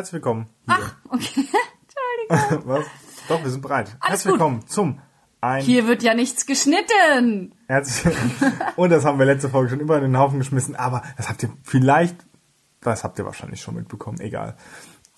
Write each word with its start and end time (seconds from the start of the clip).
Herzlich 0.00 0.14
willkommen. 0.14 0.46
Hier. 0.64 0.76
Ach, 0.80 0.94
okay. 1.10 1.46
Entschuldigung. 2.30 2.68
Was? 2.74 2.86
Doch, 3.28 3.42
wir 3.42 3.50
sind 3.50 3.60
bereit. 3.60 3.98
Alles 4.00 4.00
Herzlich 4.00 4.22
gut. 4.22 4.32
willkommen 4.32 4.66
zum 4.66 4.98
ein 5.42 5.62
Hier 5.62 5.86
wird 5.86 6.02
ja 6.02 6.14
nichts 6.14 6.46
geschnitten. 6.46 7.54
Herzlich 7.66 8.16
Und 8.76 8.88
das 8.88 9.04
haben 9.04 9.18
wir 9.18 9.26
letzte 9.26 9.50
Folge 9.50 9.68
schon 9.68 9.80
über 9.80 10.00
den 10.00 10.16
Haufen 10.16 10.38
geschmissen, 10.38 10.74
aber 10.74 11.02
das 11.18 11.28
habt 11.28 11.42
ihr 11.42 11.50
vielleicht, 11.64 12.16
das 12.80 13.04
habt 13.04 13.18
ihr 13.18 13.26
wahrscheinlich 13.26 13.60
schon 13.60 13.74
mitbekommen, 13.74 14.20
egal. 14.20 14.56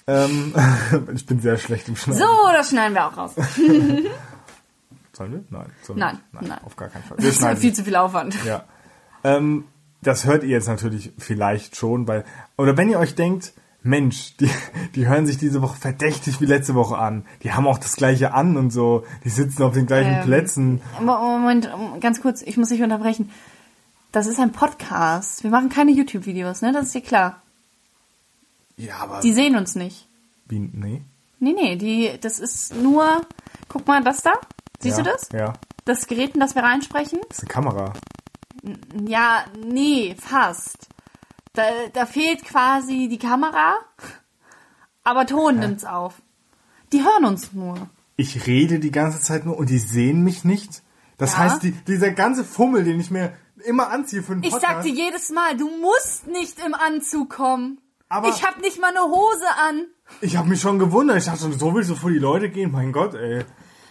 Ähm, 0.08 0.52
ich 1.14 1.26
bin 1.26 1.40
sehr 1.40 1.58
schlecht 1.58 1.86
im 1.86 1.94
Schneiden. 1.94 2.18
So, 2.18 2.52
das 2.52 2.70
schneiden 2.70 2.94
wir 2.94 3.06
auch 3.06 3.16
raus. 3.16 3.36
Sollen 5.12 5.32
wir? 5.32 5.44
Nein. 5.48 5.66
Sollen 5.82 5.98
Nein, 6.00 6.18
wir? 6.32 6.40
Nein, 6.40 6.48
nein. 6.48 6.64
auf 6.64 6.74
gar 6.74 6.88
keinen 6.88 7.04
Fall. 7.04 7.18
Wir 7.18 7.30
Das 7.30 7.40
ist 7.40 7.60
viel 7.60 7.72
zu 7.72 7.84
viel 7.84 7.94
Aufwand. 7.94 8.36
Ja. 8.44 8.64
Ähm, 9.22 9.64
das 10.00 10.24
hört 10.24 10.42
ihr 10.42 10.48
jetzt 10.50 10.66
natürlich 10.66 11.12
vielleicht 11.18 11.76
schon, 11.76 12.08
weil, 12.08 12.24
oder 12.56 12.76
wenn 12.76 12.90
ihr 12.90 12.98
euch 12.98 13.14
denkt, 13.14 13.52
Mensch, 13.84 14.36
die, 14.36 14.48
die 14.94 15.06
hören 15.08 15.26
sich 15.26 15.38
diese 15.38 15.60
Woche 15.62 15.76
verdächtig 15.76 16.40
wie 16.40 16.46
letzte 16.46 16.74
Woche 16.74 16.96
an. 16.98 17.24
Die 17.42 17.52
haben 17.52 17.66
auch 17.66 17.78
das 17.78 17.96
gleiche 17.96 18.32
an 18.34 18.56
und 18.56 18.70
so. 18.70 19.04
Die 19.24 19.28
sitzen 19.28 19.62
auf 19.62 19.74
den 19.74 19.86
gleichen 19.86 20.14
Ähm, 20.14 20.22
Plätzen. 20.24 20.80
Mo- 21.00 21.18
Moment, 21.38 21.68
ganz 22.00 22.20
kurz, 22.22 22.42
ich 22.42 22.56
muss 22.56 22.68
dich 22.68 22.82
unterbrechen. 22.82 23.30
Das 24.12 24.26
ist 24.26 24.38
ein 24.38 24.52
Podcast. 24.52 25.42
Wir 25.42 25.50
machen 25.50 25.68
keine 25.68 25.90
YouTube-Videos, 25.90 26.62
ne? 26.62 26.72
Das 26.72 26.86
ist 26.86 26.94
dir 26.94 27.00
klar. 27.00 27.42
Ja, 28.76 28.96
aber. 29.00 29.20
Die 29.20 29.32
sehen 29.32 29.56
uns 29.56 29.74
nicht. 29.74 30.06
wie, 30.48 30.58
nee. 30.58 31.02
Nee, 31.40 31.54
nee, 31.54 31.76
die, 31.76 32.10
das 32.20 32.38
ist 32.38 32.74
nur, 32.76 33.22
guck 33.68 33.86
mal, 33.88 34.02
das 34.04 34.22
da. 34.22 34.32
Siehst 34.80 34.98
ja, 34.98 35.02
du 35.04 35.10
das? 35.10 35.28
Ja. 35.32 35.52
Das 35.84 36.06
Gerät, 36.06 36.34
in 36.34 36.40
das 36.40 36.54
wir 36.54 36.62
reinsprechen? 36.62 37.18
Das 37.28 37.38
ist 37.38 37.44
eine 37.44 37.48
Kamera. 37.52 37.92
Ja, 39.06 39.44
nee, 39.64 40.14
fast. 40.20 40.88
Da, 41.54 41.64
da 41.92 42.06
fehlt 42.06 42.44
quasi 42.44 43.08
die 43.08 43.18
Kamera, 43.18 43.74
aber 45.04 45.26
Ton 45.26 45.58
nimmt's 45.58 45.84
auf. 45.84 46.22
Die 46.92 47.02
hören 47.04 47.26
uns 47.26 47.52
nur. 47.52 47.90
Ich 48.16 48.46
rede 48.46 48.78
die 48.78 48.90
ganze 48.90 49.20
Zeit 49.20 49.44
nur 49.44 49.58
und 49.58 49.68
die 49.68 49.78
sehen 49.78 50.22
mich 50.22 50.44
nicht. 50.44 50.82
Das 51.18 51.32
Ja. 51.32 51.38
heißt, 51.40 51.62
die, 51.62 51.72
dieser 51.72 52.10
ganze 52.12 52.44
Fummel, 52.44 52.84
den 52.84 53.00
ich 53.00 53.10
mir 53.10 53.34
immer 53.66 53.90
anziehe 53.90 54.22
für 54.22 54.34
Ich 54.42 54.50
Podcast. 54.50 54.62
sag 54.62 54.82
dir 54.82 54.92
jedes 54.94 55.30
Mal, 55.30 55.56
du 55.56 55.68
musst 55.78 56.26
nicht 56.26 56.58
im 56.64 56.74
Anzug 56.74 57.28
kommen. 57.30 57.78
Aber- 58.08 58.28
ich 58.28 58.42
hab 58.44 58.60
nicht 58.60 58.80
mal 58.80 58.88
eine 58.90 59.02
Hose 59.02 59.46
an. 59.68 59.86
ich 60.22 60.36
habe 60.36 60.48
mich 60.48 60.60
schon 60.60 60.78
gewundert. 60.78 61.18
Ich 61.18 61.24
dachte, 61.26 61.40
schon, 61.40 61.58
so 61.58 61.74
willst 61.74 61.90
du 61.90 61.94
vor 61.96 62.10
die 62.10 62.18
Leute 62.18 62.48
gehen? 62.48 62.72
Mein 62.72 62.92
Gott, 62.92 63.14
ey. 63.14 63.44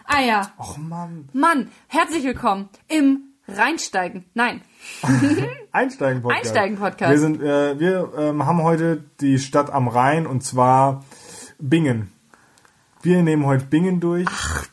Ah 0.06 0.20
ja, 0.22 0.52
Och 0.60 0.78
Mann. 0.78 1.30
Mann, 1.34 1.70
herzlich 1.88 2.24
willkommen 2.24 2.70
im 2.88 3.31
Reinsteigen. 3.48 4.26
Nein, 4.34 4.62
Einsteigen-Podcast. 5.72 6.46
Einsteigen-Podcast. 6.46 7.12
Wir, 7.12 7.20
sind, 7.20 7.42
äh, 7.42 7.80
wir 7.80 8.12
ähm, 8.18 8.46
haben 8.46 8.64
heute 8.64 9.04
die 9.20 9.40
Stadt 9.40 9.72
am 9.72 9.88
Rhein 9.88 10.28
und 10.28 10.44
zwar 10.44 11.04
Bingen. 11.60 12.12
Wir 13.04 13.24
nehmen 13.24 13.48
heute 13.48 13.66
Bingen 13.66 14.00
durch. 14.00 14.30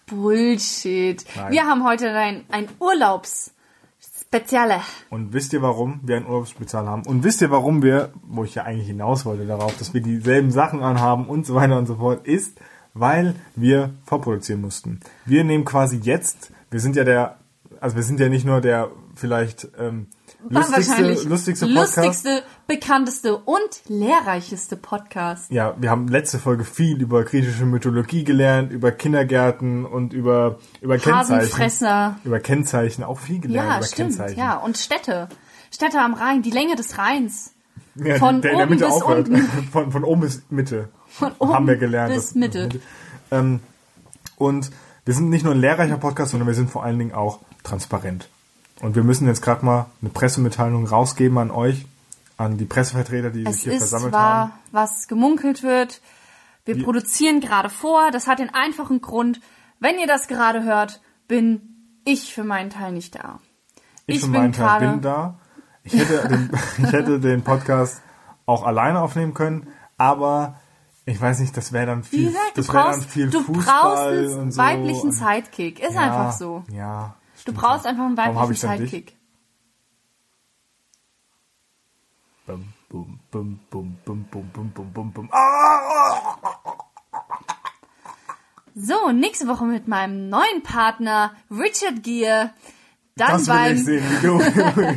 Bullshit. 0.06 1.24
Nein. 1.34 1.52
Wir 1.52 1.64
haben 1.64 1.82
heute 1.84 2.10
ein, 2.10 2.44
ein 2.50 2.68
Urlaubs-Speziale. 2.78 4.82
Und 5.08 5.32
wisst 5.32 5.54
ihr, 5.54 5.62
warum 5.62 6.00
wir 6.02 6.18
ein 6.18 6.26
Urlaubsspezial 6.26 6.86
haben? 6.86 7.06
Und 7.06 7.24
wisst 7.24 7.40
ihr, 7.40 7.50
warum 7.50 7.82
wir, 7.82 8.12
wo 8.22 8.44
ich 8.44 8.54
ja 8.54 8.64
eigentlich 8.64 8.88
hinaus 8.88 9.24
wollte 9.24 9.46
darauf, 9.46 9.78
dass 9.78 9.94
wir 9.94 10.02
dieselben 10.02 10.50
Sachen 10.50 10.82
anhaben 10.82 11.26
und 11.26 11.46
so 11.46 11.54
weiter 11.54 11.78
und 11.78 11.86
so 11.86 11.94
fort, 11.96 12.26
ist, 12.26 12.60
weil 12.92 13.34
wir 13.56 13.94
vorproduzieren 14.04 14.60
mussten. 14.60 15.00
Wir 15.24 15.42
nehmen 15.44 15.64
quasi 15.64 15.96
jetzt, 15.96 16.52
wir 16.70 16.80
sind 16.80 16.96
ja 16.96 17.04
der, 17.04 17.37
also 17.80 17.96
wir 17.96 18.02
sind 18.02 18.20
ja 18.20 18.28
nicht 18.28 18.44
nur 18.44 18.60
der 18.60 18.90
vielleicht 19.14 19.68
ähm, 19.78 20.06
lustigste, 20.48 21.12
lustigste 21.28 21.66
Podcast. 21.66 21.96
lustigste, 21.96 22.42
bekannteste 22.66 23.36
und 23.36 23.68
lehrreicheste 23.88 24.76
Podcast. 24.76 25.50
Ja, 25.50 25.74
wir 25.78 25.90
haben 25.90 26.08
letzte 26.08 26.38
Folge 26.38 26.64
viel 26.64 27.00
über 27.00 27.24
griechische 27.24 27.64
Mythologie 27.66 28.24
gelernt, 28.24 28.72
über 28.72 28.92
Kindergärten 28.92 29.84
und 29.84 30.12
über, 30.12 30.58
über 30.80 30.98
Kennzeichen. 30.98 32.16
Über 32.24 32.40
Kennzeichen 32.40 33.04
auch 33.04 33.18
viel 33.18 33.40
gelernt, 33.40 33.68
Ja, 33.68 33.76
über 33.78 33.86
stimmt. 33.86 34.08
Kennzeichen. 34.16 34.38
Ja, 34.38 34.56
und 34.58 34.76
Städte. 34.78 35.28
Städte 35.72 36.00
am 36.00 36.14
Rhein, 36.14 36.42
die 36.42 36.50
Länge 36.50 36.76
des 36.76 36.96
Rheins. 36.98 37.52
Ja, 37.96 38.16
Von 38.16 38.40
der, 38.40 38.52
der 38.52 38.60
oben 38.60 38.70
Mitte 38.70 38.84
bis 38.84 38.94
aufhört. 38.94 39.28
unten. 39.28 39.42
Von, 39.72 39.90
von 39.92 40.04
oben 40.04 40.20
bis 40.20 40.42
Mitte. 40.50 40.88
Von 41.08 41.32
oben 41.38 41.52
haben 41.52 41.66
wir 41.66 41.76
gelernt. 41.76 42.14
bis 42.14 42.34
Mitte. 42.34 42.68
Ähm, 43.30 43.60
und 44.36 44.70
wir 45.04 45.14
sind 45.14 45.30
nicht 45.30 45.44
nur 45.44 45.52
ein 45.54 45.60
lehrreicher 45.60 45.96
Podcast, 45.96 46.30
sondern 46.30 46.46
wir 46.46 46.54
sind 46.54 46.70
vor 46.70 46.84
allen 46.84 46.98
Dingen 46.98 47.12
auch 47.12 47.40
transparent. 47.68 48.28
Und 48.80 48.94
wir 48.94 49.02
müssen 49.02 49.26
jetzt 49.26 49.42
gerade 49.42 49.64
mal 49.64 49.86
eine 50.00 50.10
Pressemitteilung 50.10 50.86
rausgeben 50.86 51.38
an 51.38 51.50
euch, 51.50 51.86
an 52.36 52.56
die 52.58 52.64
Pressevertreter, 52.64 53.30
die 53.30 53.44
Es 53.44 53.56
sich 53.56 53.64
hier 53.64 53.72
ist 53.72 53.78
versammelt 53.78 54.12
zwar, 54.12 54.22
haben. 54.40 54.52
was 54.70 55.08
gemunkelt 55.08 55.62
wird. 55.62 56.00
Wir 56.64 56.76
Wie- 56.76 56.82
produzieren 56.84 57.40
gerade 57.40 57.70
vor. 57.70 58.10
Das 58.12 58.26
hat 58.26 58.38
den 58.38 58.54
einfachen 58.54 59.00
Grund, 59.00 59.40
wenn 59.80 59.98
ihr 59.98 60.06
das 60.06 60.28
gerade 60.28 60.62
hört, 60.62 61.00
bin 61.26 61.60
ich 62.04 62.32
für 62.32 62.44
meinen 62.44 62.70
Teil 62.70 62.92
nicht 62.92 63.14
da. 63.16 63.40
Ich, 64.06 64.16
ich 64.16 64.20
für 64.22 64.30
bin 64.30 64.40
meinen 64.40 64.52
Teil 64.52 64.80
bin 64.80 65.00
da. 65.02 65.38
Ich 65.82 65.94
hätte, 65.94 66.28
den, 66.28 66.50
ich 66.78 66.92
hätte 66.92 67.20
den 67.20 67.42
Podcast 67.42 68.00
auch 68.46 68.64
alleine 68.64 69.00
aufnehmen 69.00 69.34
können, 69.34 69.66
aber 69.96 70.58
ich 71.04 71.20
weiß 71.20 71.40
nicht, 71.40 71.56
das 71.56 71.72
wäre 71.72 71.86
dann 71.86 72.04
Wie 72.04 72.08
viel, 72.16 72.26
gesagt, 72.28 72.56
du 72.56 72.60
das 72.60 72.68
wäre 72.68 72.76
dann 72.84 72.92
brauchst, 72.92 73.10
viel 73.10 73.30
du 73.30 73.40
Fußball 73.42 73.80
brauchst 73.82 74.34
und 74.34 74.40
einen 74.40 74.52
so. 74.52 74.62
weiblichen 74.62 75.08
und, 75.08 75.12
Sidekick. 75.12 75.80
Ist 75.80 75.94
ja, 75.94 76.00
einfach 76.02 76.32
so. 76.32 76.62
Ja. 76.70 77.14
Du 77.48 77.54
brauchst 77.54 77.86
auch. 77.86 77.90
einfach 77.90 78.04
einen 78.04 78.16
weiblichen? 78.16 78.54
Sidekick. 78.54 79.16
Bum, 82.46 82.72
bum, 82.88 83.20
bum, 83.30 83.58
bum, 83.70 83.96
bum, 84.04 84.26
bum, 84.30 84.48
bum, 84.52 84.70
bum, 84.72 84.92
bum, 84.92 85.12
bum. 85.12 85.28
Ah! 85.32 86.36
So, 88.74 89.10
nächste 89.12 89.48
Woche 89.48 89.64
mit 89.64 89.88
meinem 89.88 90.28
neuen 90.28 90.62
Partner 90.62 91.32
Richard 91.50 92.02
Gere. 92.02 92.50
Dann 93.16 93.30
Das 93.32 93.48
will 93.48 93.54
ich 93.54 93.60
beim, 93.60 93.76
sehen, 93.78 94.04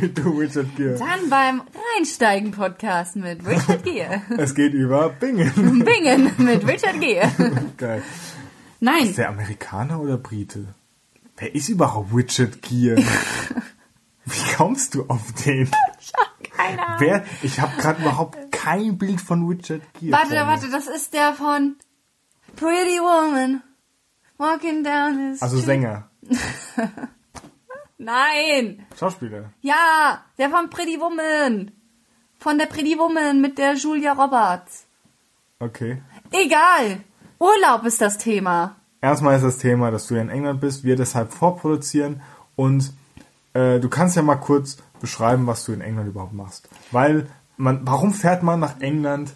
wie 0.00 0.08
du, 0.08 0.22
du 0.22 0.38
Richard 0.38 0.76
Gere. 0.76 0.96
dann 0.98 1.28
beim 1.28 1.62
Reinsteigen-Podcast 1.96 3.16
mit 3.16 3.44
Richard 3.44 3.82
Gere. 3.82 4.22
Es 4.38 4.54
geht 4.54 4.72
über 4.74 5.08
Bingen. 5.08 5.84
Bingen 5.84 6.32
mit 6.38 6.66
Richard 6.66 7.00
Gere. 7.00 7.28
Geil. 7.76 8.02
Nein, 8.78 9.06
Ist 9.06 9.18
der 9.18 9.28
Amerikaner 9.28 10.00
oder 10.00 10.16
Brite? 10.18 10.74
Wer 11.36 11.54
ist 11.54 11.68
überhaupt 11.68 12.14
Richard 12.14 12.62
Gere? 12.62 12.96
Wie 14.24 14.54
kommst 14.56 14.94
du 14.94 15.06
auf 15.08 15.32
den? 15.44 15.70
keine 16.56 16.86
Ahnung. 16.86 17.00
Wer? 17.00 17.24
Ich 17.42 17.60
habe 17.60 17.76
gerade 17.80 18.00
überhaupt 18.02 18.52
kein 18.52 18.98
Bild 18.98 19.20
von 19.20 19.46
Richard 19.48 19.82
Gere. 19.98 20.12
Warte, 20.12 20.34
warte, 20.34 20.70
das 20.70 20.86
ist 20.86 21.12
der 21.12 21.32
von 21.34 21.76
Pretty 22.56 22.98
Woman 23.00 23.62
Walking 24.38 24.84
Down 24.84 25.34
the 25.34 25.42
Also. 25.42 25.58
Sänger, 25.58 26.10
Nein! 27.98 28.84
Schauspieler. 28.98 29.52
Ja, 29.60 30.24
der 30.38 30.50
von 30.50 30.70
Pretty 30.70 30.98
Woman. 30.98 31.70
Von 32.38 32.58
der 32.58 32.66
Pretty 32.66 32.98
Woman 32.98 33.40
mit 33.40 33.58
der 33.58 33.74
Julia 33.74 34.12
Roberts. 34.12 34.86
Okay. 35.60 36.02
Egal. 36.32 37.04
Urlaub 37.38 37.84
ist 37.84 38.00
das 38.00 38.18
Thema. 38.18 38.76
Erstmal 39.02 39.34
ist 39.36 39.42
das 39.42 39.58
Thema, 39.58 39.90
dass 39.90 40.06
du 40.06 40.14
ja 40.14 40.22
in 40.22 40.30
England 40.30 40.60
bist, 40.60 40.84
wir 40.84 40.94
deshalb 40.96 41.32
vorproduzieren 41.32 42.22
und 42.54 42.94
äh, 43.52 43.80
du 43.80 43.88
kannst 43.88 44.16
ja 44.16 44.22
mal 44.22 44.36
kurz 44.36 44.78
beschreiben, 45.00 45.46
was 45.46 45.64
du 45.64 45.72
in 45.72 45.80
England 45.80 46.08
überhaupt 46.08 46.32
machst. 46.32 46.68
Weil 46.92 47.26
man, 47.56 47.80
warum 47.84 48.14
fährt 48.14 48.44
man 48.44 48.60
nach 48.60 48.80
England 48.80 49.34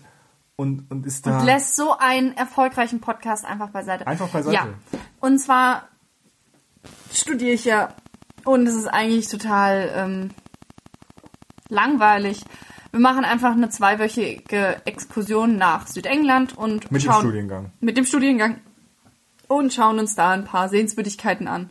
und, 0.55 0.91
und 0.91 1.05
ist 1.05 1.26
da 1.26 1.41
Und 1.41 1.44
lässt 1.44 1.75
so 1.75 1.97
einen 1.99 2.37
erfolgreichen 2.37 3.00
Podcast 3.00 3.44
einfach 3.44 3.71
beiseite. 3.71 4.06
Einfach 4.06 4.28
beiseite. 4.28 4.55
Ja. 4.55 4.69
Und 5.21 5.38
zwar 5.38 5.88
studiere 7.12 7.53
ich 7.53 7.65
ja 7.65 7.93
und 8.44 8.69
es 8.69 8.75
ist 8.75 8.87
eigentlich 8.87 9.28
total 9.28 9.91
ähm, 9.94 10.31
langweilig. 11.69 12.43
Wir 12.93 13.00
machen 13.00 13.25
einfach 13.25 13.53
eine 13.53 13.69
zweiwöchige 13.69 14.81
Exkursion 14.87 15.56
nach 15.59 15.88
Südengland 15.88 16.56
und 16.56 16.91
mit 16.91 17.03
dem 17.03 17.10
schauen, 17.10 17.21
Studiengang? 17.21 17.73
Mit 17.81 17.96
dem 17.96 18.06
Studiengang. 18.06 18.61
Und 19.48 19.72
schauen 19.72 19.98
uns 19.98 20.14
da 20.14 20.31
ein 20.31 20.44
paar 20.44 20.69
Sehenswürdigkeiten 20.69 21.46
an. 21.48 21.70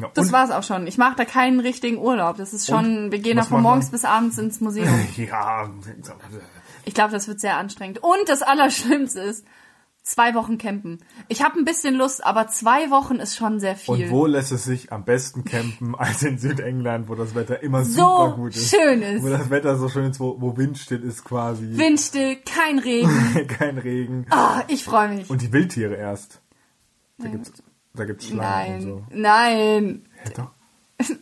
Ja, 0.00 0.10
Das 0.14 0.30
war's 0.30 0.50
auch 0.50 0.62
schon. 0.62 0.86
Ich 0.86 0.96
mache 0.98 1.16
da 1.16 1.24
keinen 1.24 1.58
richtigen 1.60 1.98
Urlaub. 1.98 2.36
Das 2.36 2.52
ist 2.52 2.66
schon, 2.68 3.10
wir 3.10 3.18
gehen 3.18 3.36
da 3.36 3.42
von 3.42 3.62
morgens 3.62 3.86
man? 3.86 3.92
bis 3.92 4.04
abends 4.04 4.38
ins 4.38 4.60
Museum. 4.60 4.86
Ja, 5.16 5.68
Ich 6.84 6.94
glaube, 6.94 7.12
das 7.12 7.28
wird 7.28 7.40
sehr 7.40 7.56
anstrengend. 7.56 7.98
Und 8.02 8.28
das 8.28 8.42
Allerschlimmste 8.42 9.20
ist, 9.20 9.44
zwei 10.02 10.34
Wochen 10.34 10.56
campen. 10.56 11.00
Ich 11.28 11.42
habe 11.42 11.58
ein 11.58 11.64
bisschen 11.66 11.94
Lust, 11.96 12.24
aber 12.24 12.46
zwei 12.48 12.90
Wochen 12.90 13.16
ist 13.16 13.36
schon 13.36 13.60
sehr 13.60 13.76
viel. 13.76 14.04
und 14.06 14.10
wo 14.10 14.24
lässt 14.26 14.52
es 14.52 14.64
sich 14.64 14.90
am 14.92 15.04
besten 15.04 15.44
campen 15.44 15.94
als 15.98 16.22
in 16.22 16.38
Südengland, 16.38 17.08
wo 17.08 17.14
das 17.14 17.34
Wetter 17.34 17.62
immer 17.62 17.84
So 17.84 17.92
super 18.02 18.36
gut 18.36 18.56
ist? 18.56 18.70
schön 18.70 19.02
ist. 19.02 19.22
Wo 19.22 19.28
das 19.28 19.50
Wetter 19.50 19.76
so 19.76 19.88
schön 19.90 20.10
ist, 20.10 20.20
wo, 20.20 20.40
wo 20.40 20.56
windstill 20.56 21.02
ist 21.02 21.24
quasi. 21.24 21.76
Windstill, 21.76 22.36
kein 22.36 22.78
Regen. 22.78 23.48
Kein 23.48 23.76
Regen. 23.78 24.26
Ah, 24.30 24.62
ich 24.68 24.84
freue 24.84 25.08
mich. 25.08 25.28
Und 25.28 25.42
die 25.42 25.52
Wildtiere 25.52 25.96
erst. 25.96 26.40
Da 27.18 27.24
Ja, 27.26 27.30
gibt's, 27.32 27.52
da 27.94 28.04
gibt's 28.04 28.26
Schlangen 28.26 28.40
Nein, 28.42 28.74
und 28.74 28.82
so. 28.82 29.06
nein. 29.10 30.08
Hä, 30.22 30.30
doch. 30.36 30.50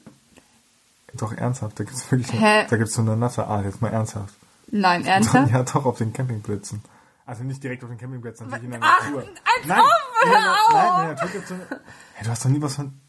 doch, 1.15 1.33
ernsthaft. 1.33 1.79
Da 1.81 1.85
gibt's 1.85 2.11
wirklich, 2.11 2.33
Hä? 2.33 2.67
da 2.69 2.77
gibt's 2.77 2.95
so 2.95 3.03
eine 3.03 3.17
nasse 3.17 3.47
Art. 3.47 3.65
Jetzt 3.65 3.81
mal 3.81 3.93
ernsthaft. 3.93 4.35
Nein, 4.69 5.05
ernsthaft? 5.07 5.51
Ja, 5.53 5.63
doch, 5.63 5.87
auf 5.87 5.99
den 5.99 6.13
Campingplätzen. 6.13 6.83
Also 7.25 7.43
nicht 7.43 7.63
direkt 7.63 7.83
auf 7.83 7.91
den 7.91 7.99
Campingplatz, 7.99 8.41
natürlich 8.41 8.65
in 8.65 8.71
der 8.73 8.81
Ach, 8.83 9.05
Natur. 9.05 9.23
als 9.23 9.67
nein, 9.67 9.81
ob, 9.81 10.29
hör 10.29 10.53
auf! 10.53 10.73
nein, 10.73 10.87
in 11.01 11.07
der 11.07 11.15
Natur 11.15 11.29
gibt's 11.31 11.49
so 11.49 11.55
eine... 11.55 11.67
Hey, 12.15 12.25
du 12.25 12.31
hast 12.31 12.45
doch 12.45 12.51
nie 12.51 12.63
was 12.63 12.75
von... 12.77 13.01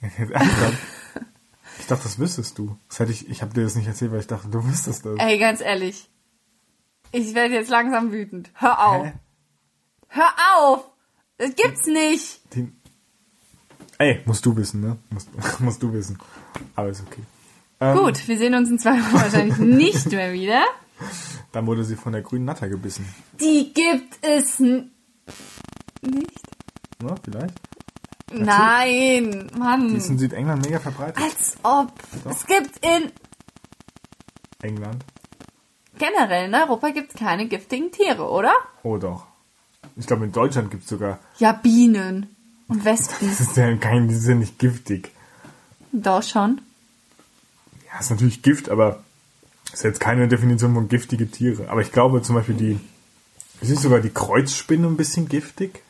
Jetzt 0.00 0.18
ernsthaft? 0.30 0.78
Ich 1.80 1.86
dachte, 1.88 2.04
das 2.04 2.18
wüsstest 2.18 2.56
du. 2.58 2.78
Das 2.88 3.00
hätte 3.00 3.12
ich, 3.12 3.28
ich 3.28 3.42
habe 3.42 3.52
dir 3.52 3.64
das 3.64 3.74
nicht 3.74 3.86
erzählt, 3.86 4.12
weil 4.12 4.20
ich 4.20 4.26
dachte, 4.28 4.48
du 4.48 4.64
wüsstest 4.64 5.04
das. 5.04 5.18
Ey, 5.18 5.38
ganz 5.38 5.60
ehrlich. 5.60 6.08
Ich 7.12 7.34
werde 7.34 7.54
jetzt 7.54 7.68
langsam 7.68 8.12
wütend. 8.12 8.50
Hör 8.54 8.86
auf. 8.86 9.04
Hä? 9.06 9.12
Hör 10.08 10.30
auf! 10.56 10.84
Das 11.44 11.56
gibt's 11.56 11.86
nicht! 11.86 12.40
Die, 12.54 12.72
ey, 13.98 14.22
musst 14.24 14.46
du 14.46 14.56
wissen, 14.56 14.80
ne? 14.80 14.96
Musst, 15.10 15.28
musst 15.60 15.82
du 15.82 15.92
wissen. 15.92 16.18
Aber 16.74 16.88
ist 16.88 17.02
okay. 17.06 17.22
Ähm, 17.80 17.98
Gut, 17.98 18.26
wir 18.28 18.38
sehen 18.38 18.54
uns 18.54 18.70
in 18.70 18.78
zwei 18.78 18.92
Wochen 18.92 19.14
wahrscheinlich 19.14 19.58
nicht 19.58 20.06
mehr 20.10 20.32
wieder. 20.32 20.62
Dann 21.52 21.66
wurde 21.66 21.84
sie 21.84 21.96
von 21.96 22.12
der 22.12 22.22
grünen 22.22 22.46
Natter 22.46 22.68
gebissen. 22.68 23.06
Die 23.40 23.72
gibt 23.74 24.16
es 24.22 24.58
nicht. 24.60 24.88
Ne, 26.02 27.14
vielleicht? 27.24 27.60
Nein, 28.32 29.48
Die 29.52 29.58
Mann. 29.58 29.94
ist 29.96 30.08
in 30.08 30.18
Südengland 30.18 30.64
mega 30.64 30.78
verbreitet. 30.78 31.22
Als 31.22 31.56
ob. 31.62 31.92
Es 32.30 32.46
gibt 32.46 32.78
in 32.84 33.12
England. 34.62 35.04
generell 35.98 36.46
in 36.48 36.54
Europa 36.54 36.88
gibt's 36.90 37.14
keine 37.16 37.46
giftigen 37.48 37.92
Tiere, 37.92 38.28
oder? 38.30 38.52
Oh 38.82 38.96
doch. 38.96 39.26
Ich 39.96 40.06
glaube, 40.06 40.24
in 40.24 40.32
Deutschland 40.32 40.70
gibt's 40.70 40.88
sogar... 40.88 41.20
Ja, 41.38 41.52
Bienen 41.52 42.28
und 42.68 42.84
Wespen. 42.84 43.28
Das 43.28 43.40
ist 43.40 43.56
ja 43.56 43.74
kein, 43.76 44.08
die 44.08 44.14
sind 44.14 44.40
nicht 44.40 44.58
giftig. 44.58 45.12
Doch 45.92 46.22
schon. 46.22 46.60
Ja, 47.86 48.00
ist 48.00 48.10
natürlich 48.10 48.42
Gift, 48.42 48.68
aber 48.68 49.04
ist 49.72 49.84
jetzt 49.84 50.00
keine 50.00 50.26
Definition 50.26 50.74
von 50.74 50.88
giftige 50.88 51.30
Tiere. 51.30 51.68
Aber 51.68 51.80
ich 51.80 51.92
glaube 51.92 52.22
zum 52.22 52.34
Beispiel 52.34 52.56
die... 52.56 52.80
Ist 53.60 53.70
nicht 53.70 53.82
sogar 53.82 54.00
die 54.00 54.10
Kreuzspinne 54.10 54.86
ein 54.86 54.96
bisschen 54.96 55.28
giftig? 55.28 55.82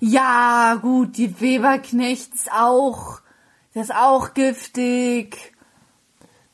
Ja, 0.00 0.78
gut, 0.80 1.18
die 1.18 1.40
Weberknecht 1.40 2.34
ist 2.34 2.50
auch. 2.50 3.20
Das 3.74 3.84
ist 3.84 3.94
auch 3.94 4.32
giftig. 4.34 5.51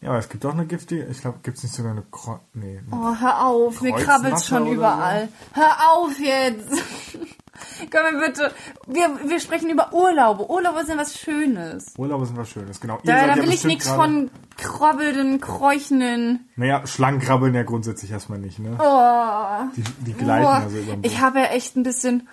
Ja, 0.00 0.10
aber 0.10 0.18
es 0.18 0.28
gibt 0.28 0.46
auch 0.46 0.52
eine 0.52 0.66
giftige... 0.66 1.06
Ich 1.06 1.20
glaube, 1.20 1.38
gibt's 1.42 1.62
nicht 1.62 1.74
sogar 1.74 1.92
eine 1.92 2.04
Kreuz... 2.10 2.40
Nee. 2.54 2.80
Oh, 2.92 3.14
hör 3.18 3.46
auf, 3.46 3.80
mir 3.80 3.92
krabbelt's 3.92 4.46
schon 4.46 4.68
überall. 4.68 5.28
Hör 5.52 5.92
auf 5.92 6.18
jetzt. 6.20 6.70
Komm 7.90 8.14
mir 8.14 8.26
bitte. 8.26 8.52
Wir, 8.86 9.10
wir 9.28 9.40
sprechen 9.40 9.70
über 9.70 9.92
Urlaube. 9.92 10.48
Urlaube 10.48 10.84
sind 10.84 10.98
was 10.98 11.18
Schönes. 11.18 11.94
Urlaube 11.96 12.26
sind 12.26 12.36
was 12.36 12.48
Schönes, 12.48 12.80
genau. 12.80 12.98
Ihr 13.02 13.12
Da, 13.12 13.26
da 13.26 13.36
ja 13.36 13.42
will 13.42 13.52
ich 13.52 13.64
nichts 13.64 13.88
von 13.88 14.30
krabbelnden, 14.56 15.40
kräuchenden. 15.40 16.48
Naja, 16.56 16.86
Schlangen 16.86 17.20
krabbeln 17.20 17.54
ja 17.54 17.62
grundsätzlich 17.64 18.10
erstmal 18.10 18.38
nicht, 18.38 18.58
ne? 18.58 18.76
Oh. 18.78 19.70
Die, 19.76 19.82
die 20.04 20.12
gleiten 20.14 20.44
Boah, 20.44 20.54
also 20.54 20.76
über 20.76 20.92
den 20.92 21.04
ich 21.04 21.20
habe 21.20 21.40
ja 21.40 21.46
echt 21.46 21.76
ein 21.76 21.82
bisschen. 21.82 22.28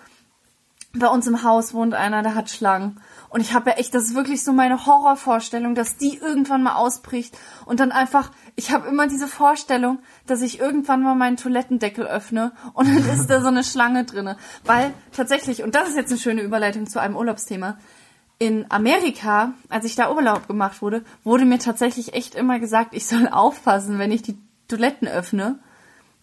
Bei 0.94 1.08
uns 1.08 1.26
im 1.26 1.42
Haus 1.42 1.74
wohnt 1.74 1.94
einer, 1.94 2.22
der 2.22 2.34
hat 2.34 2.48
Schlangen. 2.48 3.00
Und 3.28 3.40
ich 3.40 3.54
habe 3.54 3.70
ja 3.70 3.76
echt, 3.76 3.94
das 3.94 4.04
ist 4.04 4.14
wirklich 4.14 4.42
so 4.44 4.52
meine 4.52 4.86
Horrorvorstellung, 4.86 5.74
dass 5.74 5.96
die 5.96 6.16
irgendwann 6.16 6.62
mal 6.62 6.76
ausbricht 6.76 7.36
und 7.64 7.80
dann 7.80 7.92
einfach, 7.92 8.30
ich 8.54 8.70
habe 8.70 8.88
immer 8.88 9.06
diese 9.06 9.28
Vorstellung, 9.28 9.98
dass 10.26 10.42
ich 10.42 10.60
irgendwann 10.60 11.02
mal 11.02 11.14
meinen 11.14 11.36
Toilettendeckel 11.36 12.06
öffne 12.06 12.52
und 12.72 12.88
dann 12.88 13.08
ist 13.08 13.28
da 13.28 13.40
so 13.40 13.48
eine 13.48 13.64
Schlange 13.64 14.04
drinne. 14.04 14.36
Weil 14.64 14.92
tatsächlich, 15.12 15.62
und 15.62 15.74
das 15.74 15.88
ist 15.88 15.96
jetzt 15.96 16.10
eine 16.10 16.20
schöne 16.20 16.42
Überleitung 16.42 16.86
zu 16.86 17.00
einem 17.00 17.16
Urlaubsthema, 17.16 17.78
in 18.38 18.66
Amerika, 18.70 19.54
als 19.70 19.86
ich 19.86 19.96
da 19.96 20.12
Urlaub 20.12 20.46
gemacht 20.46 20.82
wurde, 20.82 21.02
wurde 21.24 21.46
mir 21.46 21.58
tatsächlich 21.58 22.14
echt 22.14 22.34
immer 22.34 22.58
gesagt, 22.58 22.90
ich 22.92 23.06
soll 23.06 23.28
aufpassen, 23.28 23.98
wenn 23.98 24.12
ich 24.12 24.22
die 24.22 24.38
Toiletten 24.68 25.08
öffne, 25.08 25.58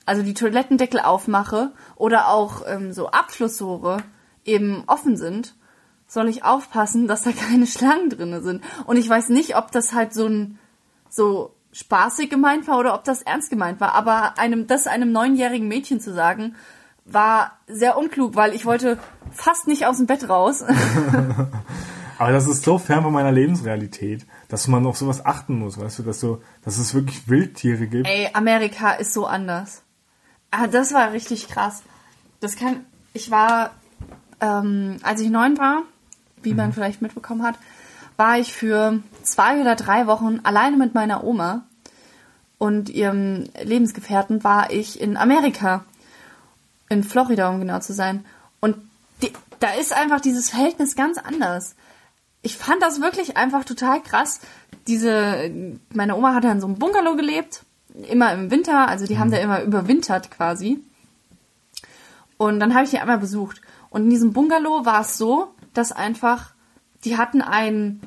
also 0.05 0.21
die 0.21 0.33
Toilettendeckel 0.33 0.99
aufmache 0.99 1.71
oder 1.95 2.27
auch 2.27 2.63
ähm, 2.67 2.93
so 2.93 3.09
Abflussrohre 3.09 3.97
eben 4.45 4.83
offen 4.87 5.17
sind, 5.17 5.55
soll 6.13 6.29
ich 6.29 6.43
aufpassen, 6.43 7.07
dass 7.07 7.23
da 7.23 7.31
keine 7.31 7.67
Schlangen 7.67 8.09
drinne 8.09 8.41
sind. 8.41 8.63
Und 8.85 8.97
ich 8.97 9.09
weiß 9.09 9.29
nicht, 9.29 9.57
ob 9.57 9.71
das 9.71 9.93
halt 9.93 10.13
so 10.13 10.27
ein 10.27 10.59
so 11.09 11.53
spaßig 11.71 12.29
gemeint 12.29 12.67
war 12.67 12.79
oder 12.79 12.93
ob 12.93 13.03
das 13.03 13.23
ernst 13.23 13.49
gemeint 13.49 13.81
war. 13.81 13.93
Aber 13.95 14.37
einem 14.37 14.67
das 14.67 14.87
einem 14.87 15.11
neunjährigen 15.11 15.67
Mädchen 15.67 15.99
zu 15.99 16.13
sagen, 16.13 16.55
war 17.05 17.57
sehr 17.67 17.97
unklug, 17.97 18.35
weil 18.35 18.53
ich 18.53 18.65
wollte 18.65 18.99
fast 19.31 19.67
nicht 19.67 19.85
aus 19.85 19.97
dem 19.97 20.05
Bett 20.05 20.29
raus. 20.29 20.63
Aber 22.19 22.31
das 22.31 22.47
ist 22.47 22.63
so 22.63 22.77
fern 22.77 23.03
von 23.03 23.11
meiner 23.11 23.31
Lebensrealität, 23.31 24.25
dass 24.47 24.67
man 24.67 24.85
auf 24.85 24.97
sowas 24.97 25.25
achten 25.25 25.57
muss, 25.57 25.79
weißt 25.79 25.99
du, 25.99 26.03
dass 26.03 26.19
so, 26.19 26.41
dass 26.63 26.77
es 26.77 26.93
wirklich 26.93 27.27
Wildtiere 27.27 27.87
gibt. 27.87 28.07
Ey, 28.07 28.29
Amerika 28.33 28.91
ist 28.91 29.13
so 29.13 29.25
anders. 29.25 29.81
Ah, 30.51 30.67
das 30.67 30.93
war 30.93 31.11
richtig 31.11 31.47
krass. 31.49 31.81
Das 32.39 32.55
kann. 32.55 32.85
Ich 33.13 33.31
war, 33.31 33.71
ähm, 34.39 34.97
als 35.03 35.21
ich 35.21 35.29
neun 35.29 35.57
war, 35.57 35.83
wie 36.43 36.53
man 36.53 36.73
vielleicht 36.73 37.01
mitbekommen 37.01 37.43
hat, 37.43 37.55
war 38.17 38.37
ich 38.37 38.53
für 38.53 38.99
zwei 39.23 39.59
oder 39.61 39.75
drei 39.75 40.07
Wochen 40.07 40.39
alleine 40.43 40.77
mit 40.77 40.93
meiner 40.93 41.23
Oma 41.23 41.63
und 42.57 42.89
ihrem 42.89 43.45
Lebensgefährten 43.61 44.43
war 44.43 44.71
ich 44.71 45.01
in 45.01 45.17
Amerika. 45.17 45.83
In 46.89 47.03
Florida, 47.03 47.49
um 47.49 47.59
genau 47.59 47.79
zu 47.79 47.91
sein. 47.91 48.25
Und 48.59 48.77
die, 49.21 49.33
da 49.59 49.71
ist 49.73 49.93
einfach 49.93 50.21
dieses 50.21 50.49
Verhältnis 50.49 50.95
ganz 50.95 51.17
anders. 51.17 51.75
Ich 52.41 52.57
fand 52.57 52.81
das 52.81 53.01
wirklich 53.01 53.35
einfach 53.35 53.63
total 53.63 54.01
krass. 54.01 54.39
Diese, 54.87 55.51
meine 55.93 56.15
Oma 56.15 56.33
hat 56.35 56.43
ja 56.43 56.51
in 56.51 56.61
so 56.61 56.67
einem 56.67 56.77
Bungalow 56.77 57.15
gelebt, 57.15 57.63
immer 58.09 58.33
im 58.33 58.51
Winter, 58.51 58.87
also 58.87 59.05
die 59.05 59.19
haben 59.19 59.31
da 59.31 59.37
immer 59.37 59.61
überwintert 59.61 60.31
quasi. 60.31 60.81
Und 62.37 62.59
dann 62.59 62.73
habe 62.73 62.85
ich 62.85 62.91
die 62.91 62.99
einmal 62.99 63.19
besucht. 63.19 63.61
Und 63.89 64.03
in 64.03 64.09
diesem 64.09 64.33
Bungalow 64.33 64.85
war 64.85 65.01
es 65.01 65.17
so, 65.17 65.53
dass 65.73 65.91
einfach, 65.91 66.53
die 67.03 67.17
hatten 67.17 67.41
einen 67.41 68.01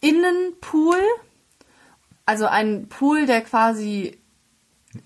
Innenpool, 0.00 0.98
also 2.26 2.46
einen 2.46 2.88
Pool, 2.88 3.26
der 3.26 3.40
quasi 3.42 4.18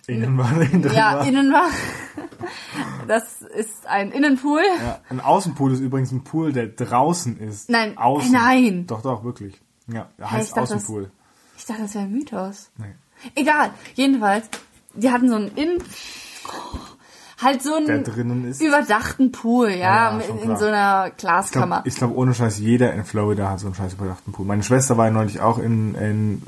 Innen 0.06 0.38
war 0.38 0.60
innen 0.60 0.92
ja, 0.92 1.18
war. 1.18 1.26
innen 1.26 1.52
war. 1.52 1.68
Das 3.08 3.42
ist 3.42 3.86
ein 3.86 4.10
Innenpool. 4.12 4.62
Ja, 4.78 5.00
ein 5.08 5.20
Außenpool 5.20 5.72
ist 5.72 5.80
übrigens 5.80 6.12
ein 6.12 6.22
Pool, 6.24 6.52
der 6.52 6.68
draußen 6.68 7.38
ist. 7.38 7.68
Nein, 7.68 7.98
Außen. 7.98 8.30
nein. 8.32 8.86
Doch, 8.86 9.02
doch, 9.02 9.24
wirklich. 9.24 9.60
Ja, 9.88 10.08
der 10.18 10.30
heißt 10.30 10.48
ich 10.48 10.54
dachte, 10.54 10.74
das- 10.74 10.84
Außenpool. 10.84 11.10
Ich 11.56 11.66
dachte, 11.66 11.82
das 11.82 11.94
wäre 11.94 12.04
ein 12.04 12.12
Mythos. 12.12 12.70
Nee. 12.78 12.94
Egal. 13.34 13.70
Jedenfalls, 13.94 14.48
die 14.94 15.10
hatten 15.10 15.28
so 15.28 15.34
einen 15.36 15.48
Innen... 15.56 15.82
Halt 17.42 17.62
so 17.62 17.74
einen 17.74 18.04
überdachten 18.60 19.32
Pool, 19.32 19.70
ja, 19.70 20.18
Ja, 20.18 20.20
in 20.20 20.56
so 20.56 20.66
einer 20.66 21.08
Ich 21.08 21.16
Glaskammer. 21.16 21.82
glaube, 21.82 21.90
glaub, 21.96 22.16
ohne 22.16 22.34
Scheiß, 22.34 22.58
jeder 22.58 22.92
in 22.92 23.04
Florida 23.04 23.50
hat 23.50 23.60
so 23.60 23.66
einen 23.66 23.74
scheiß 23.74 23.94
überdachten 23.94 24.32
Pool. 24.32 24.46
Meine 24.46 24.62
Schwester 24.62 24.96
war 24.96 25.06
ja 25.06 25.10
neulich 25.12 25.40
auch 25.40 25.58
in, 25.58 25.94
in 25.94 26.42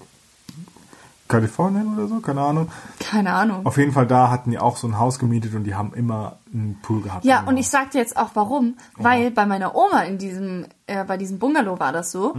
Kalifornien 1.27 1.95
oder 1.97 2.07
so, 2.07 2.21
keine 2.21 2.43
Ahnung. 2.43 2.69
Keine 3.01 3.33
Ahnung. 3.33 3.65
Auf 3.65 3.79
jeden 3.79 3.93
Fall 3.93 4.07
da 4.07 4.31
hatten 4.31 4.51
die 4.51 4.59
auch 4.59 4.77
so 4.77 4.87
ein 4.87 4.99
Haus 4.99 5.19
gemietet 5.19 5.55
und 5.55 5.65
die 5.65 5.75
haben 5.75 5.95
immer 5.95 6.37
einen 6.53 6.79
Pool 6.83 7.01
gehabt. 7.01 7.25
Ja, 7.25 7.43
und 7.47 7.57
ich 7.57 7.69
sag 7.69 7.93
dir 7.93 7.99
jetzt 7.99 8.17
auch 8.17 8.31
warum, 8.35 8.77
weil 8.97 9.31
bei 9.31 9.47
meiner 9.47 9.75
Oma 9.75 10.03
in 10.03 10.19
diesem, 10.19 10.67
äh, 10.87 11.03
bei 11.05 11.17
diesem 11.17 11.39
Bungalow 11.39 11.81
war 11.81 11.93
das 11.93 12.13
so, 12.13 12.37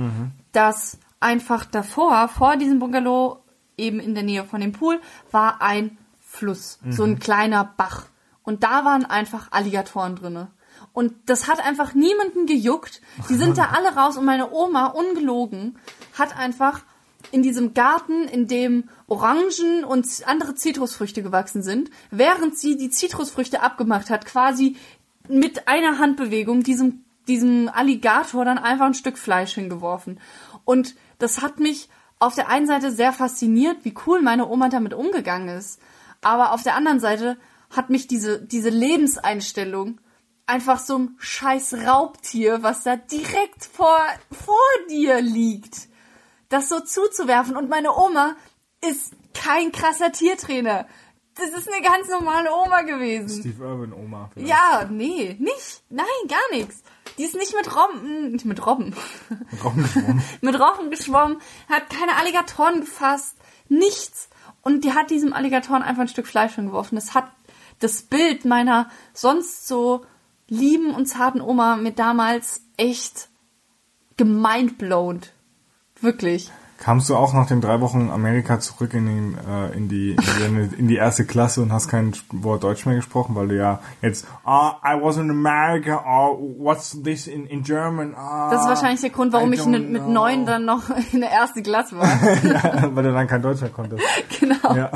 dass 0.51 0.97
einfach 1.19 1.65
davor, 1.65 2.27
vor 2.27 2.57
diesem 2.57 2.77
Bungalow, 2.79 3.39
eben 3.77 3.99
in 3.99 4.13
der 4.13 4.23
Nähe 4.23 4.43
von 4.45 4.61
dem 4.61 4.71
Pool, 4.71 5.01
war 5.31 5.61
ein 5.61 5.97
Fluss, 6.21 6.79
so 6.89 7.03
ein 7.05 7.17
kleiner 7.19 7.67
Bach. 7.77 8.03
Und 8.45 8.63
da 8.63 8.85
waren 8.85 9.05
einfach 9.05 9.51
Alligatoren 9.51 10.15
drinne. 10.15 10.51
Und 10.93 11.13
das 11.25 11.47
hat 11.47 11.65
einfach 11.65 11.93
niemanden 11.93 12.45
gejuckt. 12.45 13.01
Die 13.29 13.35
sind 13.35 13.57
da 13.57 13.69
alle 13.75 13.95
raus 13.95 14.17
und 14.17 14.25
meine 14.25 14.51
Oma, 14.51 14.87
ungelogen, 14.87 15.77
hat 16.17 16.37
einfach 16.37 16.83
in 17.31 17.41
diesem 17.41 17.73
Garten, 17.73 18.27
in 18.27 18.47
dem 18.47 18.89
Orangen 19.07 19.83
und 19.83 20.07
andere 20.25 20.55
Zitrusfrüchte 20.55 21.23
gewachsen 21.23 21.63
sind, 21.63 21.89
während 22.11 22.57
sie 22.57 22.77
die 22.77 22.91
Zitrusfrüchte 22.91 23.61
abgemacht 23.61 24.09
hat, 24.09 24.25
quasi 24.25 24.77
mit 25.27 25.67
einer 25.67 25.97
Handbewegung 25.97 26.61
diesem, 26.61 27.03
diesem 27.27 27.69
Alligator 27.73 28.45
dann 28.45 28.59
einfach 28.59 28.85
ein 28.85 28.93
Stück 28.93 29.17
Fleisch 29.17 29.55
hingeworfen. 29.55 30.19
Und 30.65 30.95
das 31.17 31.41
hat 31.41 31.59
mich 31.59 31.89
auf 32.19 32.35
der 32.35 32.47
einen 32.47 32.67
Seite 32.67 32.91
sehr 32.91 33.11
fasziniert, 33.11 33.77
wie 33.83 33.95
cool 34.05 34.21
meine 34.21 34.47
Oma 34.47 34.69
damit 34.69 34.93
umgegangen 34.93 35.49
ist. 35.49 35.81
Aber 36.21 36.53
auf 36.53 36.63
der 36.63 36.75
anderen 36.75 36.99
Seite 36.99 37.37
hat 37.75 37.89
mich 37.89 38.07
diese, 38.07 38.41
diese 38.41 38.69
Lebenseinstellung 38.69 39.99
einfach 40.45 40.79
so 40.79 40.97
ein 40.99 41.15
scheiß 41.19 41.75
Raubtier, 41.85 42.63
was 42.63 42.83
da 42.83 42.95
direkt 42.95 43.65
vor, 43.65 43.99
vor 44.31 44.87
dir 44.89 45.21
liegt, 45.21 45.87
das 46.49 46.69
so 46.69 46.79
zuzuwerfen. 46.79 47.55
Und 47.55 47.69
meine 47.69 47.95
Oma 47.95 48.35
ist 48.87 49.13
kein 49.33 49.71
krasser 49.71 50.11
Tiertrainer. 50.11 50.87
Das 51.35 51.49
ist 51.49 51.69
eine 51.71 51.85
ganz 51.85 52.07
normale 52.07 52.49
Oma 52.53 52.83
gewesen. 52.83 53.41
Steve 53.41 53.63
Irwin 53.65 53.91
Oma. 53.91 54.29
vielleicht. 54.33 54.49
Ja, 54.49 54.87
nee, 54.89 55.35
nicht. 55.39 55.83
Nein, 55.89 56.05
gar 56.29 56.57
nichts. 56.57 56.81
Die 57.17 57.23
ist 57.23 57.35
nicht 57.35 57.53
mit 57.55 57.73
Robben, 57.75 58.31
nicht 58.31 58.45
mit 58.45 58.65
Robben, 58.65 58.93
Robbenschwamm. 59.63 60.21
mit 60.41 60.59
Rochen 60.59 60.89
geschwommen, 60.91 61.41
hat 61.69 61.89
keine 61.89 62.17
Alligatoren 62.17 62.81
gefasst, 62.81 63.35
nichts. 63.69 64.29
Und 64.61 64.83
die 64.83 64.93
hat 64.93 65.11
diesem 65.11 65.31
Alligatoren 65.31 65.81
einfach 65.81 66.01
ein 66.01 66.07
Stück 66.07 66.27
Fleisch 66.27 66.55
hingeworfen. 66.55 66.95
Das 66.95 67.13
hat, 67.13 67.29
das 67.79 68.01
Bild 68.03 68.45
meiner 68.45 68.89
sonst 69.13 69.67
so 69.67 70.05
lieben 70.47 70.93
und 70.93 71.07
zarten 71.07 71.41
Oma 71.41 71.75
mir 71.75 71.91
damals 71.91 72.61
echt 72.77 73.29
gemindblown. 74.17 75.21
Wirklich. 76.01 76.51
Kamst 76.77 77.09
du 77.09 77.15
auch 77.15 77.33
nach 77.33 77.47
den 77.47 77.61
drei 77.61 77.79
Wochen 77.79 78.01
in 78.01 78.09
Amerika 78.11 78.59
zurück 78.59 78.93
in, 78.93 79.05
den, 79.05 79.37
äh, 79.49 79.71
in, 79.77 79.87
die, 79.87 80.11
in, 80.45 80.69
die, 80.69 80.75
in 80.75 80.87
die 80.89 80.97
erste 80.97 81.25
Klasse 81.25 81.61
und 81.61 81.71
hast 81.71 81.87
kein 81.87 82.13
Wort 82.31 82.63
Deutsch 82.65 82.85
mehr 82.85 82.95
gesprochen, 82.95 83.33
weil 83.33 83.47
du 83.47 83.57
ja 83.57 83.79
jetzt, 84.01 84.27
ah, 84.43 84.73
I 84.85 85.01
was 85.01 85.15
in 85.15 85.29
America, 85.31 86.03
oh, 86.05 86.37
what's 86.59 87.01
this 87.01 87.27
in, 87.27 87.47
in 87.47 87.63
German? 87.63 88.13
Ah, 88.13 88.49
Das 88.51 88.61
ist 88.63 88.67
wahrscheinlich 88.67 88.99
der 88.99 89.09
Grund, 89.09 89.31
warum 89.31 89.53
I 89.53 89.55
ich 89.55 89.65
mit 89.65 89.87
know. 89.87 90.09
neun 90.09 90.45
dann 90.45 90.65
noch 90.65 90.83
in 91.13 91.21
der 91.21 91.31
ersten 91.31 91.63
Klasse 91.63 91.97
war. 91.97 92.07
ja, 92.43 92.93
weil 92.93 93.03
du 93.05 93.13
dann 93.13 93.27
kein 93.27 93.41
Deutsch 93.41 93.61
mehr 93.61 93.69
konntest. 93.69 94.03
genau. 94.39 94.75
Ja. 94.75 94.91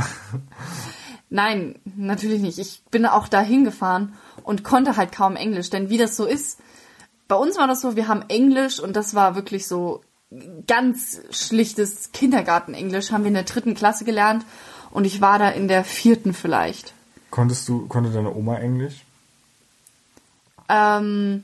Nein, 1.29 1.75
natürlich 1.95 2.41
nicht. 2.41 2.57
Ich 2.57 2.81
bin 2.89 3.05
auch 3.05 3.27
da 3.27 3.41
hingefahren 3.41 4.13
und 4.43 4.63
konnte 4.63 4.98
halt 4.98 5.12
kaum 5.12 5.36
Englisch, 5.36 5.69
denn 5.69 5.89
wie 5.89 5.98
das 5.98 6.17
so 6.17 6.25
ist, 6.25 6.59
bei 7.27 7.36
uns 7.36 7.57
war 7.57 7.67
das 7.67 7.81
so, 7.81 7.95
wir 7.95 8.07
haben 8.07 8.24
Englisch 8.27 8.79
und 8.79 8.95
das 8.95 9.13
war 9.13 9.36
wirklich 9.36 9.67
so 9.67 10.01
ganz 10.67 11.21
schlichtes 11.31 12.12
Kindergartenenglisch, 12.12 13.12
haben 13.12 13.24
wir 13.24 13.29
in 13.29 13.36
der 13.36 13.43
dritten 13.43 13.75
Klasse 13.75 14.05
gelernt 14.05 14.45
und 14.91 15.05
ich 15.05 15.21
war 15.21 15.38
da 15.38 15.50
in 15.50 15.67
der 15.67 15.83
vierten 15.83 16.33
vielleicht. 16.33 16.93
Konntest 17.29 17.69
du, 17.69 17.88
konnte 17.88 18.12
deine 18.12 18.33
Oma 18.33 18.57
Englisch? 18.57 19.05
Ähm, 20.67 21.43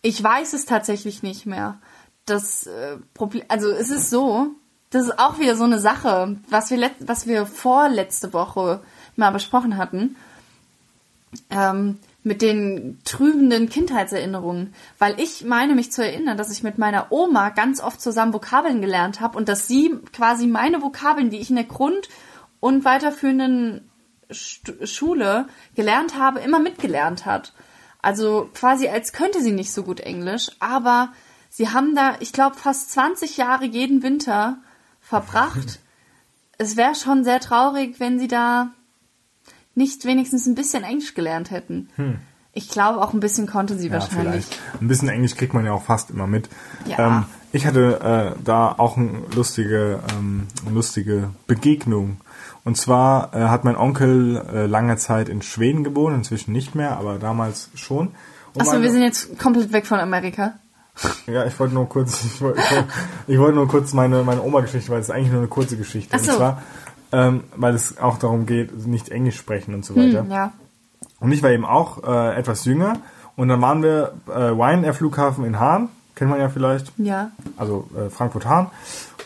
ich 0.00 0.22
weiß 0.22 0.54
es 0.54 0.64
tatsächlich 0.64 1.22
nicht 1.22 1.44
mehr. 1.44 1.78
Das 2.24 2.66
äh, 2.66 2.96
Problem, 3.12 3.44
also 3.48 3.70
es 3.70 3.90
ist 3.90 4.08
so, 4.08 4.48
das 4.90 5.04
ist 5.04 5.18
auch 5.18 5.38
wieder 5.38 5.56
so 5.56 5.64
eine 5.64 5.80
Sache, 5.80 6.36
was 6.48 6.70
wir, 6.70 6.90
was 7.00 7.26
wir 7.26 7.46
vorletzte 7.46 8.32
Woche 8.32 8.80
mal 9.16 9.30
besprochen 9.30 9.76
hatten, 9.76 10.16
ähm, 11.50 11.98
mit 12.22 12.40
den 12.40 12.98
trübenden 13.04 13.68
Kindheitserinnerungen. 13.68 14.74
Weil 14.98 15.20
ich 15.20 15.44
meine 15.44 15.74
mich 15.74 15.92
zu 15.92 16.02
erinnern, 16.04 16.38
dass 16.38 16.50
ich 16.50 16.62
mit 16.62 16.78
meiner 16.78 17.12
Oma 17.12 17.50
ganz 17.50 17.80
oft 17.80 18.00
zusammen 18.00 18.32
Vokabeln 18.32 18.80
gelernt 18.80 19.20
habe 19.20 19.36
und 19.36 19.48
dass 19.48 19.68
sie 19.68 19.94
quasi 20.12 20.46
meine 20.46 20.82
Vokabeln, 20.82 21.30
die 21.30 21.38
ich 21.38 21.50
in 21.50 21.56
der 21.56 21.64
Grund- 21.64 22.08
und 22.60 22.84
weiterführenden 22.84 23.88
Schule 24.30 25.46
gelernt 25.74 26.18
habe, 26.18 26.40
immer 26.40 26.58
mitgelernt 26.58 27.26
hat. 27.26 27.52
Also 28.00 28.48
quasi 28.54 28.88
als 28.88 29.12
könnte 29.12 29.42
sie 29.42 29.52
nicht 29.52 29.72
so 29.72 29.82
gut 29.82 30.00
Englisch, 30.00 30.50
aber 30.60 31.12
sie 31.50 31.68
haben 31.70 31.94
da, 31.94 32.16
ich 32.20 32.32
glaube, 32.32 32.56
fast 32.56 32.90
20 32.92 33.36
Jahre 33.36 33.66
jeden 33.66 34.02
Winter 34.02 34.58
verbracht. 35.00 35.78
es 36.58 36.76
wäre 36.76 36.94
schon 36.94 37.24
sehr 37.24 37.40
traurig, 37.40 38.00
wenn 38.00 38.18
sie 38.18 38.28
da 38.28 38.70
nicht 39.74 40.04
wenigstens 40.04 40.46
ein 40.46 40.54
bisschen 40.54 40.84
Englisch 40.84 41.14
gelernt 41.14 41.50
hätten. 41.50 41.88
Ich 42.52 42.68
glaube, 42.68 43.00
auch 43.02 43.12
ein 43.12 43.20
bisschen 43.20 43.46
konnte 43.46 43.76
sie 43.76 43.86
Hm. 43.86 43.94
Ja, 43.94 44.00
wahrscheinlich. 44.00 44.46
vielleicht. 44.46 44.60
Ein 44.80 44.88
bisschen 44.88 45.08
Englisch 45.08 45.36
kriegt 45.36 45.54
man 45.54 45.64
ja 45.64 45.72
auch 45.72 45.82
fast 45.82 46.10
immer 46.10 46.26
mit. 46.26 46.48
Ja. 46.86 46.98
Ähm, 46.98 47.24
ich 47.52 47.66
hatte 47.66 48.34
äh, 48.36 48.42
da 48.42 48.74
auch 48.76 48.96
eine 48.96 49.22
lustige, 49.34 50.00
ähm, 50.16 50.46
lustige 50.72 51.30
Begegnung. 51.46 52.18
Und 52.64 52.76
zwar 52.76 53.34
äh, 53.34 53.44
hat 53.44 53.64
mein 53.64 53.76
Onkel 53.76 54.42
äh, 54.52 54.66
lange 54.66 54.96
Zeit 54.96 55.28
in 55.28 55.42
Schweden 55.42 55.84
gewohnt, 55.84 56.16
inzwischen 56.16 56.52
nicht 56.52 56.74
mehr, 56.74 56.96
aber 56.96 57.18
damals 57.18 57.70
schon. 57.74 58.12
Achso, 58.58 58.80
wir 58.80 58.90
sind 58.90 59.02
jetzt 59.02 59.38
komplett 59.38 59.72
weg 59.72 59.86
von 59.86 59.98
Amerika. 60.00 60.54
Ja, 61.26 61.44
ich 61.44 61.58
wollte 61.58 61.74
nur 61.74 61.88
kurz, 61.88 62.24
ich 62.24 62.40
wollte, 62.40 62.60
ich 63.26 63.38
wollte, 63.38 63.56
nur 63.56 63.68
kurz 63.68 63.92
meine, 63.92 64.22
meine 64.22 64.42
Oma-Geschichte, 64.42 64.90
weil 64.92 65.00
es 65.00 65.08
ist 65.08 65.14
eigentlich 65.14 65.30
nur 65.30 65.40
eine 65.40 65.48
kurze 65.48 65.76
Geschichte. 65.76 66.16
So. 66.18 66.30
Und 66.30 66.36
zwar, 66.38 66.62
ähm, 67.14 67.44
weil 67.56 67.74
es 67.74 67.98
auch 67.98 68.18
darum 68.18 68.44
geht, 68.46 68.86
nicht 68.86 69.08
Englisch 69.10 69.36
sprechen 69.36 69.74
und 69.74 69.84
so 69.84 69.94
weiter. 69.94 70.22
Hm, 70.22 70.30
ja. 70.30 70.52
Und 71.20 71.32
ich 71.32 71.42
war 71.42 71.50
eben 71.50 71.64
auch 71.64 72.02
äh, 72.02 72.36
etwas 72.36 72.64
jünger. 72.64 72.94
Und 73.36 73.48
dann 73.48 73.60
waren 73.62 73.82
wir 73.82 74.14
äh, 74.28 74.32
Ryanair 74.32 74.94
Flughafen 74.94 75.44
in 75.44 75.58
Hahn, 75.60 75.88
kennt 76.14 76.30
man 76.30 76.40
ja 76.40 76.48
vielleicht, 76.48 76.92
Ja. 76.98 77.30
also 77.56 77.88
äh, 77.96 78.10
Frankfurt-Hahn. 78.10 78.66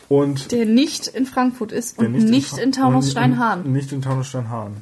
Und 0.09 0.53
Der 0.53 0.65
nicht 0.65 1.07
in 1.09 1.27
Frankfurt 1.27 1.73
ist 1.73 1.99
und 1.99 2.13
nicht, 2.13 2.51
Fra- 2.51 2.61
in 2.63 2.73
Taunus-Steinhahn. 2.73 3.61
und- 3.61 3.67
und 3.67 3.73
Nicht 3.73 3.93
in 3.93 4.01
Taunus-Steinhahn. 4.03 4.77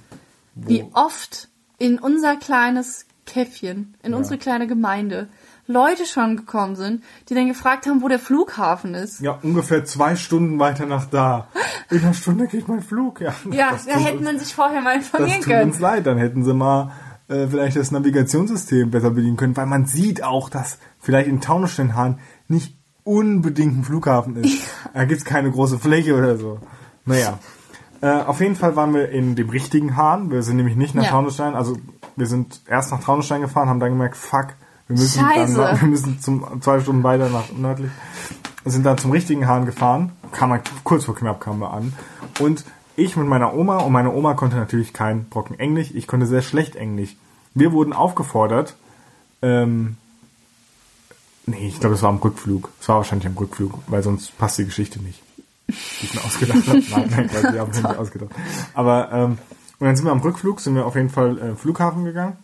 Wie 0.55 0.85
oft 0.95 1.49
in 1.79 1.99
unser 1.99 2.37
kleines 2.37 3.05
Käffchen, 3.27 3.95
in 4.05 4.15
unsere 4.15 4.39
kleine 4.39 4.67
Gemeinde, 4.69 5.29
Leute 5.66 6.06
schon 6.06 6.37
gekommen 6.37 6.76
sind, 6.76 7.02
die 7.28 7.35
dann 7.35 7.49
gefragt 7.49 7.87
haben, 7.87 8.02
wo 8.02 8.08
der 8.08 8.18
Flughafen 8.18 8.94
ist. 8.94 9.20
Ja, 9.20 9.38
ungefähr 9.42 9.85
zwei 9.85 10.14
Stunden 10.16 10.58
weiter 10.58 10.87
nach 10.87 11.06
da. 11.06 11.49
In 11.90 12.00
einer 12.02 12.14
Stunde 12.14 12.46
geht 12.46 12.68
mein 12.68 12.82
Flug. 12.82 13.20
Ja, 13.20 13.35
Ja, 13.50 13.70
das 13.73 13.87
da 13.87 13.94
tut 13.94 14.04
hätte 14.04 14.23
man 14.23 14.38
sich 14.38 14.54
vorher 14.54 14.80
mal 14.80 14.96
Das 14.96 15.06
informieren 15.06 15.40
tut 15.40 15.46
können. 15.52 15.70
uns 15.70 15.80
leid, 15.80 16.06
dann 16.06 16.18
hätten 16.18 16.44
sie 16.44 16.54
mal 16.54 16.92
äh, 17.28 17.46
vielleicht 17.49 17.76
das 17.76 17.90
Navigationssystem 17.90 18.90
besser 18.90 19.11
bedienen 19.11 19.37
können, 19.37 19.56
weil 19.56 19.66
man 19.66 19.87
sieht 19.87 20.23
auch, 20.23 20.49
dass 20.50 20.78
vielleicht 21.00 21.28
in 21.28 21.40
Taunussteinhahn 21.40 22.20
nicht 22.49 22.76
unbedingt 23.02 23.76
ein 23.78 23.85
Flughafen 23.85 24.37
ist. 24.37 24.62
Da 24.94 25.04
gibt's 25.04 25.25
keine 25.25 25.50
große 25.50 25.78
Fläche 25.78 26.16
oder 26.16 26.37
so. 26.37 26.61
Naja. 27.04 27.38
Äh, 28.00 28.11
auf 28.23 28.40
jeden 28.40 28.56
Fall 28.56 28.76
waren 28.76 28.92
wir 28.94 29.08
in 29.08 29.37
dem 29.37 29.49
richtigen 29.49 29.96
Hahn. 29.96 30.30
Wir 30.30 30.42
sind 30.42 30.56
nämlich 30.56 30.76
nicht 30.76 30.94
nach 30.94 31.04
Ja. 31.04 31.11
Taunusstein. 31.11 31.54
Also 31.54 31.76
wir 32.14 32.26
sind 32.26 32.61
erst 32.68 32.90
nach 32.92 33.02
Taunusstein 33.02 33.40
gefahren, 33.40 33.68
haben 33.68 33.80
dann 33.80 33.90
gemerkt, 33.90 34.16
fuck, 34.16 34.49
wir 34.88 34.97
müssen, 34.97 35.21
Scheiße. 35.21 35.57
dann, 35.57 35.81
wir 35.81 35.88
müssen 35.88 36.21
zum, 36.21 36.62
zwei 36.62 36.81
Stunden 36.81 37.02
weiter 37.02 37.28
nach 37.28 37.50
nördlich. 37.52 37.90
Sind 38.64 38.85
dann 38.85 38.99
zum 38.99 39.11
richtigen 39.11 39.47
Hahn 39.47 39.66
gefahren. 39.66 40.12
Kam 40.33 40.50
man, 40.50 40.61
kurz 40.85 41.05
vor 41.05 41.14
knapp 41.14 41.40
kamen 41.40 41.61
wir 41.61 41.73
an. 41.73 41.93
Und 42.40 42.64
ich 42.97 43.16
mit 43.16 43.26
meiner 43.26 43.55
Oma 43.55 43.78
und 43.78 43.93
meine 43.93 44.12
Oma 44.12 44.35
konnte 44.35 44.57
natürlich 44.57 44.93
kein 44.93 45.28
Brocken 45.28 45.59
Englisch. 45.59 45.90
Ich 45.95 46.07
konnte 46.07 46.26
sehr 46.26 46.43
schlecht 46.43 46.76
Englisch. 46.76 47.16
Wir 47.55 47.73
wurden 47.73 47.93
aufgefordert, 47.93 48.75
ähm, 49.43 49.97
nee, 51.47 51.69
ich 51.69 51.81
glaube, 51.81 51.95
es 51.95 52.02
war 52.02 52.11
am 52.11 52.19
Rückflug. 52.19 52.71
Es 52.81 52.88
war 52.88 52.97
wahrscheinlich 52.97 53.26
am 53.26 53.37
Rückflug, 53.37 53.75
weil 53.87 54.02
sonst 54.02 54.37
passt 54.38 54.59
die 54.59 54.64
Geschichte 54.64 55.02
nicht. 55.02 55.23
Die 55.69 56.07
ich 56.07 56.14
mir 56.14 56.25
ausgedacht 56.25 56.66
habe. 56.66 56.83
Nein, 56.90 57.11
nein, 57.11 57.31
ich 57.33 57.59
habe 57.59 57.71
mir 57.71 57.88
nicht 57.88 57.99
ausgedacht. 57.99 58.31
Aber, 58.75 59.11
ähm, 59.12 59.38
und 59.78 59.87
dann 59.87 59.97
sind 59.97 60.05
wir 60.05 60.12
am 60.12 60.21
Rückflug, 60.21 60.61
sind 60.61 60.75
wir 60.75 60.87
auf 60.87 60.95
jeden 60.95 61.11
Fall 61.11 61.38
äh, 61.38 61.55
Flughafen 61.57 62.05
gegangen. 62.05 62.37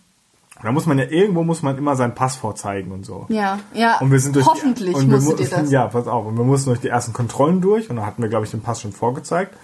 Und 0.62 0.66
da 0.66 0.72
muss 0.72 0.86
man 0.86 0.96
ja, 0.98 1.06
irgendwo 1.06 1.42
muss 1.42 1.62
man 1.62 1.76
immer 1.76 1.96
sein 1.96 2.14
Pass 2.14 2.36
vorzeigen 2.36 2.92
und 2.92 3.04
so. 3.04 3.26
Ja, 3.28 3.58
ja. 3.74 3.98
Und 3.98 4.12
wir 4.12 4.20
sind 4.20 4.36
durch 4.36 4.46
Hoffentlich 4.46 4.94
die, 4.96 5.02
und 5.02 5.10
wir 5.10 5.16
musstet 5.16 5.38
mu- 5.38 5.42
ihr 5.42 5.62
das. 5.62 5.70
Ja, 5.72 5.88
pass 5.88 6.06
auf. 6.06 6.24
Und 6.24 6.36
wir 6.38 6.44
mussten 6.44 6.70
durch 6.70 6.80
die 6.80 6.88
ersten 6.88 7.12
Kontrollen 7.12 7.60
durch 7.60 7.90
und 7.90 7.96
da 7.96 8.06
hatten 8.06 8.22
wir, 8.22 8.28
glaube 8.28 8.44
ich, 8.44 8.52
den 8.52 8.60
Pass 8.62 8.80
schon 8.80 8.92
vorgezeigt. 8.92 9.56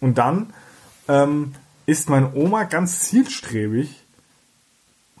Und 0.00 0.16
dann 0.16 0.54
ähm, 1.08 1.52
ist 1.84 2.08
meine 2.08 2.32
Oma 2.34 2.64
ganz 2.64 3.00
zielstrebig 3.00 4.02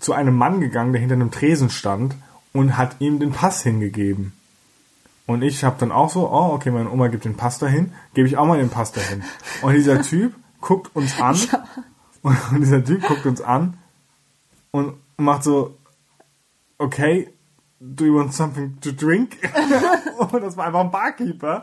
zu 0.00 0.14
einem 0.14 0.34
Mann 0.36 0.60
gegangen, 0.60 0.92
der 0.92 1.00
hinter 1.00 1.16
einem 1.16 1.30
Tresen 1.30 1.68
stand 1.68 2.14
und 2.54 2.78
hat 2.78 2.96
ihm 3.00 3.18
den 3.20 3.32
Pass 3.32 3.62
hingegeben. 3.62 4.32
Und 5.26 5.42
ich 5.42 5.64
habe 5.64 5.76
dann 5.78 5.92
auch 5.92 6.08
so, 6.08 6.30
oh, 6.30 6.52
okay, 6.54 6.70
meine 6.70 6.90
Oma 6.90 7.08
gibt 7.08 7.26
den 7.26 7.36
Pass 7.36 7.58
dahin, 7.58 7.92
gebe 8.14 8.26
ich 8.26 8.38
auch 8.38 8.46
mal 8.46 8.58
den 8.58 8.70
Pass 8.70 8.92
dahin. 8.92 9.22
Und 9.60 9.74
dieser 9.74 10.00
Typ 10.00 10.34
guckt 10.62 10.94
uns 10.96 11.20
an 11.20 11.36
und, 12.22 12.36
und 12.52 12.60
dieser 12.60 12.82
Typ 12.82 13.02
guckt 13.06 13.26
uns 13.26 13.42
an 13.42 13.76
und 14.70 14.94
macht 15.16 15.44
so, 15.44 15.76
okay, 16.78 17.28
do 17.80 18.04
you 18.04 18.14
want 18.16 18.32
something 18.32 18.78
to 18.80 18.90
drink? 18.92 19.36
und 20.18 20.42
das 20.42 20.56
war 20.56 20.66
einfach 20.66 20.80
ein 20.80 20.90
Barkeeper, 20.90 21.62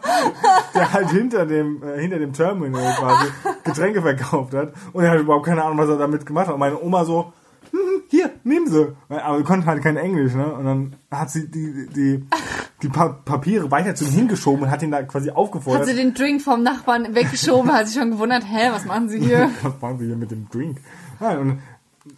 der 0.73 0.93
halt 0.93 1.09
hinter 1.11 1.45
dem, 1.45 1.81
äh, 1.83 1.99
hinter 2.01 2.19
dem 2.19 2.33
Terminal 2.33 2.93
quasi 2.95 3.31
Getränke 3.63 4.01
verkauft 4.01 4.53
hat. 4.53 4.73
Und 4.93 5.03
er 5.03 5.11
hat 5.11 5.19
überhaupt 5.19 5.45
keine 5.45 5.63
Ahnung, 5.63 5.77
was 5.77 5.89
er 5.89 5.97
damit 5.97 6.25
gemacht 6.25 6.47
hat. 6.47 6.53
Und 6.53 6.59
meine 6.59 6.81
Oma 6.81 7.05
so, 7.05 7.33
"Hm, 7.71 8.03
hier, 8.09 8.31
nehmen 8.43 8.67
Sie. 8.67 8.95
Aber 9.09 9.37
sie 9.37 9.43
konnte 9.43 9.65
halt 9.65 9.81
kein 9.81 9.97
Englisch, 9.97 10.33
ne? 10.33 10.53
Und 10.53 10.65
dann 10.65 10.95
hat 11.11 11.31
sie 11.31 11.49
die, 11.49 11.87
die, 11.89 12.25
die 12.81 12.89
pa 12.89 13.09
Papiere 13.09 13.71
weiter 13.71 13.95
zu 13.95 14.05
ihm 14.05 14.11
hingeschoben 14.11 14.63
und 14.63 14.71
hat 14.71 14.83
ihn 14.83 14.91
da 14.91 15.01
quasi 15.03 15.29
Hat 15.29 15.37
aufgefordert. 15.37 15.87
sie 15.87 15.95
den 15.95 16.13
Drink 16.13 16.41
vom 16.41 16.61
Nachbarn 16.61 17.15
weggeschoben, 17.15 17.71
hat 17.73 17.87
sich 17.87 17.99
schon 17.99 18.11
gewundert, 18.11 18.43
hä, 18.45 18.69
was 18.71 18.85
machen 18.85 19.09
sie 19.09 19.19
hier? 19.19 19.49
was 19.63 19.81
machen 19.81 19.97
Sie 19.99 20.05
hier 20.05 20.15
mit 20.15 20.29
dem 20.31 20.47
Drink? 20.49 20.77
Nein, 21.19 21.37
und 21.39 21.59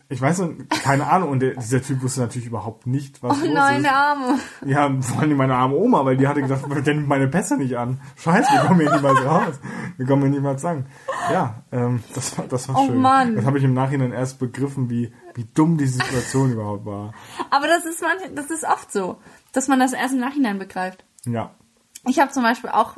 ich 0.10 0.20
weiß 0.20 0.40
noch, 0.40 0.50
keine 0.84 1.08
Ahnung, 1.08 1.30
und 1.30 1.40
der, 1.42 1.56
dieser 1.56 1.82
Typ 1.82 2.02
wusste 2.02 2.22
natürlich 2.22 2.48
überhaupt 2.48 2.88
nicht, 2.88 3.22
was 3.22 3.38
Oh 3.38 3.46
los 3.46 3.54
nein, 3.54 3.82
ist. 3.82 3.92
Arme. 3.92 4.40
Ja, 4.66 4.92
vor 5.02 5.22
allem 5.22 5.38
meine 5.38 5.56
arme 5.56 5.76
Oma, 5.76 6.04
weil 6.06 6.18
die 6.18 6.28
hatte 6.28 6.42
gesagt, 6.42 6.64
der 6.86 6.94
nimmt 6.94 7.08
meine 7.08 7.28
Pässe 7.28 7.58
nicht 7.58 7.78
an. 7.78 8.00
Scheiße, 8.16 8.52
wir 8.52 8.62
kommen 8.62 8.80
hier 8.82 8.96
niemals 8.96 9.24
raus. 9.24 9.60
Wir 9.98 10.06
kommen 10.06 10.24
hier 10.24 10.32
niemals 10.32 10.66
an. 10.66 10.88
Ja, 11.32 11.64
ähm, 11.72 12.04
das 12.14 12.38
war, 12.38 12.48
das 12.48 12.68
war 12.68 12.78
Oh 12.80 12.88
schön. 12.88 12.98
Mann. 12.98 13.36
Das 13.36 13.46
habe 13.46 13.58
ich 13.60 13.64
im 13.64 13.74
Nachhinein 13.74 14.12
erst 14.12 14.40
begriffen, 14.40 14.90
wie, 14.90 15.14
wie 15.36 15.46
dumm 15.54 15.78
die 15.78 15.88
Situation 15.88 16.52
überhaupt 16.52 16.86
war. 16.86 17.14
Aber 17.52 17.68
das 17.68 17.86
ist 17.86 18.02
manch, 18.02 18.22
das 18.34 18.50
ist 18.50 18.64
oft 18.64 18.92
so, 18.92 19.18
dass 19.52 19.68
man 19.68 19.80
das 19.80 19.94
erst 19.94 20.16
im 20.16 20.20
Nachhinein 20.20 20.58
begreift. 20.58 21.06
Ja. 21.26 21.52
Ich 22.08 22.20
habe 22.20 22.32
zum 22.32 22.44
Beispiel 22.44 22.70
auch 22.72 22.98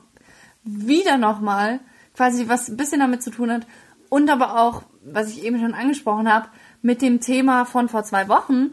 wieder 0.63 1.17
nochmal 1.17 1.79
quasi 2.15 2.47
was 2.49 2.69
ein 2.69 2.77
bisschen 2.77 2.99
damit 2.99 3.21
zu 3.23 3.29
tun 3.29 3.51
hat 3.51 3.67
und 4.09 4.29
aber 4.29 4.59
auch, 4.59 4.83
was 5.05 5.29
ich 5.29 5.43
eben 5.43 5.59
schon 5.59 5.73
angesprochen 5.73 6.31
habe, 6.31 6.47
mit 6.81 7.01
dem 7.01 7.19
Thema 7.19 7.65
von 7.65 7.89
vor 7.89 8.03
zwei 8.03 8.27
Wochen, 8.27 8.71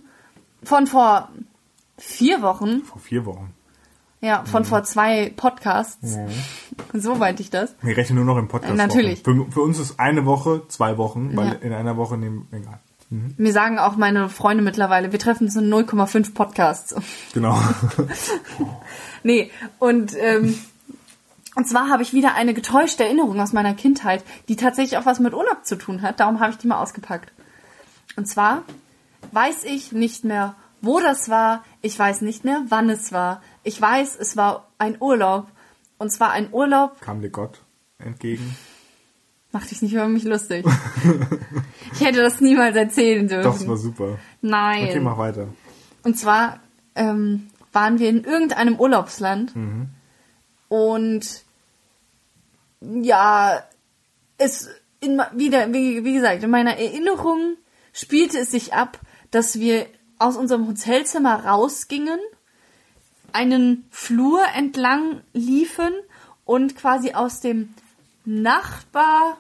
von 0.63 0.87
vor 0.87 1.29
vier 1.99 2.43
Wochen, 2.43 2.83
Vor 2.83 3.01
vier 3.01 3.25
Wochen. 3.27 3.53
ja, 4.21 4.45
von 4.45 4.65
vor 4.65 4.83
zwei 4.85 5.33
Podcasts. 5.37 6.17
So 6.93 7.15
meinte 7.15 7.43
ich 7.43 7.51
das. 7.51 7.75
Wir 7.83 7.97
rechnen 7.97 8.17
nur 8.17 8.25
noch 8.25 8.37
im 8.39 8.49
Podcast. 8.49 8.73
Äh, 8.75 8.77
natürlich. 8.77 9.23
Für, 9.23 9.47
für 9.51 9.61
uns 9.63 9.79
ist 9.79 9.99
eine 10.01 10.25
Woche, 10.27 10.63
zwei 10.69 10.97
Wochen, 10.99 11.37
weil 11.37 11.47
Ja. 11.49 11.53
in 11.55 11.73
einer 11.73 11.97
Woche 11.97 12.17
nehmen, 12.17 12.49
egal. 12.53 12.81
Mir 13.37 13.53
sagen 13.53 13.79
auch 13.79 13.97
meine 13.97 14.29
Freunde 14.29 14.65
mittlerweile, 14.65 15.13
wir 15.13 15.19
treffen 15.21 15.45
uns 15.45 15.55
in 15.55 15.73
0,5 15.73 16.35
Podcasts. 16.35 16.95
Genau. 17.35 17.57
Nee, 19.23 19.51
und, 19.79 20.13
ähm, 20.19 20.59
und 21.55 21.69
zwar 21.69 21.89
habe 21.89 22.03
ich 22.03 22.13
wieder 22.13 22.35
eine 22.35 22.53
getäuschte 22.55 23.05
Erinnerung 23.05 23.41
aus 23.41 23.53
meiner 23.53 23.75
Kindheit, 23.75 24.23
die 24.49 24.57
tatsächlich 24.57 24.99
auch 24.99 25.07
was 25.07 25.19
mit 25.21 25.33
Urlaub 25.33 25.65
zu 25.65 25.77
tun 25.77 26.03
hat. 26.03 26.21
Darum 26.21 26.41
habe 26.41 26.51
ich 26.53 26.59
die 26.59 26.67
mal 26.67 26.81
ausgepackt. 26.81 27.33
Und 28.17 28.27
zwar 28.27 28.63
weiß 29.33 29.65
ich 29.65 29.93
nicht 29.93 30.25
mehr, 30.25 30.55
wo 30.81 31.01
das 31.01 31.29
war. 31.29 31.65
Ich 31.83 31.99
weiß 31.99 32.21
nicht 32.21 32.45
mehr, 32.45 32.63
wann 32.69 32.91
es 32.91 33.13
war. 33.13 33.43
Ich 33.63 33.81
weiß, 33.81 34.17
es 34.17 34.37
war 34.37 34.69
ein 34.79 34.97
Urlaub. 35.01 35.49
Und 35.99 36.11
zwar 36.11 36.31
ein 36.33 36.53
Urlaub, 36.53 37.01
Kam 37.01 37.23
dir 37.23 37.31
Gott 37.31 37.63
entgegen? 37.99 38.57
mach 39.53 39.65
dich 39.67 39.81
nicht 39.81 39.95
über 39.95 40.09
mich 40.09 40.25
lustig. 40.25 40.67
ich 41.93 42.01
hätte 42.01 42.21
das 42.21 42.41
niemals 42.41 42.77
erzählen 42.77 43.27
dürfen. 43.27 43.45
Das 43.45 43.67
war 43.67 43.77
super. 43.77 44.19
Nein. 44.43 44.89
Okay, 44.89 45.01
mach 45.01 45.17
weiter. 45.17 45.49
Und 46.03 46.19
zwar 46.19 46.61
ähm, 46.97 47.49
waren 47.73 48.01
wir 48.01 48.09
in 48.09 48.25
irgendeinem 48.25 48.79
Urlaubsland 48.79 49.55
und 50.69 51.45
ja, 52.81 53.63
es 54.39 54.69
in, 55.01 55.21
wieder, 55.35 55.73
wie, 55.73 56.05
wie 56.05 56.15
gesagt, 56.15 56.43
in 56.43 56.51
meiner 56.51 56.77
Erinnerung 56.77 57.57
spielte 57.95 58.39
es 58.41 58.51
sich 58.51 58.75
ab, 58.75 59.01
dass 59.31 59.59
wir 59.59 59.87
aus 60.19 60.37
unserem 60.37 60.69
Hotelzimmer 60.69 61.47
rausgingen, 61.47 62.21
einen 63.33 63.87
Flur 63.91 64.43
entlang 64.55 65.23
liefen 65.33 65.93
und 66.45 66.77
quasi 66.77 67.15
aus 67.15 67.41
dem 67.41 67.75
Nachbar, 68.27 69.39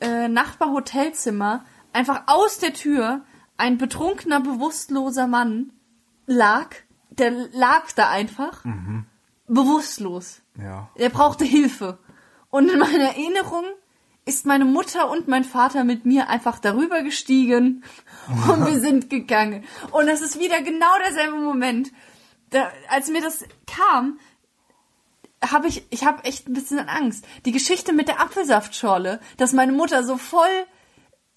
äh, 0.00 0.28
Nachbarhotelzimmer 0.28 1.64
einfach 1.92 2.24
aus 2.26 2.58
der 2.58 2.74
Tür 2.74 3.22
ein 3.56 3.78
betrunkener, 3.78 4.40
bewusstloser 4.40 5.26
Mann 5.26 5.72
lag, 6.26 6.74
der 7.10 7.30
lag 7.52 7.92
da 7.94 8.10
einfach, 8.10 8.64
bewusstlos. 9.46 10.40
Ja. 10.58 10.90
Er 10.94 11.10
brauchte 11.10 11.44
Hilfe. 11.44 11.98
Und 12.50 12.70
in 12.70 12.78
meiner 12.78 13.04
Erinnerung 13.04 13.64
ist 14.26 14.46
meine 14.46 14.64
Mutter 14.64 15.10
und 15.10 15.28
mein 15.28 15.44
Vater 15.44 15.84
mit 15.84 16.06
mir 16.06 16.28
einfach 16.28 16.58
darüber 16.58 17.02
gestiegen 17.02 17.84
und 18.48 18.66
wir 18.66 18.80
sind 18.80 19.10
gegangen. 19.10 19.64
Und 19.90 20.06
das 20.06 20.20
ist 20.20 20.38
wieder 20.38 20.62
genau 20.62 20.92
derselbe 21.04 21.36
Moment. 21.36 21.92
Da, 22.50 22.70
als 22.88 23.08
mir 23.08 23.20
das 23.20 23.44
kam, 23.66 24.18
habe 25.52 25.68
ich, 25.68 25.86
ich 25.90 26.04
habe 26.04 26.24
echt 26.24 26.48
ein 26.48 26.54
bisschen 26.54 26.78
Angst. 26.88 27.26
Die 27.44 27.52
Geschichte 27.52 27.92
mit 27.92 28.08
der 28.08 28.20
Apfelsaftschorle, 28.20 29.20
dass 29.36 29.52
meine 29.52 29.72
Mutter 29.72 30.04
so 30.04 30.16
voll 30.16 30.66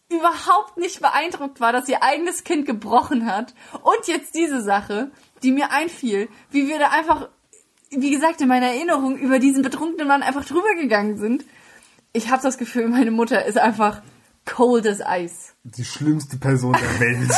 überhaupt 0.09 0.77
nicht 0.77 1.01
beeindruckt 1.01 1.59
war, 1.59 1.73
dass 1.73 1.89
ihr 1.89 2.01
eigenes 2.01 2.43
Kind 2.43 2.65
gebrochen 2.65 3.25
hat. 3.25 3.53
Und 3.83 4.07
jetzt 4.07 4.35
diese 4.35 4.61
Sache, 4.61 5.11
die 5.43 5.51
mir 5.51 5.71
einfiel, 5.71 6.29
wie 6.49 6.67
wir 6.67 6.79
da 6.79 6.89
einfach, 6.89 7.27
wie 7.89 8.11
gesagt, 8.11 8.39
in 8.41 8.47
meiner 8.47 8.67
Erinnerung 8.67 9.17
über 9.17 9.39
diesen 9.39 9.63
betrunkenen 9.63 10.07
Mann 10.07 10.23
einfach 10.23 10.45
drüber 10.45 10.75
gegangen 10.75 11.17
sind. 11.17 11.43
Ich 12.17 12.31
habe 12.31 12.41
das 12.41 12.57
Gefühl, 12.57 12.87
meine 12.87 13.11
Mutter 13.11 13.45
ist 13.45 13.59
einfach 13.59 14.01
cold 14.43 14.87
as 14.87 15.01
ice. 15.07 15.53
Die 15.63 15.85
schlimmste 15.85 16.37
Person 16.37 16.73
der 16.73 16.99
Welt. 16.99 17.31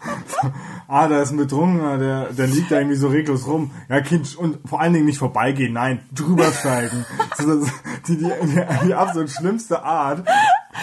ah, 0.86 1.08
da 1.08 1.22
ist 1.22 1.30
ein 1.30 1.38
Betrunkener, 1.38 1.96
der, 1.96 2.32
der 2.34 2.46
liegt 2.46 2.70
da 2.70 2.76
irgendwie 2.76 2.96
so 2.96 3.08
reglos 3.08 3.46
rum. 3.46 3.70
Ja, 3.88 4.02
Kind, 4.02 4.36
und 4.36 4.58
vor 4.68 4.82
allen 4.82 4.92
Dingen 4.92 5.06
nicht 5.06 5.16
vorbeigehen, 5.16 5.72
nein, 5.72 6.02
drübersteigen. 6.12 7.06
die, 8.06 8.18
die, 8.18 8.18
die, 8.18 8.86
die 8.86 8.94
absolut 8.94 9.30
schlimmste 9.30 9.82
Art. 9.82 10.28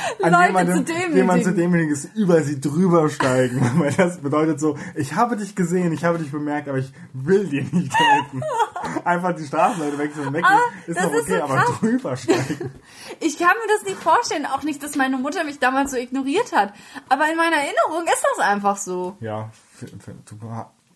An 0.24 0.32
Leute 0.32 0.48
jemandem, 0.48 0.76
zu 0.78 0.84
demütigen. 0.84 1.16
jemand 1.16 1.44
zu 1.44 1.54
demjenigen 1.54 1.92
ist 1.94 2.10
über 2.16 2.42
sie 2.44 2.60
drüber 2.60 3.10
steigen. 3.10 3.60
Weil 3.80 3.92
das 3.94 4.18
bedeutet 4.20 4.60
so, 4.60 4.78
ich 4.96 5.14
habe 5.16 5.36
dich 5.38 5.56
gesehen, 5.56 5.92
ich 5.94 6.04
habe 6.04 6.18
dich 6.20 6.32
bemerkt, 6.32 6.68
aber 6.68 6.78
ich 6.80 6.92
will 7.14 7.48
dir 7.48 7.64
nicht 7.64 7.94
helfen. 7.94 8.44
Einfach 9.04 9.36
die 9.36 9.46
Straßenleute 9.46 9.98
wechseln 9.98 10.28
und 10.28 10.34
weggehen. 10.34 10.46
Aber 10.46 10.62
Ist 10.88 11.00
doch 11.00 11.12
ist 11.14 11.22
okay, 11.24 11.38
so 11.38 11.44
aber 11.44 11.66
drüber 11.80 12.16
steigen. 12.18 12.72
Ich 13.20 13.38
kann 13.38 13.54
mir 13.66 13.74
das 13.74 13.84
nicht 13.84 14.02
vorstellen, 14.02 14.46
auch 14.46 14.64
nicht, 14.64 14.82
dass 14.84 14.96
meine 14.96 15.18
Mutter 15.18 15.44
mich 15.44 15.60
damals 15.60 15.92
so 15.92 15.98
ignoriert 15.98 16.52
hat. 16.54 16.74
Aber 17.10 17.30
in 17.30 17.38
meiner 17.38 17.58
Erinnerung 17.58 18.06
ist 18.06 18.24
das 18.36 18.46
einfach 18.46 18.78
so. 18.78 19.18
Ja, 19.20 19.50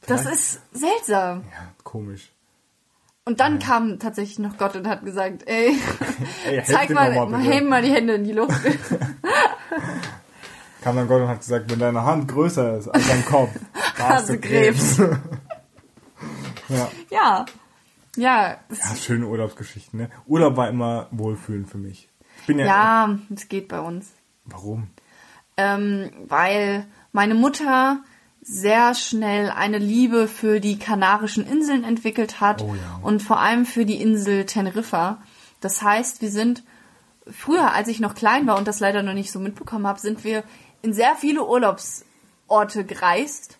Das 0.07 0.25
ist 0.25 0.61
seltsam. 0.71 1.43
ja, 1.51 1.71
komisch. 1.83 2.31
Und 3.29 3.39
dann 3.39 3.59
kam 3.59 3.99
tatsächlich 3.99 4.39
noch 4.39 4.57
Gott 4.57 4.75
und 4.75 4.87
hat 4.87 5.05
gesagt, 5.05 5.43
ey, 5.45 5.79
Ey, 6.47 6.63
zeig 6.65 6.89
mal, 6.89 7.13
mal 7.27 7.39
heb 7.39 7.63
mal 7.69 7.83
die 7.83 7.91
Hände 7.91 8.15
in 8.15 8.23
die 8.23 8.31
Luft. 8.31 8.59
kam 10.81 10.95
dann 10.95 11.07
Gott 11.07 11.21
und 11.21 11.27
hat 11.27 11.41
gesagt, 11.41 11.69
wenn 11.69 11.77
deine 11.77 12.03
Hand 12.03 12.27
größer 12.27 12.79
ist 12.79 12.87
als 12.87 13.07
dein 13.07 13.23
Kopf, 13.23 13.51
Hast 13.99 14.29
du 14.29 14.39
Krebs. 14.39 14.97
ja. 16.69 16.89
ja. 17.11 17.45
Ja, 18.15 18.57
das, 18.67 18.79
ja, 18.79 18.95
schöne 18.95 19.27
Urlaubsgeschichten. 19.27 19.99
Ne? 19.99 20.09
Urlaub 20.25 20.57
war 20.57 20.67
immer 20.67 21.05
Wohlfühlen 21.11 21.67
für 21.67 21.77
mich. 21.77 22.09
Ich 22.41 22.47
bin 22.47 22.57
ja, 22.57 22.65
ja, 22.65 23.19
es 23.31 23.47
geht 23.47 23.67
bei 23.67 23.79
uns. 23.79 24.07
Warum? 24.45 24.87
Ähm, 25.55 26.09
weil 26.27 26.87
meine 27.11 27.35
Mutter 27.35 27.99
sehr 28.51 28.95
schnell 28.95 29.51
eine 29.51 29.77
Liebe 29.77 30.27
für 30.27 30.59
die 30.59 30.79
Kanarischen 30.79 31.45
Inseln 31.45 31.83
entwickelt 31.83 32.41
hat 32.41 32.63
Oh 32.63 32.73
ja. 32.73 32.99
und 33.03 33.21
vor 33.21 33.39
allem 33.39 33.65
für 33.65 33.85
die 33.85 34.01
Insel 34.01 34.47
Teneriffa. 34.47 35.21
Das 35.61 35.83
heißt, 35.83 36.23
wir 36.23 36.31
sind 36.31 36.63
früher, 37.29 37.73
als 37.73 37.87
ich 37.89 37.99
noch 37.99 38.15
klein 38.15 38.47
war 38.47 38.57
und 38.57 38.67
das 38.67 38.79
leider 38.79 39.03
noch 39.03 39.13
nicht 39.13 39.31
so 39.31 39.39
mitbekommen 39.39 39.85
habe, 39.85 39.99
sind 39.99 40.23
wir 40.23 40.43
in 40.81 40.93
sehr 40.93 41.15
viele 41.15 41.45
Urlaubsorte 41.45 42.85
gereist. 42.85 43.59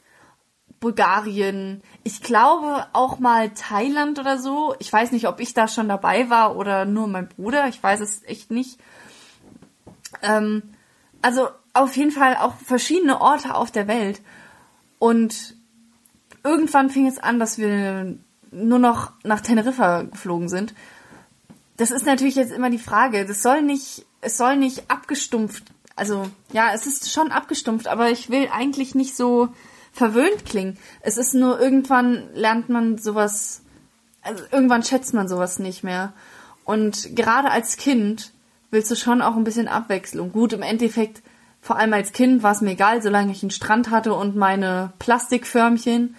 Bulgarien, 0.80 1.84
ich 2.04 2.24
glaube 2.24 2.88
auch 2.94 3.20
mal 3.20 3.50
Thailand 3.50 4.18
oder 4.18 4.40
so. 4.40 4.74
Ich 4.80 4.92
weiß 4.92 5.12
nicht, 5.12 5.28
ob 5.28 5.40
ich 5.40 5.54
da 5.54 5.68
schon 5.68 5.88
dabei 5.90 6.32
war 6.32 6.56
oder 6.56 6.86
nur 6.86 7.08
mein 7.08 7.28
Bruder. 7.28 7.68
Ich 7.68 7.84
weiß 7.84 8.00
es 8.00 8.24
echt 8.24 8.50
nicht. 8.50 8.80
Ähm, 10.24 10.64
also 11.22 11.50
auf 11.74 11.96
jeden 11.96 12.12
Fall 12.12 12.38
auch 12.38 12.56
verschiedene 12.56 13.22
Orte 13.22 13.54
auf 13.54 13.70
der 13.72 13.88
Welt. 13.88 14.22
Und 15.00 15.56
irgendwann 16.44 16.90
fing 16.90 17.08
es 17.08 17.18
an, 17.18 17.40
dass 17.40 17.58
wir 17.58 18.18
nur 18.52 18.80
noch 18.80 19.14
nach 19.24 19.42
Teneriffa 19.42 20.04
geflogen 20.04 20.50
sind. 20.50 20.74
Das 21.78 21.92
ist 21.92 22.06
natürlich 22.06 22.36
jetzt 22.36 22.52
immer 22.52 22.70
die 22.70 22.78
Frage. 22.78 23.26
Das 23.26 23.42
soll 23.42 23.62
nicht, 23.62 24.06
es 24.22 24.38
soll 24.38 24.58
nicht 24.58 24.90
abgestumpft. 24.92 25.64
Also 25.96 26.30
ja, 26.52 26.72
es 26.74 26.86
ist 26.86 27.12
schon 27.12 27.32
abgestumpft, 27.32 27.88
aber 27.88 28.10
ich 28.10 28.30
will 28.30 28.50
eigentlich 28.52 28.96
nicht 28.96 29.16
so 29.16 29.50
verwöhnt 29.92 30.46
klingen. 30.46 30.78
Es 31.02 31.18
ist 31.18 31.34
nur 31.34 31.60
irgendwann 31.60 32.30
lernt 32.34 32.70
man 32.70 32.98
sowas, 32.98 33.62
also 34.22 34.44
irgendwann 34.52 34.84
schätzt 34.84 35.14
man 35.14 35.28
sowas 35.28 35.60
nicht 35.60 35.84
mehr. 35.84 36.14
Und 36.64 37.16
gerade 37.16 37.52
als 37.52 37.78
Kind 37.78 38.32
willst 38.72 38.92
du 38.92 38.96
schon 38.96 39.22
auch 39.22 39.36
ein 39.36 39.44
bisschen 39.44 39.68
Abwechslung. 39.68 40.32
Gut, 40.32 40.54
im 40.54 40.62
Endeffekt, 40.62 41.22
vor 41.70 41.78
allem 41.78 41.94
als 41.94 42.14
Kind 42.14 42.42
war 42.42 42.54
es 42.54 42.62
mir 42.62 42.72
egal, 42.72 43.00
solange 43.04 43.32
ich 43.32 43.44
einen 43.44 43.52
Strand 43.52 43.92
hatte 43.92 44.16
und 44.16 44.36
meine 44.36 44.92
Plastikförmchen. 44.98 46.16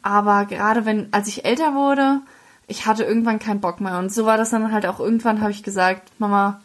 Aber 0.00 0.46
gerade 0.46 0.86
wenn, 0.86 1.12
als 1.12 1.28
ich 1.28 1.44
älter 1.44 1.74
wurde, 1.74 2.22
ich 2.66 2.86
hatte 2.86 3.04
irgendwann 3.04 3.38
keinen 3.38 3.60
Bock 3.60 3.82
mehr. 3.82 3.98
Und 3.98 4.10
so 4.10 4.24
war 4.24 4.38
das 4.38 4.48
dann 4.48 4.72
halt 4.72 4.86
auch 4.86 4.98
irgendwann, 4.98 5.42
habe 5.42 5.50
ich 5.50 5.62
gesagt, 5.62 6.10
Mama, 6.18 6.62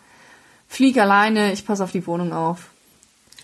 flieg 0.70 0.98
alleine, 0.98 1.52
ich 1.52 1.66
passe 1.66 1.84
auf 1.84 1.92
die 1.92 2.08
Wohnung 2.08 2.32
auf. 2.32 2.70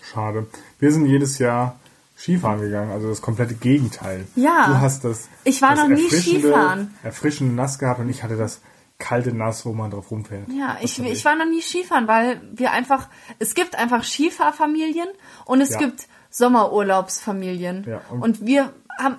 Schade. 0.02 0.46
Wir 0.78 0.90
sind 0.92 1.04
jedes 1.04 1.38
Jahr 1.38 1.78
Skifahren 2.16 2.62
gegangen, 2.62 2.90
also 2.90 3.10
das 3.10 3.20
komplette 3.20 3.56
Gegenteil. 3.56 4.26
Ja. 4.34 4.66
Du 4.66 4.80
hast 4.80 5.04
das, 5.04 5.28
Ich 5.44 5.60
war 5.60 5.74
das 5.74 5.80
noch 5.80 5.94
nie 5.94 6.08
Skifahren. 6.08 6.94
Erfrischende 7.02 7.52
nass 7.52 7.78
gehabt 7.78 8.00
und 8.00 8.08
ich 8.08 8.22
hatte 8.22 8.38
das 8.38 8.62
kalte 9.00 9.32
Nass, 9.32 9.66
wo 9.66 9.72
man 9.72 9.90
drauf 9.90 10.10
rumfährt. 10.12 10.48
Ja, 10.48 10.76
ich, 10.80 10.98
ich 11.02 11.24
war 11.24 11.34
noch 11.34 11.46
nie 11.46 11.60
Skifahren, 11.62 12.06
weil 12.06 12.40
wir 12.52 12.70
einfach, 12.70 13.08
es 13.40 13.54
gibt 13.54 13.74
einfach 13.76 14.04
Skifahrfamilien 14.04 15.08
und 15.46 15.60
es 15.60 15.70
Ja. 15.70 15.78
gibt 15.78 16.06
Sommerurlaubsfamilien. 16.30 17.84
Ja, 17.88 18.00
und- 18.10 18.22
und, 18.22 18.46
wir 18.46 18.72
haben 18.98 19.16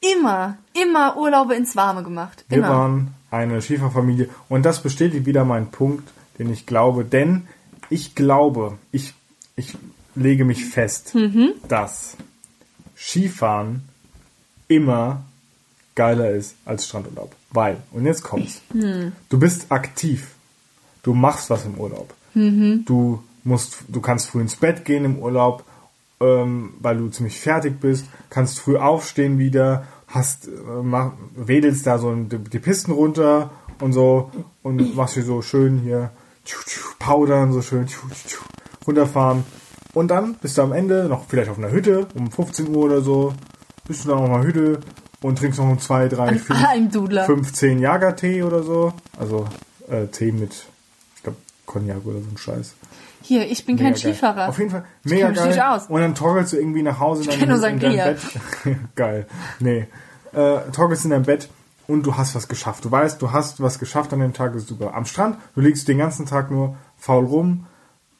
immer, 0.00 0.58
immer 0.80 1.16
Urlaube 1.16 1.54
ins 1.56 1.74
Warme 1.74 2.02
gemacht. 2.04 2.44
Wir 2.48 2.58
Immer. 2.58 2.68
waren 2.68 3.14
eine 3.30 3.60
Schieferfamilie 3.60 4.28
und 4.48 4.64
das 4.64 4.82
bestätigt 4.82 5.26
wieder 5.26 5.44
meinen 5.44 5.70
Punkt, 5.70 6.08
den 6.38 6.52
ich 6.52 6.66
glaube, 6.66 7.04
denn 7.04 7.48
ich 7.90 8.14
glaube, 8.14 8.78
ich, 8.92 9.14
ich 9.56 9.76
lege 10.14 10.44
mich 10.44 10.64
fest, 10.66 11.14
Mhm. 11.14 11.52
dass 11.68 12.16
Skifahren 12.96 13.82
immer 14.68 15.24
geiler 15.98 16.30
ist 16.30 16.54
als 16.64 16.86
Strandurlaub. 16.86 17.32
Weil, 17.50 17.76
und 17.92 18.06
jetzt 18.06 18.22
kommt's, 18.22 18.62
Hm. 18.72 19.12
du 19.28 19.38
bist 19.38 19.70
aktiv, 19.70 20.28
du 21.02 21.12
machst 21.12 21.50
was 21.50 21.64
im 21.66 21.74
Urlaub, 21.78 22.14
Mhm. 22.34 22.84
du 22.86 23.22
musst, 23.44 23.78
du 23.88 24.00
kannst 24.00 24.28
früh 24.30 24.40
ins 24.40 24.56
Bett 24.56 24.84
gehen 24.84 25.04
im 25.04 25.18
Urlaub, 25.18 25.64
ähm, 26.20 26.74
weil 26.80 26.96
du 26.98 27.08
ziemlich 27.08 27.38
fertig 27.40 27.80
bist, 27.80 28.06
kannst 28.30 28.60
früh 28.60 28.76
aufstehen 28.76 29.38
wieder, 29.38 29.84
hast, 30.06 30.48
äh, 30.48 30.50
mach, 30.82 31.12
wedelst 31.36 31.86
da 31.86 31.98
so 31.98 32.14
die, 32.14 32.38
die 32.38 32.58
Pisten 32.58 32.92
runter 32.92 33.50
und 33.80 33.92
so 33.92 34.30
und 34.62 34.94
machst 34.96 35.14
hier 35.14 35.24
so 35.24 35.42
schön 35.42 35.78
hier 35.80 36.10
tschu, 36.44 36.58
tschu, 36.66 36.88
powdern, 36.98 37.52
so 37.52 37.60
schön 37.62 37.86
tschu, 37.86 38.06
tschu, 38.26 38.42
runterfahren 38.86 39.44
Und 39.94 40.08
dann 40.08 40.34
bist 40.42 40.56
du 40.58 40.62
am 40.62 40.72
Ende 40.72 41.08
noch 41.08 41.24
vielleicht 41.28 41.50
auf 41.50 41.58
einer 41.58 41.70
Hütte 41.72 42.06
um 42.14 42.30
15 42.30 42.68
Uhr 42.74 42.84
oder 42.84 43.00
so. 43.00 43.32
Bist 43.86 44.04
du 44.04 44.10
dann 44.10 44.18
auf 44.18 44.28
einer 44.30 44.42
Hütte 44.44 44.80
und 45.22 45.38
trinkst 45.38 45.58
noch 45.58 45.76
2, 45.76 46.08
3, 46.08 46.38
4, 46.38 46.56
Ein 46.68 46.90
Dudler. 46.90 47.24
15 47.24 47.78
Jagertee 47.78 48.42
oder 48.42 48.62
so. 48.62 48.92
Also 49.18 49.46
äh, 49.88 50.06
Tee 50.06 50.32
mit, 50.32 50.52
ich 51.16 51.22
glaube, 51.22 51.38
Cognac 51.66 52.04
oder 52.04 52.20
so 52.20 52.26
ein 52.30 52.38
Scheiß. 52.38 52.74
Hier, 53.22 53.50
ich 53.50 53.66
bin 53.66 53.76
kein 53.76 53.92
Mega 53.92 53.98
geil. 53.98 54.12
Skifahrer. 54.12 54.48
Auf 54.48 54.58
jeden 54.58 54.70
Fall 54.70 54.84
mega 55.02 55.30
geil. 55.30 55.60
aus. 55.60 55.86
Und 55.86 56.00
dann 56.00 56.14
torkelst 56.14 56.52
du 56.52 56.56
irgendwie 56.56 56.82
nach 56.82 57.00
Hause 57.00 57.24
dann 57.24 57.38
kenn 57.38 57.48
nur 57.48 57.56
in 57.56 57.62
dein 57.62 57.80
Sangria. 57.80 58.04
Bett. 58.06 58.20
geil. 58.94 59.26
Nee. 59.60 59.86
Äh, 60.32 60.58
torkelst 60.72 61.04
in 61.04 61.10
dein 61.10 61.24
Bett 61.24 61.48
und 61.88 62.04
du 62.06 62.16
hast 62.16 62.34
was 62.34 62.46
geschafft. 62.48 62.84
Du 62.84 62.90
weißt, 62.90 63.20
du 63.20 63.32
hast 63.32 63.60
was 63.60 63.78
geschafft 63.78 64.12
an 64.12 64.20
dem 64.20 64.34
Tag, 64.34 64.54
ist 64.54 64.68
super. 64.68 64.94
Am 64.94 65.04
Strand, 65.04 65.38
du 65.54 65.60
liegst 65.60 65.88
den 65.88 65.98
ganzen 65.98 66.26
Tag 66.26 66.50
nur 66.50 66.76
faul 66.96 67.24
rum, 67.24 67.66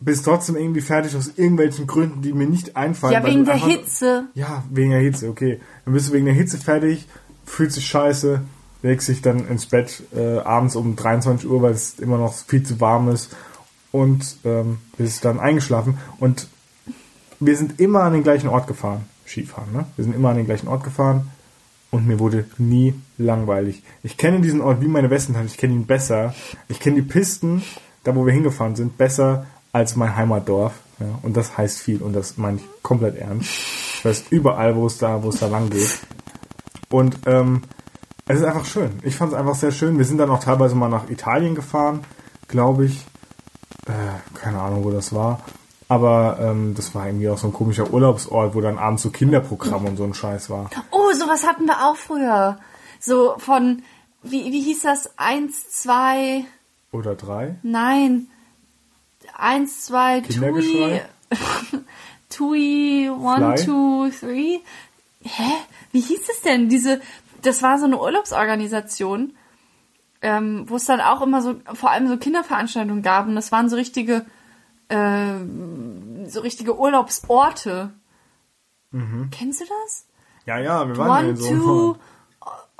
bist 0.00 0.24
trotzdem 0.24 0.56
irgendwie 0.56 0.80
fertig 0.80 1.16
aus 1.16 1.32
irgendwelchen 1.36 1.86
Gründen, 1.86 2.22
die 2.22 2.32
mir 2.32 2.46
nicht 2.46 2.76
einfallen. 2.76 3.14
Ja, 3.14 3.24
wegen 3.24 3.44
der 3.44 3.54
einfach- 3.54 3.68
Hitze. 3.68 4.24
Ja, 4.34 4.64
wegen 4.70 4.90
der 4.90 5.00
Hitze, 5.00 5.28
okay. 5.28 5.60
Dann 5.84 5.94
bist 5.94 6.08
du 6.08 6.12
wegen 6.12 6.26
der 6.26 6.34
Hitze 6.34 6.58
fertig, 6.58 7.06
fühlst 7.44 7.76
dich 7.76 7.86
scheiße, 7.86 8.42
legst 8.82 9.08
dich 9.08 9.22
dann 9.22 9.48
ins 9.48 9.66
Bett 9.66 10.02
äh, 10.14 10.38
abends 10.38 10.76
um 10.76 10.94
23 10.94 11.48
Uhr, 11.48 11.62
weil 11.62 11.72
es 11.72 11.98
immer 11.98 12.16
noch 12.18 12.32
viel 12.32 12.62
zu 12.62 12.80
warm 12.80 13.08
ist 13.08 13.34
und 13.90 14.36
ähm, 14.44 14.78
bist 14.96 15.24
dann 15.24 15.40
eingeschlafen. 15.40 15.98
Und 16.20 16.46
wir 17.40 17.56
sind 17.56 17.80
immer 17.80 18.02
an 18.02 18.12
den 18.12 18.22
gleichen 18.22 18.48
Ort 18.48 18.66
gefahren, 18.68 19.04
Skifahren, 19.26 19.72
ne? 19.72 19.86
Wir 19.96 20.04
sind 20.04 20.14
immer 20.14 20.30
an 20.30 20.36
den 20.36 20.46
gleichen 20.46 20.68
Ort 20.68 20.84
gefahren 20.84 21.28
und 21.90 22.06
mir 22.06 22.20
wurde 22.20 22.44
nie 22.58 22.94
langweilig. 23.16 23.82
Ich 24.04 24.16
kenne 24.16 24.40
diesen 24.40 24.60
Ort 24.60 24.80
wie 24.80 24.88
meine 24.88 25.10
Westentasche, 25.10 25.46
ich 25.46 25.56
kenne 25.56 25.74
ihn 25.74 25.86
besser. 25.86 26.34
Ich 26.68 26.78
kenne 26.78 26.96
die 26.96 27.02
Pisten, 27.02 27.62
da 28.04 28.14
wo 28.14 28.26
wir 28.26 28.32
hingefahren 28.32 28.76
sind, 28.76 28.96
besser 28.96 29.46
als 29.72 29.96
mein 29.96 30.16
Heimatdorf. 30.16 30.74
Ja? 31.00 31.06
Und 31.22 31.36
das 31.36 31.56
heißt 31.56 31.78
viel 31.80 32.02
und 32.02 32.12
das 32.12 32.36
meine 32.36 32.58
ich 32.58 32.64
komplett 32.82 33.16
ernst. 33.16 33.50
Ich 33.98 34.04
weiß 34.04 34.24
überall, 34.30 34.76
wo 34.76 34.86
es 34.86 34.98
da, 34.98 35.22
wo 35.22 35.28
es 35.28 35.40
da 35.40 35.48
lang 35.48 35.70
geht. 35.70 35.98
Und 36.90 37.18
ähm, 37.26 37.62
es 38.26 38.40
ist 38.40 38.44
einfach 38.44 38.64
schön. 38.64 38.98
Ich 39.02 39.16
fand 39.16 39.32
es 39.32 39.38
einfach 39.38 39.54
sehr 39.54 39.72
schön. 39.72 39.98
Wir 39.98 40.04
sind 40.04 40.18
dann 40.18 40.30
auch 40.30 40.40
teilweise 40.42 40.74
mal 40.74 40.88
nach 40.88 41.08
Italien 41.10 41.54
gefahren, 41.54 42.04
glaube 42.46 42.86
ich. 42.86 43.04
Äh, 43.86 44.36
keine 44.38 44.60
Ahnung, 44.60 44.84
wo 44.84 44.90
das 44.90 45.14
war. 45.14 45.40
Aber 45.88 46.38
ähm, 46.40 46.74
das 46.74 46.94
war 46.94 47.06
irgendwie 47.06 47.28
auch 47.30 47.38
so 47.38 47.46
ein 47.46 47.52
komischer 47.54 47.90
Urlaubsort, 47.90 48.54
wo 48.54 48.60
dann 48.60 48.76
abends 48.78 49.02
so 49.02 49.10
Kinderprogramm 49.10 49.86
und 49.86 49.96
so 49.96 50.04
ein 50.04 50.12
Scheiß 50.12 50.50
war. 50.50 50.68
Oh, 50.90 51.12
sowas 51.14 51.46
hatten 51.46 51.64
wir 51.64 51.86
auch 51.86 51.96
früher. 51.96 52.58
So 53.00 53.36
von, 53.38 53.82
wie, 54.22 54.52
wie 54.52 54.60
hieß 54.60 54.82
das? 54.82 55.10
Eins, 55.16 55.70
zwei, 55.70 56.44
Oder 56.92 57.14
drei. 57.14 57.56
nein. 57.62 58.28
Eins, 59.38 59.84
zwei, 59.84 60.20
Tui. 60.20 60.32
Kindergeschrei? 60.32 61.04
Tui, 62.28 63.08
one, 63.08 63.56
Fly? 63.56 63.64
two, 63.64 64.10
three. 64.10 64.60
Hä? 65.22 65.52
Wie 65.92 66.00
hieß 66.00 66.28
es 66.28 66.42
denn? 66.42 66.68
Diese, 66.68 67.00
das 67.42 67.62
war 67.62 67.78
so 67.78 67.84
eine 67.84 68.00
Urlaubsorganisation, 68.00 69.32
ähm, 70.22 70.64
wo 70.68 70.74
es 70.74 70.86
dann 70.86 71.00
auch 71.00 71.22
immer 71.22 71.40
so, 71.40 71.54
vor 71.72 71.90
allem 71.90 72.08
so 72.08 72.16
Kinderveranstaltungen 72.16 73.02
gab. 73.02 73.28
Und 73.28 73.36
das 73.36 73.52
waren 73.52 73.68
so 73.68 73.76
richtige, 73.76 74.26
äh, 74.88 75.34
so 76.26 76.40
richtige 76.40 76.76
Urlaubsorte. 76.76 77.92
Mhm. 78.90 79.28
Kennst 79.30 79.60
du 79.60 79.66
das? 79.84 80.06
Ja, 80.46 80.58
ja, 80.58 80.88
wir 80.88 80.96
waren 80.96 81.08
ja 81.08 81.18
One, 81.20 81.28
in 81.28 81.36
so 81.36 81.94
two, 81.94 81.96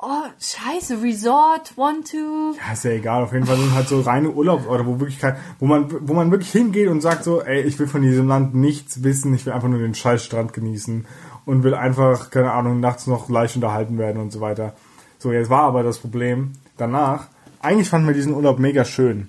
oh, 0.01 0.25
scheiße, 0.41 1.03
Resort, 1.03 1.73
one, 1.77 2.03
two. 2.05 2.55
Ja, 2.57 2.73
ist 2.73 2.85
ja 2.85 2.93
egal. 2.93 3.25
Auf 3.25 3.33
jeden 3.33 3.47
Fall 3.47 3.57
sind 3.57 3.75
halt 3.75 3.89
so 3.89 4.01
reine 4.01 4.31
Urlaubsorte, 4.31 4.87
wo 4.87 5.01
wirklich 5.01 5.19
kein, 5.19 5.37
wo 5.59 5.67
man, 5.67 6.09
wo 6.09 6.15
man 6.15 6.31
wirklich 6.31 6.51
hingeht 6.51 6.89
und 6.89 7.01
sagt 7.01 7.25
so, 7.25 7.43
ey, 7.43 7.63
ich 7.63 7.79
will 7.79 7.87
von 7.87 8.03
diesem 8.03 8.29
Land 8.29 8.55
nichts 8.55 9.03
wissen, 9.03 9.35
ich 9.35 9.45
will 9.47 9.53
einfach 9.53 9.69
nur 9.69 9.81
den 9.81 9.95
Scheißstrand 9.95 10.53
genießen 10.53 11.07
und 11.45 11.63
will 11.63 11.75
einfach, 11.75 12.31
keine 12.31 12.53
Ahnung, 12.53 12.81
nachts 12.81 13.07
noch 13.07 13.29
leicht 13.29 13.57
unterhalten 13.57 13.99
werden 13.99 14.21
und 14.21 14.33
so 14.33 14.41
weiter. 14.41 14.75
So, 15.19 15.33
jetzt 15.33 15.51
war 15.51 15.63
aber 15.63 15.83
das 15.83 15.99
Problem 15.99 16.53
danach, 16.77 17.27
eigentlich 17.61 17.89
fanden 17.89 18.07
wir 18.07 18.15
diesen 18.15 18.35
Urlaub 18.35 18.59
mega 18.59 18.85
schön. 18.85 19.29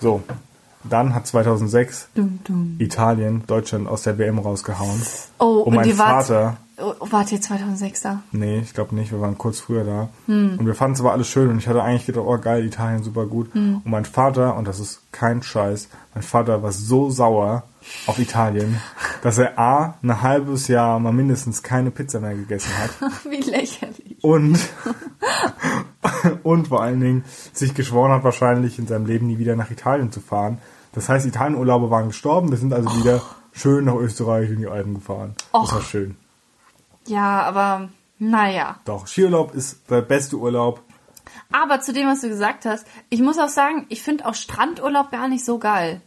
So, 0.00 0.22
dann 0.84 1.14
hat 1.14 1.26
2006 1.26 2.08
Dum, 2.14 2.38
dum. 2.44 2.76
Italien 2.78 3.42
Deutschland 3.46 3.88
aus 3.88 4.02
der 4.02 4.18
WM 4.18 4.38
rausgehauen. 4.38 5.02
Oh, 5.38 5.62
Und 5.62 5.74
mein 5.74 5.88
ihr 5.88 5.98
wart, 5.98 6.26
Vater, 6.26 6.56
oh, 6.78 6.94
wart 7.00 7.32
ihr 7.32 7.40
2006 7.40 8.00
da? 8.00 8.22
Nee, 8.32 8.60
ich 8.60 8.74
glaube 8.74 8.94
nicht. 8.94 9.12
Wir 9.12 9.20
waren 9.20 9.38
kurz 9.38 9.60
früher 9.60 9.84
da. 9.84 10.08
Hm. 10.26 10.58
Und 10.58 10.66
wir 10.66 10.74
fanden 10.74 10.94
es 10.94 11.00
aber 11.00 11.12
alles 11.12 11.28
schön. 11.28 11.50
Und 11.50 11.58
ich 11.58 11.68
hatte 11.68 11.82
eigentlich 11.82 12.06
gedacht, 12.06 12.24
oh 12.26 12.38
geil, 12.38 12.64
Italien 12.64 13.02
super 13.02 13.26
gut. 13.26 13.52
Hm. 13.54 13.82
Und 13.84 13.90
mein 13.90 14.04
Vater, 14.04 14.56
und 14.56 14.66
das 14.66 14.80
ist 14.80 15.00
kein 15.12 15.42
Scheiß, 15.42 15.88
mein 16.14 16.22
Vater 16.22 16.62
war 16.62 16.72
so 16.72 17.10
sauer 17.10 17.64
auf 18.06 18.18
Italien, 18.18 18.80
dass 19.22 19.38
er 19.38 19.58
A, 19.58 19.94
ein 20.02 20.22
halbes 20.22 20.68
Jahr 20.68 20.98
mal 20.98 21.12
mindestens 21.12 21.62
keine 21.62 21.90
Pizza 21.90 22.20
mehr 22.20 22.34
gegessen 22.34 22.72
hat. 22.78 22.90
Wie 23.30 23.40
lächerlich. 23.40 24.22
Und, 24.22 24.58
und 26.42 26.68
vor 26.68 26.82
allen 26.82 27.00
Dingen 27.00 27.24
sich 27.52 27.74
geschworen 27.74 28.12
hat, 28.12 28.24
wahrscheinlich 28.24 28.78
in 28.78 28.86
seinem 28.86 29.06
Leben 29.06 29.26
nie 29.26 29.38
wieder 29.38 29.56
nach 29.56 29.70
Italien 29.70 30.10
zu 30.10 30.20
fahren. 30.20 30.58
Das 30.92 31.08
heißt, 31.08 31.26
Italienurlaube 31.26 31.90
waren 31.90 32.08
gestorben. 32.08 32.50
Wir 32.50 32.58
sind 32.58 32.72
also 32.72 32.88
wieder 32.96 33.22
schön 33.52 33.84
nach 33.84 33.96
Österreich 33.96 34.50
in 34.50 34.58
die 34.58 34.66
Alpen 34.66 34.94
gefahren. 34.94 35.34
Das 35.52 35.72
war 35.72 35.82
schön. 35.82 36.16
Ja, 37.08 37.42
aber 37.42 37.88
naja. 38.18 38.76
Doch, 38.84 39.06
Skiurlaub 39.06 39.54
ist 39.54 39.90
der 39.90 40.02
beste 40.02 40.36
Urlaub. 40.36 40.82
Aber 41.52 41.80
zu 41.80 41.92
dem, 41.92 42.06
was 42.08 42.20
du 42.22 42.28
gesagt 42.28 42.64
hast, 42.64 42.86
ich 43.08 43.20
muss 43.20 43.38
auch 43.38 43.48
sagen, 43.48 43.86
ich 43.88 44.02
finde 44.02 44.26
auch 44.26 44.34
Strandurlaub 44.34 45.10
gar 45.10 45.28
nicht 45.28 45.44
so 45.44 45.58
geil. 45.58 46.00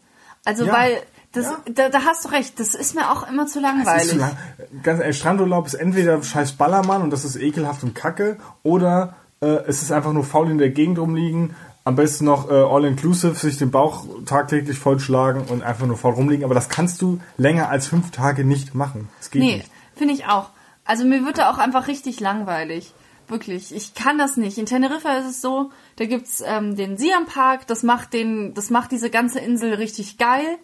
Also, 0.46 0.66
Ja. 0.66 0.74
weil, 0.74 0.98
das, 1.32 1.46
Ja. 1.46 1.58
da, 1.74 1.90
da 1.90 2.04
hast 2.06 2.26
du 2.26 2.30
recht, 2.30 2.60
das 2.60 2.74
ist 2.76 2.96
mir 2.96 3.12
auch 3.12 3.30
immer 3.30 3.46
zu 3.48 3.60
langweilig. 3.60 4.10
zu 4.10 4.18
lang. 4.18 4.36
Ganz 4.84 5.00
ehrlich, 5.00 5.18
Strandurlaub 5.18 5.66
ist 5.68 5.76
entweder 5.76 6.22
scheiß 6.22 6.54
Ballermann 6.54 7.02
und 7.04 7.12
das 7.12 7.24
ist 7.26 7.36
ekelhaft 7.36 7.84
und 7.84 7.94
kacke, 7.96 8.38
oder 8.64 9.16
äh, 9.42 9.46
es 9.68 9.82
ist 9.82 9.92
einfach 9.92 10.12
nur 10.12 10.24
faul 10.24 10.50
in 10.50 10.58
der 10.58 10.70
Gegend 10.72 10.98
rumliegen, 11.00 11.56
am 11.86 11.96
besten 11.96 12.26
noch 12.26 12.50
äh, 12.50 12.54
all-inclusive, 12.54 13.36
sich 13.36 13.58
den 13.58 13.72
Bauch 13.72 14.06
tagtäglich 14.26 14.78
vollschlagen 14.78 15.44
und 15.44 15.64
einfach 15.64 15.86
nur 15.88 15.98
faul 15.98 16.14
rumliegen. 16.14 16.44
Aber 16.44 16.54
das 16.54 16.68
kannst 16.70 17.02
du 17.02 17.20
länger 17.38 17.70
als 17.70 17.88
fünf 17.88 18.12
Tage 18.12 18.44
nicht 18.44 18.76
machen. 18.76 19.08
Das 19.20 19.32
geht 19.32 19.42
Nee, 19.42 19.64
finde 19.96 20.14
ich 20.14 20.26
auch. 20.26 20.50
Also 20.90 21.06
mir 21.06 21.24
wird 21.24 21.38
da 21.38 21.52
auch 21.52 21.60
einfach 21.60 21.88
richtig 21.88 22.20
langweilig. 22.20 22.94
Wirklich. 23.28 23.76
Ich 23.76 23.94
kann 23.94 24.18
das 24.18 24.38
nicht. 24.38 24.58
In 24.58 24.66
Teneriffa 24.66 25.18
ist 25.20 25.28
es 25.30 25.40
so, 25.40 25.70
da 25.98 26.06
gibt's 26.06 26.42
ähm, 26.44 26.76
den 26.76 26.98
Siam 26.98 27.28
Park, 27.28 27.68
das 27.68 27.84
macht 27.84 28.14
den, 28.14 28.56
das 28.56 28.72
macht 28.72 28.92
diese 28.92 29.12
ganze 29.12 29.38
Insel 29.40 29.76
richtig 29.76 30.18
geil. 30.18 30.58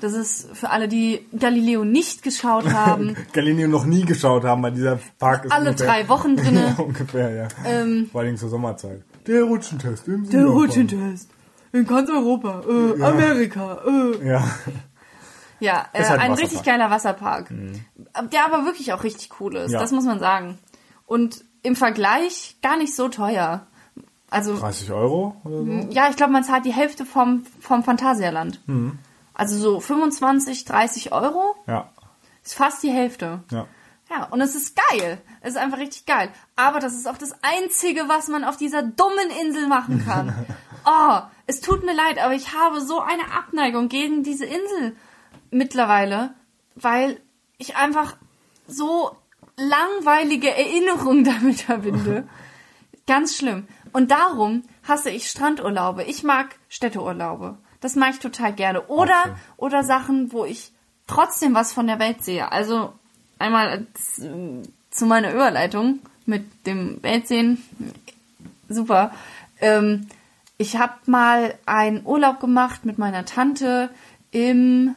Das 0.00 0.12
ist 0.12 0.48
für 0.54 0.68
alle, 0.68 0.88
die 0.88 1.26
Galileo 1.38 1.84
nicht 1.84 2.22
geschaut 2.22 2.70
haben. 2.74 3.16
Galileo 3.32 3.66
noch 3.66 3.86
nie 3.86 4.04
geschaut 4.04 4.44
haben, 4.44 4.62
weil 4.62 4.72
dieser 4.72 4.98
Park 5.18 5.46
ist 5.46 5.52
Alle 5.52 5.70
ungefähr, 5.70 5.86
drei 5.86 6.08
Wochen 6.10 6.36
drinne. 6.36 6.74
Ja, 6.78 6.84
ungefähr, 6.84 7.30
ja. 7.30 7.48
Ähm, 7.64 8.10
Vor 8.12 8.20
allem 8.20 8.36
zur 8.36 8.50
Sommerzeit. 8.50 9.02
Der 9.26 9.44
Rutschentest 9.44 10.06
im 10.06 10.28
Der. 10.28 10.44
Rutschentest. 10.44 11.30
In 11.72 11.86
ganz 11.86 12.10
Europa. 12.10 12.62
Äh, 12.68 12.98
Ja. 13.00 13.08
Amerika. 13.08 13.78
Äh. 13.86 14.28
Ja. 14.28 14.44
Ja, 15.62 15.86
äh, 15.92 16.02
Ist 16.02 16.10
halt 16.10 16.20
ein 16.20 16.32
ein 16.32 16.38
richtig 16.38 16.62
geiler 16.62 16.90
Wasserpark. 16.90 17.52
Der 18.32 18.44
aber 18.44 18.64
wirklich 18.64 18.92
auch 18.92 19.04
richtig 19.04 19.40
cool 19.40 19.56
ist. 19.56 19.70
Ja. 19.72 19.80
Das 19.80 19.92
muss 19.92 20.04
man 20.04 20.18
sagen. 20.18 20.58
Und 21.06 21.44
im 21.62 21.76
Vergleich 21.76 22.56
gar 22.62 22.76
nicht 22.76 22.94
so 22.94 23.08
teuer. 23.08 23.66
Also, 24.30 24.56
30 24.58 24.90
Euro 24.92 25.36
oder 25.44 25.58
so? 25.58 25.88
ja, 25.90 26.08
ich 26.08 26.16
glaube, 26.16 26.32
man 26.32 26.42
zahlt 26.42 26.64
die 26.64 26.72
Hälfte 26.72 27.04
vom, 27.04 27.44
vom 27.60 27.84
Phantasialand. 27.84 28.60
Mhm. 28.66 28.98
Also 29.34 29.56
so 29.58 29.80
25, 29.80 30.64
30 30.64 31.12
Euro 31.12 31.54
Ja. 31.66 31.90
ist 32.42 32.54
fast 32.54 32.82
die 32.82 32.90
Hälfte. 32.90 33.42
Ja. 33.50 33.66
Ja, 34.10 34.24
und 34.30 34.40
es 34.42 34.54
ist 34.54 34.76
geil. 34.90 35.22
Es 35.40 35.50
ist 35.50 35.56
einfach 35.56 35.78
richtig 35.78 36.04
geil. 36.06 36.28
Aber 36.56 36.80
das 36.80 36.92
ist 36.94 37.08
auch 37.08 37.16
das 37.16 37.34
Einzige, 37.42 38.08
was 38.08 38.28
man 38.28 38.44
auf 38.44 38.56
dieser 38.58 38.82
dummen 38.82 39.30
Insel 39.40 39.68
machen 39.68 40.04
kann. 40.04 40.34
oh, 40.84 41.18
es 41.46 41.60
tut 41.60 41.84
mir 41.84 41.94
leid, 41.94 42.18
aber 42.22 42.34
ich 42.34 42.52
habe 42.54 42.80
so 42.82 43.00
eine 43.00 43.32
Abneigung 43.36 43.88
gegen 43.88 44.22
diese 44.22 44.44
Insel 44.44 44.96
mittlerweile, 45.52 46.34
weil 46.74 47.20
ich 47.58 47.76
einfach 47.76 48.16
so 48.66 49.16
langweilige 49.56 50.50
Erinnerungen 50.50 51.24
damit 51.32 51.60
verbinde. 51.62 52.26
Ganz 53.06 53.36
schlimm. 53.36 53.66
Und 53.92 54.10
darum 54.10 54.62
hasse 54.86 55.10
ich 55.10 55.28
Strandurlaube. 55.28 56.04
Ich 56.04 56.22
mag 56.24 56.56
Städteurlaube. 56.68 57.58
Das 57.80 57.96
mag 57.96 58.10
ich 58.14 58.18
total 58.20 58.52
gerne. 58.52 58.82
Oder, 58.86 59.20
Okay. 59.22 59.34
oder 59.58 59.84
Sachen, 59.84 60.32
wo 60.32 60.44
ich 60.44 60.72
trotzdem 61.06 61.54
was 61.54 61.72
von 61.72 61.86
der 61.86 61.98
Welt 61.98 62.24
sehe. 62.24 62.50
Also 62.52 62.92
einmal 63.38 63.86
zu 63.94 65.06
meiner 65.06 65.32
Überleitung 65.32 65.98
mit 66.26 66.44
dem 66.66 67.02
Weltsehen. 67.02 67.62
Super. 68.68 69.12
Ähm, 69.60 70.06
ich 70.58 70.76
habe 70.76 70.94
mal 71.06 71.58
einen 71.66 72.06
Urlaub 72.06 72.38
gemacht 72.40 72.84
mit 72.84 72.98
meiner 72.98 73.24
Tante 73.24 73.90
im, 74.30 74.94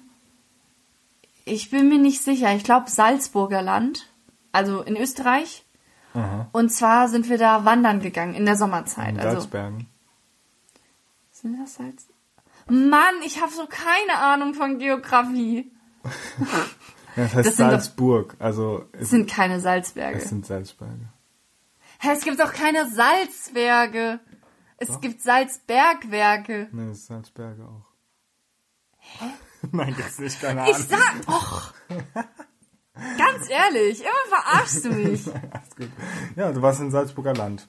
ich 1.46 1.70
bin 1.70 1.90
mir 1.90 1.98
nicht 2.00 2.22
sicher, 2.22 2.54
ich 2.56 2.64
glaube 2.64 2.90
Salzburger 2.90 3.62
Land, 3.62 4.08
also 4.52 4.82
in 4.82 4.98
Österreich. 4.98 5.66
Aha. 6.14 6.48
Und 6.54 6.70
zwar 6.70 7.08
sind 7.10 7.30
wir 7.30 7.38
da 7.38 7.66
wandern 7.66 8.00
gegangen 8.02 8.34
in 8.36 8.46
der 8.46 8.56
Sommerzeit. 8.56 9.10
In 9.16 9.20
Also, 9.20 9.32
Salzbergen. 9.42 9.88
sind 11.32 11.60
das 11.62 11.76
Salz? 11.76 12.08
Mann, 12.68 13.14
ich 13.26 13.42
habe 13.42 13.52
so 13.52 13.68
keine 13.68 14.18
Ahnung 14.20 14.54
von 14.54 14.78
Geografie. 14.80 15.72
Ja, 17.18 17.24
das 17.24 17.34
heißt 17.34 17.48
Das 17.48 17.56
sind 17.56 17.66
doch- 17.68 17.72
Salzburg. 17.72 18.36
Also 18.40 18.86
Es 18.92 19.10
sind 19.10 19.30
keine 19.30 19.62
Salzberge. 19.62 20.18
es 20.18 20.28
sind 20.28 20.46
Salzberge. 20.46 21.08
Hä, 22.00 22.10
es 22.12 22.26
gibt 22.26 22.42
doch 22.42 22.52
keine 22.52 22.90
Salzberge. 22.92 24.20
Es 24.80 25.00
gibt 25.00 25.22
Salzbergwerke. 25.22 26.68
Nee, 26.74 26.94
Salzberge 26.94 27.64
auch. 27.64 27.86
Hä? 28.98 29.26
Nein, 29.72 29.96
gibt's 29.96 30.20
nicht, 30.20 30.42
keine 30.42 30.62
Ahnung. 30.64 30.76
Ich 30.78 30.88
sag, 30.88 31.16
och. 31.28 31.74
Ganz 33.18 33.50
ehrlich, 33.50 34.00
immer 34.02 34.30
verarschst 34.30 34.86
du 34.86 34.90
mich. 34.90 35.28
Alles 35.52 35.76
gut. 35.76 35.90
Ja, 36.36 36.52
du 36.52 36.62
warst 36.62 36.80
in 36.80 36.92
Salzburger 36.92 37.34
Land. 37.34 37.68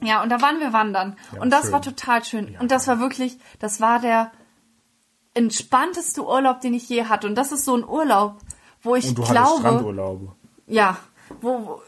Ja, 0.00 0.22
und 0.22 0.28
da 0.28 0.40
waren 0.40 0.60
wir 0.60 0.72
wandern. 0.72 1.16
Ja, 1.32 1.40
und 1.42 1.50
das 1.50 1.62
schön. 1.62 1.72
war 1.72 1.82
total 1.82 2.24
schön. 2.24 2.56
Und 2.60 2.70
das 2.70 2.86
war 2.86 3.00
wirklich, 3.00 3.38
das 3.58 3.80
war 3.80 3.98
der 3.98 4.30
entspannteste 5.34 6.24
Urlaub, 6.24 6.60
den 6.60 6.74
ich 6.74 6.88
je 6.88 7.04
hatte. 7.06 7.26
Und 7.26 7.34
das 7.34 7.50
ist 7.52 7.64
so 7.64 7.76
ein 7.76 7.84
Urlaub, 7.84 8.38
wo 8.82 8.94
ich 8.94 9.08
Und 9.08 9.18
du 9.18 9.22
glaube, 9.24 9.58
Strandurlaube. 9.60 10.36
ja, 10.66 10.96
wo, 11.40 11.66
wo, 11.66 11.82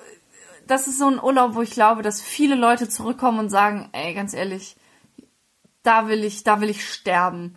das 0.66 0.88
ist 0.88 0.98
so 0.98 1.06
ein 1.08 1.22
Urlaub, 1.22 1.54
wo 1.54 1.62
ich 1.62 1.70
glaube, 1.70 2.02
dass 2.02 2.20
viele 2.20 2.56
Leute 2.56 2.88
zurückkommen 2.88 3.38
und 3.38 3.48
sagen, 3.50 3.88
ey, 3.92 4.14
ganz 4.14 4.34
ehrlich, 4.34 4.76
da 5.82 6.08
will 6.08 6.24
ich, 6.24 6.42
da 6.42 6.60
will 6.60 6.70
ich 6.70 6.88
sterben. 6.92 7.56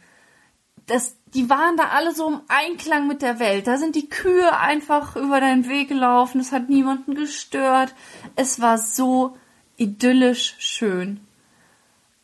Das, 0.85 1.15
die 1.33 1.49
waren 1.49 1.77
da 1.77 1.89
alle 1.89 2.13
so 2.13 2.27
im 2.27 2.41
Einklang 2.47 3.07
mit 3.07 3.21
der 3.21 3.39
Welt. 3.39 3.67
Da 3.67 3.77
sind 3.77 3.95
die 3.95 4.09
Kühe 4.09 4.57
einfach 4.57 5.15
über 5.15 5.39
deinen 5.39 5.67
Weg 5.67 5.89
gelaufen. 5.89 6.39
Es 6.39 6.51
hat 6.51 6.69
niemanden 6.69 7.15
gestört. 7.15 7.93
Es 8.35 8.61
war 8.61 8.77
so 8.77 9.35
idyllisch 9.77 10.55
schön. 10.59 11.19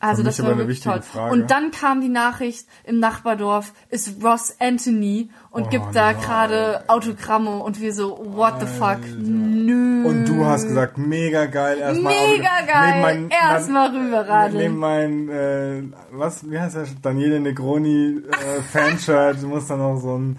Also 0.01 0.23
das 0.23 0.39
war 0.39 0.47
eine 0.47 0.59
wirklich 0.59 0.77
wichtige 0.77 0.95
toll. 0.95 1.01
Frage. 1.01 1.33
Und 1.33 1.51
dann 1.51 1.71
kam 1.71 1.99
die 1.99 2.07
Nachricht, 2.07 2.65
im 2.85 2.99
Nachbardorf 2.99 3.73
ist 3.89 4.23
Ross 4.23 4.55
Anthony 4.57 5.29
und 5.51 5.65
Oh 5.67 5.69
gibt 5.69 5.93
da 5.93 6.13
gerade 6.13 6.85
Autogramme 6.87 7.57
und 7.57 7.81
wir 7.81 7.93
so, 7.93 8.17
what 8.33 8.61
the 8.61 8.65
fuck? 8.65 8.99
Nö. 9.17 10.05
Und 10.07 10.23
du 10.25 10.45
hast 10.45 10.63
gesagt, 10.63 10.97
mega 10.97 11.47
geil. 11.47 11.79
Erstmal 11.79 12.13
Mega 12.13 12.49
Neben 12.61 13.29
geil. 13.29 13.39
Erstmal 13.41 13.91
Neben 13.91 14.05
rüberradeln. 14.05 14.77
mein, 14.77 15.29
äh, 15.29 15.83
was, 16.11 16.49
wie 16.49 16.57
heißt 16.57 16.77
der? 16.77 16.85
Daniele 17.01 17.41
Negroni 17.41 18.21
äh, 18.25 18.61
Fanshirt. 18.71 19.41
Du 19.43 19.47
musst 19.47 19.69
da 19.69 19.75
noch 19.75 19.97
so 19.97 20.17
ein, 20.17 20.37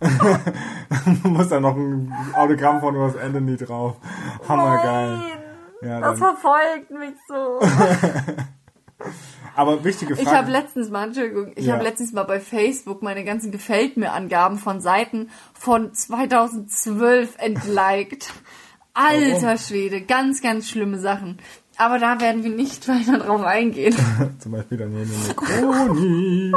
du 1.22 1.28
musst 1.28 1.50
da 1.52 1.58
noch 1.58 1.74
ein 1.74 2.12
Autogramm 2.34 2.80
von 2.80 2.94
Ross 2.96 3.16
Anthony 3.16 3.56
drauf. 3.56 3.96
Hammergeil. 4.46 5.08
Nein, 5.16 5.88
Ja, 5.88 6.00
das 6.00 6.18
dann, 6.20 6.36
verfolgt 6.36 6.90
mich 6.90 7.14
so. 7.26 7.60
aber 9.56 9.82
wichtige 9.84 10.14
Frage. 10.16 10.28
Ich 10.28 10.34
habe 10.34 10.50
letztens 10.50 10.90
mal, 10.90 11.06
Entschuldigung, 11.08 11.52
ich 11.56 11.66
Ja. 11.66 11.74
habe 11.74 11.84
letztens 11.84 12.12
mal 12.12 12.24
bei 12.24 12.40
Facebook 12.40 13.02
meine 13.02 13.24
ganzen 13.24 13.50
Gefällt 13.50 13.96
mir 13.96 14.12
Angaben 14.12 14.58
von 14.58 14.80
Seiten 14.80 15.30
von 15.54 15.92
2012 15.94 17.34
entliked. 17.38 18.32
Alter 18.94 19.42
Warum? 19.42 19.58
Schwede, 19.58 20.00
ganz, 20.02 20.42
ganz 20.42 20.68
schlimme 20.68 20.98
Sachen. 20.98 21.38
Aber 21.76 21.98
da 21.98 22.20
werden 22.20 22.42
wir 22.44 22.50
nicht 22.50 22.86
weiter 22.88 23.18
drauf 23.18 23.42
eingehen. 23.42 23.94
Zum 24.38 24.52
Beispiel 24.52 24.76
Daniele 24.78 25.06
Negroni. 25.28 26.52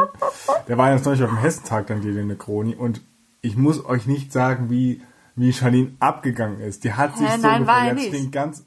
Der 0.68 0.78
war 0.78 0.92
jetzt 0.94 1.06
neulich 1.06 1.24
auf 1.24 1.30
dem 1.30 1.38
Hessentag, 1.40 1.88
Daniele 1.88 2.26
Negroni. 2.26 2.76
Und 2.76 3.02
ich 3.42 3.56
muss 3.56 3.86
euch 3.86 4.06
nicht 4.06 4.34
sagen, 4.34 4.70
wie, 4.70 5.02
wie 5.36 5.54
Charlene 5.54 5.94
abgegangen 6.00 6.60
ist. 6.60 6.84
Die 6.84 6.94
hat 6.94 7.18
sich 7.18 7.30
so 7.30 7.38
nein, 7.38 7.68
war 7.68 7.88
er 7.88 7.94
nicht. 7.94 8.32
Ganz, 8.32 8.66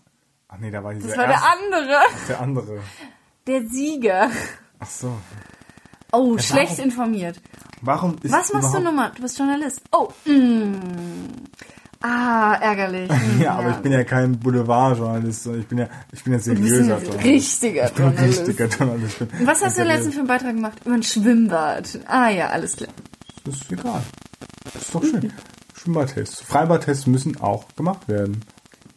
ach 0.49 0.59
nee, 0.59 0.71
da 0.71 0.83
war 0.83 0.95
dieser 0.95 1.09
Das 1.09 1.19
war 1.19 1.27
der 1.27 1.35
erste, 1.35 1.49
andere. 1.67 1.99
der 2.29 2.41
andere. 2.41 2.79
Der 3.47 3.67
Sieger. 3.69 4.31
Ach 4.79 4.87
so. 4.87 5.13
Oh, 6.13 6.35
Ja, 6.37 6.43
schlecht 6.43 6.79
informiert. 6.79 7.41
Warum 7.83 8.17
ist 8.23 8.33
Was 8.33 8.53
machst 8.53 8.75
du 8.75 8.81
nochmal? 8.81 9.13
Du 9.15 9.23
bist 9.23 9.39
Journalist. 9.39 9.81
Oh, 9.93 10.09
mm. 10.25 10.75
Ah, 12.01 12.55
ärgerlich. 12.61 13.11
Mm, 13.37 13.41
Ja, 13.41 13.55
aber 13.57 13.71
ich 13.71 13.77
bin 13.77 13.93
ja 13.93 14.05
kein 14.05 14.39
Boulevardjournalist, 14.39 15.43
sondern 15.45 15.63
ich 15.63 15.69
bin 15.69 15.79
ja, 15.79 15.89
ich 16.13 16.25
bin 16.25 16.33
ja 16.33 16.39
seriöser 16.39 16.99
Journalist. 17.03 17.25
richtiger 17.25 17.87
Ich 17.87 17.93
bin 17.93 18.05
ein 18.07 18.13
Journalist. 18.15 18.41
richtiger 18.41 18.67
Journalist. 18.69 19.21
Ich 19.21 19.29
bin 19.29 19.47
Was 19.47 19.63
hast 19.65 19.79
du 19.79 19.85
letztens 19.85 20.15
für 20.15 20.21
einen 20.21 20.29
Beitrag 20.29 20.55
gemacht? 20.55 20.79
Über 20.85 20.95
ein 20.95 21.03
Schwimmbad. 21.03 21.99
Ah 22.07 22.29
ja, 22.31 22.49
alles 22.49 22.77
klar. 22.77 22.91
Das 23.45 23.55
ist 23.57 23.73
egal. 23.73 24.03
Das 24.73 24.83
ist 24.83 24.95
doch 24.95 25.03
schön. 25.05 25.33
Schwimmbadtests. 25.75 26.41
Freibadtests 26.43 27.07
müssen 27.07 27.41
auch 27.41 27.65
gemacht 27.77 28.09
werden. 28.09 28.43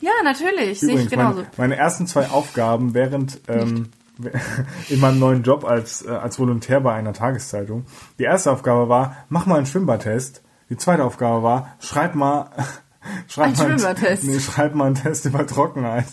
Ja, 0.01 0.11
natürlich. 0.23 0.79
Sehe 0.79 0.89
ich 0.89 0.93
Übrigens, 0.95 1.11
genauso. 1.11 1.35
meine, 1.37 1.49
meine 1.57 1.75
ersten 1.77 2.07
zwei 2.07 2.29
Aufgaben 2.29 2.93
während 2.93 3.39
ähm, 3.47 3.89
in 4.89 4.99
meinem 4.99 5.19
neuen 5.19 5.43
Job 5.43 5.63
als, 5.65 6.05
äh, 6.05 6.09
als 6.09 6.39
Volontär 6.39 6.81
bei 6.81 6.93
einer 6.93 7.13
Tageszeitung. 7.13 7.85
Die 8.17 8.23
erste 8.23 8.51
Aufgabe 8.51 8.89
war, 8.89 9.15
mach 9.29 9.45
mal 9.45 9.57
einen 9.57 9.65
Schwimmbadtest. 9.65 10.41
Die 10.69 10.77
zweite 10.77 11.03
Aufgabe 11.03 11.41
war, 11.43 11.75
schreib 11.79 12.15
mal, 12.15 12.49
schreib 13.27 13.57
mal 13.57 13.71
einen-. 13.71 14.19
Nee, 14.23 14.39
schreib 14.39 14.75
mal 14.75 14.85
einen 14.87 14.95
Test 14.95 15.25
über 15.25 15.45
Trockenheit. 15.47 16.05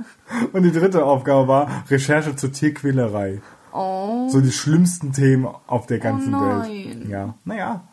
Und 0.52 0.62
die 0.62 0.72
dritte 0.72 1.04
Aufgabe 1.04 1.46
war 1.48 1.84
Recherche 1.90 2.34
zur 2.36 2.52
Tierquälerei. 2.52 3.40
Oh, 3.72 4.28
So 4.28 4.40
die 4.40 4.52
schlimmsten 4.52 5.12
Themen 5.12 5.46
auf 5.66 5.86
der 5.86 5.98
ganzen 5.98 6.34
Oh 6.34 6.40
Welt. 6.40 6.58
nein. 6.98 7.06
Ja, 7.08 7.34
naja. 7.44 7.84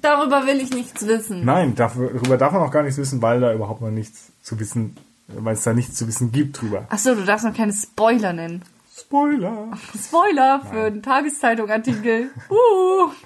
darüber 0.00 0.46
will 0.46 0.56
ich 0.60 0.70
nichts 0.72 1.06
wissen. 1.06 1.44
Nein, 1.44 1.74
darüber 1.74 2.38
darf 2.38 2.52
man 2.52 2.62
auch 2.62 2.70
gar 2.70 2.82
nichts 2.82 2.98
wissen, 2.98 3.20
weil 3.20 3.40
da 3.40 3.52
überhaupt 3.52 3.82
noch 3.82 3.90
nichts 3.90 4.32
zu 4.42 4.58
wissen, 4.58 4.96
weil 5.28 5.54
es 5.54 5.64
da 5.64 5.74
nichts 5.74 5.96
zu 5.96 6.06
wissen 6.08 6.32
gibt 6.32 6.60
drüber. 6.60 6.86
Ach 6.88 6.98
so, 6.98 7.14
du 7.14 7.24
darfst 7.24 7.44
noch 7.44 7.54
keine 7.54 7.72
Spoiler 7.74 8.32
nennen. 8.32 8.62
Spoiler! 8.94 9.70
Spoiler 9.98 10.60
für 10.70 10.84
einen 10.84 11.02
Tageszeitung-Artikel. 11.02 12.30
Uh. 12.50 13.10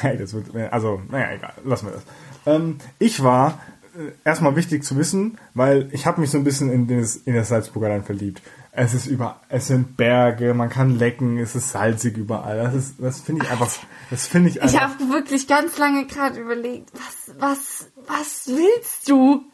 Hey, 0.00 0.16
das 0.16 0.32
wird, 0.32 0.46
also, 0.72 1.02
naja, 1.10 1.32
egal, 1.34 1.52
lassen 1.64 1.86
wir 1.86 1.92
das. 1.92 2.02
Ähm, 2.46 2.78
ich 2.98 3.22
war, 3.22 3.60
äh, 3.94 4.12
erstmal 4.24 4.56
wichtig 4.56 4.84
zu 4.84 4.96
wissen, 4.96 5.38
weil 5.54 5.90
ich 5.92 6.06
habe 6.06 6.20
mich 6.20 6.30
so 6.30 6.38
ein 6.38 6.44
bisschen 6.44 6.72
in 6.72 6.88
das, 6.88 7.16
in 7.16 7.34
das 7.34 7.48
Salzburger 7.50 7.90
Land 7.90 8.06
verliebt. 8.06 8.40
Es 8.70 8.94
ist 8.94 9.06
über, 9.06 9.40
es 9.50 9.66
sind 9.66 9.98
Berge, 9.98 10.54
man 10.54 10.70
kann 10.70 10.98
lecken, 10.98 11.36
es 11.36 11.54
ist 11.54 11.70
salzig 11.70 12.16
überall. 12.16 12.56
Das 12.56 12.74
ist, 12.74 12.94
das 12.98 13.20
finde 13.20 13.44
ich 13.44 13.50
einfach, 13.50 13.70
das 14.10 14.26
finde 14.26 14.48
ich 14.48 14.56
Ich 14.56 14.62
einfach. 14.62 14.80
habe 14.80 15.10
wirklich 15.10 15.46
ganz 15.46 15.76
lange 15.76 16.06
gerade 16.06 16.40
überlegt, 16.40 16.90
was, 16.94 17.34
was, 17.38 17.90
was 18.06 18.46
willst 18.46 19.10
du? 19.10 19.44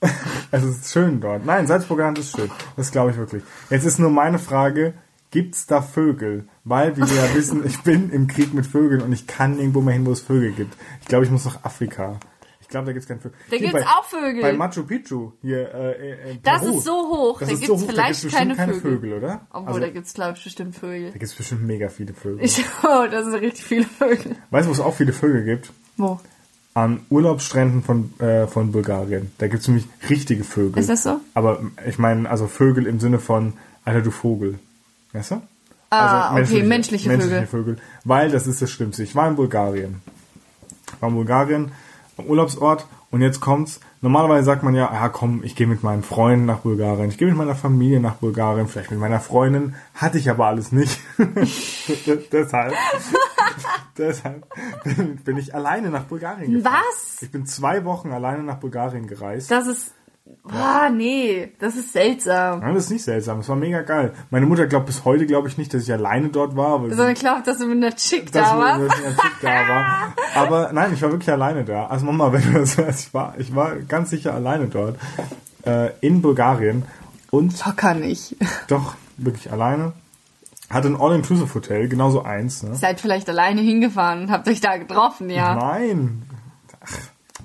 Es 0.52 0.64
ist 0.64 0.90
schön 0.92 1.20
dort. 1.20 1.44
Nein, 1.46 1.66
Salzburger 1.66 2.04
Land 2.04 2.18
ist 2.18 2.36
schön. 2.36 2.50
Das 2.76 2.90
glaube 2.90 3.10
ich 3.12 3.16
wirklich. 3.16 3.42
Jetzt 3.70 3.84
ist 3.84 3.98
nur 4.00 4.10
meine 4.10 4.38
Frage, 4.40 4.94
gibt's 5.30 5.66
da 5.66 5.80
Vögel? 5.80 6.48
Weil, 6.64 6.96
wie 6.96 7.02
wir 7.02 7.16
ja 7.24 7.34
wissen, 7.34 7.64
ich 7.64 7.80
bin 7.82 8.10
im 8.10 8.26
Krieg 8.26 8.52
mit 8.52 8.66
Vögeln 8.66 9.00
und 9.02 9.12
ich 9.12 9.26
kann 9.28 9.56
nirgendwo 9.56 9.80
mehr 9.80 9.94
hin, 9.94 10.06
wo 10.06 10.10
es 10.12 10.20
Vögel 10.20 10.52
gibt. 10.52 10.74
Ich 11.02 11.06
glaube, 11.06 11.24
ich 11.24 11.30
muss 11.30 11.44
nach 11.44 11.64
Afrika. 11.64 12.18
Ich 12.60 12.68
glaube, 12.68 12.86
da 12.86 12.92
gibt's 12.92 13.06
keine 13.08 13.20
Vögel. 13.20 13.36
Da 13.50 13.56
Hier 13.56 13.66
gibt's 13.70 13.84
bei, 13.84 13.90
auch 13.90 14.04
Vögel. 14.04 14.42
Bei 14.42 14.52
Machu 14.52 14.84
Picchu, 14.84 15.32
hier, 15.42 15.72
äh, 15.74 16.32
in 16.32 16.42
Das 16.42 16.62
Peru. 16.62 16.78
ist 16.78 16.84
so 16.84 16.92
hoch, 16.92 17.38
Das 17.40 17.48
da 17.48 17.54
gibt's 17.54 17.66
so 17.68 17.74
hoch, 17.76 17.80
da 17.86 17.92
vielleicht 17.92 18.20
gibt's 18.22 18.36
keine 18.36 18.54
bestimmt 18.54 18.70
keine 18.70 18.80
Vögel. 18.80 18.98
Vögel, 19.00 19.12
oder? 19.18 19.46
Obwohl, 19.50 19.68
also, 19.68 19.80
da 19.80 19.88
gibt's 19.90 20.14
glaube 20.14 20.34
ich 20.38 20.44
bestimmt 20.44 20.76
Vögel. 20.76 21.10
da 21.12 21.18
gibt's 21.18 21.34
bestimmt 21.34 21.62
mega 21.62 21.88
viele 21.88 22.14
Vögel. 22.14 22.44
Ich, 22.44 22.64
oh, 22.84 23.06
das 23.10 23.24
sind 23.26 23.34
richtig 23.34 23.64
viele 23.64 23.84
Vögel. 23.84 24.36
Weißt 24.50 24.66
du, 24.66 24.70
wo 24.70 24.72
es 24.72 24.80
auch 24.80 24.94
viele 24.94 25.12
Vögel 25.12 25.44
gibt? 25.44 25.72
Wo? 25.96 26.18
An 26.80 27.00
Urlaubsstränden 27.10 27.82
von, 27.82 28.18
äh, 28.20 28.46
von 28.46 28.72
Bulgarien. 28.72 29.32
Da 29.36 29.48
gibt's 29.48 29.68
nämlich 29.68 29.86
richtige 30.08 30.44
Vögel. 30.44 30.80
Ist 30.80 30.88
das 30.88 31.02
so? 31.02 31.20
Aber 31.34 31.60
ich 31.86 31.98
meine, 31.98 32.30
also 32.30 32.46
Vögel 32.46 32.86
im 32.86 33.00
Sinne 33.00 33.18
von, 33.18 33.52
Alter, 33.84 34.00
du 34.00 34.10
Vogel. 34.10 34.58
Weißt 35.12 35.32
du? 35.32 35.42
Ah, 35.90 36.40
okay, 36.40 36.62
menschliche 36.62 37.10
Vögel. 37.10 37.46
Vögel. 37.46 37.76
Weil 38.04 38.30
das 38.30 38.46
ist 38.46 38.62
das 38.62 38.70
Schlimmste. 38.70 39.02
Ich 39.02 39.14
war 39.14 39.28
in 39.28 39.36
Bulgarien. 39.36 40.00
Ich 40.94 41.02
war 41.02 41.10
in 41.10 41.16
Bulgarien 41.16 41.72
am 42.16 42.26
Urlaubsort 42.26 42.86
und 43.10 43.20
jetzt 43.20 43.40
kommt's. 43.40 43.80
Normalerweise 44.00 44.44
sagt 44.44 44.62
man 44.62 44.74
ja, 44.74 44.90
ja 44.90 45.08
komm, 45.10 45.42
ich 45.44 45.56
gehe 45.56 45.66
mit 45.66 45.82
meinen 45.82 46.02
Freunden 46.02 46.46
nach 46.46 46.60
Bulgarien, 46.60 47.10
ich 47.10 47.18
gehe 47.18 47.28
mit 47.28 47.36
meiner 47.36 47.54
Familie 47.54 48.00
nach 48.00 48.14
Bulgarien, 48.14 48.68
vielleicht 48.68 48.90
mit 48.90 49.00
meiner 49.00 49.20
Freundin. 49.20 49.74
Hatte 49.94 50.16
ich 50.16 50.30
aber 50.30 50.46
alles 50.46 50.72
nicht. 50.72 50.98
deshalb, 52.32 52.72
deshalb 53.98 54.46
bin, 55.24 55.36
ich 55.36 55.54
alleine 55.54 55.90
nach 55.90 56.04
Bulgarien 56.04 56.52
gefahren. 56.52 56.74
Was? 56.88 57.22
Ich 57.22 57.30
bin 57.30 57.46
zwei 57.46 57.84
Wochen 57.84 58.12
alleine 58.12 58.42
nach 58.42 58.56
Bulgarien 58.56 59.06
gereist. 59.06 59.50
Das 59.50 59.66
ist. 59.66 59.94
Boah, 60.44 60.90
nee, 60.94 61.52
das 61.58 61.74
ist 61.74 61.92
seltsam. 61.92 62.60
Nein, 62.60 62.74
das 62.74 62.84
ist 62.84 62.90
nicht 62.90 63.02
seltsam. 63.02 63.38
Das 63.38 63.48
war 63.48 63.56
mega 63.56 63.82
geil. 63.82 64.12
Meine 64.30 64.46
Mutter 64.46 64.66
glaubt 64.68 64.86
bis 64.86 65.04
heute, 65.04 65.26
glaube 65.26 65.48
ich 65.48 65.58
nicht, 65.58 65.74
dass 65.74 65.82
ich 65.82 65.92
alleine 65.92 66.28
dort 66.28 66.56
war. 66.56 66.78
Sondern 66.78 67.14
glaubt, 67.14 67.48
dass 67.48 67.58
du 67.58 67.66
mit 67.66 67.78
einer 67.78 67.96
Chick 67.96 68.30
da 68.30 68.56
warst. 68.56 68.80
dass 68.88 69.00
ich 69.00 69.06
als 69.06 69.16
Typ 69.16 69.32
da 69.42 69.68
war. 69.68 70.14
Aber 70.36 70.72
nein, 70.72 70.92
ich 70.94 71.02
war 71.02 71.10
wirklich 71.10 71.30
alleine 71.30 71.64
da. 71.64 71.86
Also 71.86 72.06
Mama, 72.06 72.32
wenn 72.32 72.42
du 72.42 72.60
das 72.60 72.76
hörst, 72.78 73.00
ich 73.00 73.14
war, 73.14 73.34
ich 73.38 73.54
war 73.56 73.74
ganz 73.76 74.10
sicher 74.10 74.32
alleine 74.32 74.68
dort. 74.68 74.98
Äh, 75.66 75.90
in 76.00 76.22
Bulgarien. 76.22 76.84
Und 77.30 77.64
Locker 77.64 77.94
nicht. 77.94 78.36
doch, 78.68 78.94
wirklich 79.16 79.50
alleine. 79.52 79.92
Hatte 80.70 80.88
ein 80.88 81.00
All-Inclusive-Hotel, 81.00 81.88
genauso 81.88 82.22
eins. 82.22 82.62
Ne? 82.62 82.74
Seid 82.76 83.00
vielleicht 83.00 83.28
alleine 83.28 83.60
hingefahren 83.60 84.22
und 84.22 84.30
habt 84.30 84.48
euch 84.48 84.60
da 84.60 84.76
getroffen, 84.76 85.28
ja. 85.28 85.54
Nein. 85.54 86.22
Ach, 86.80 86.96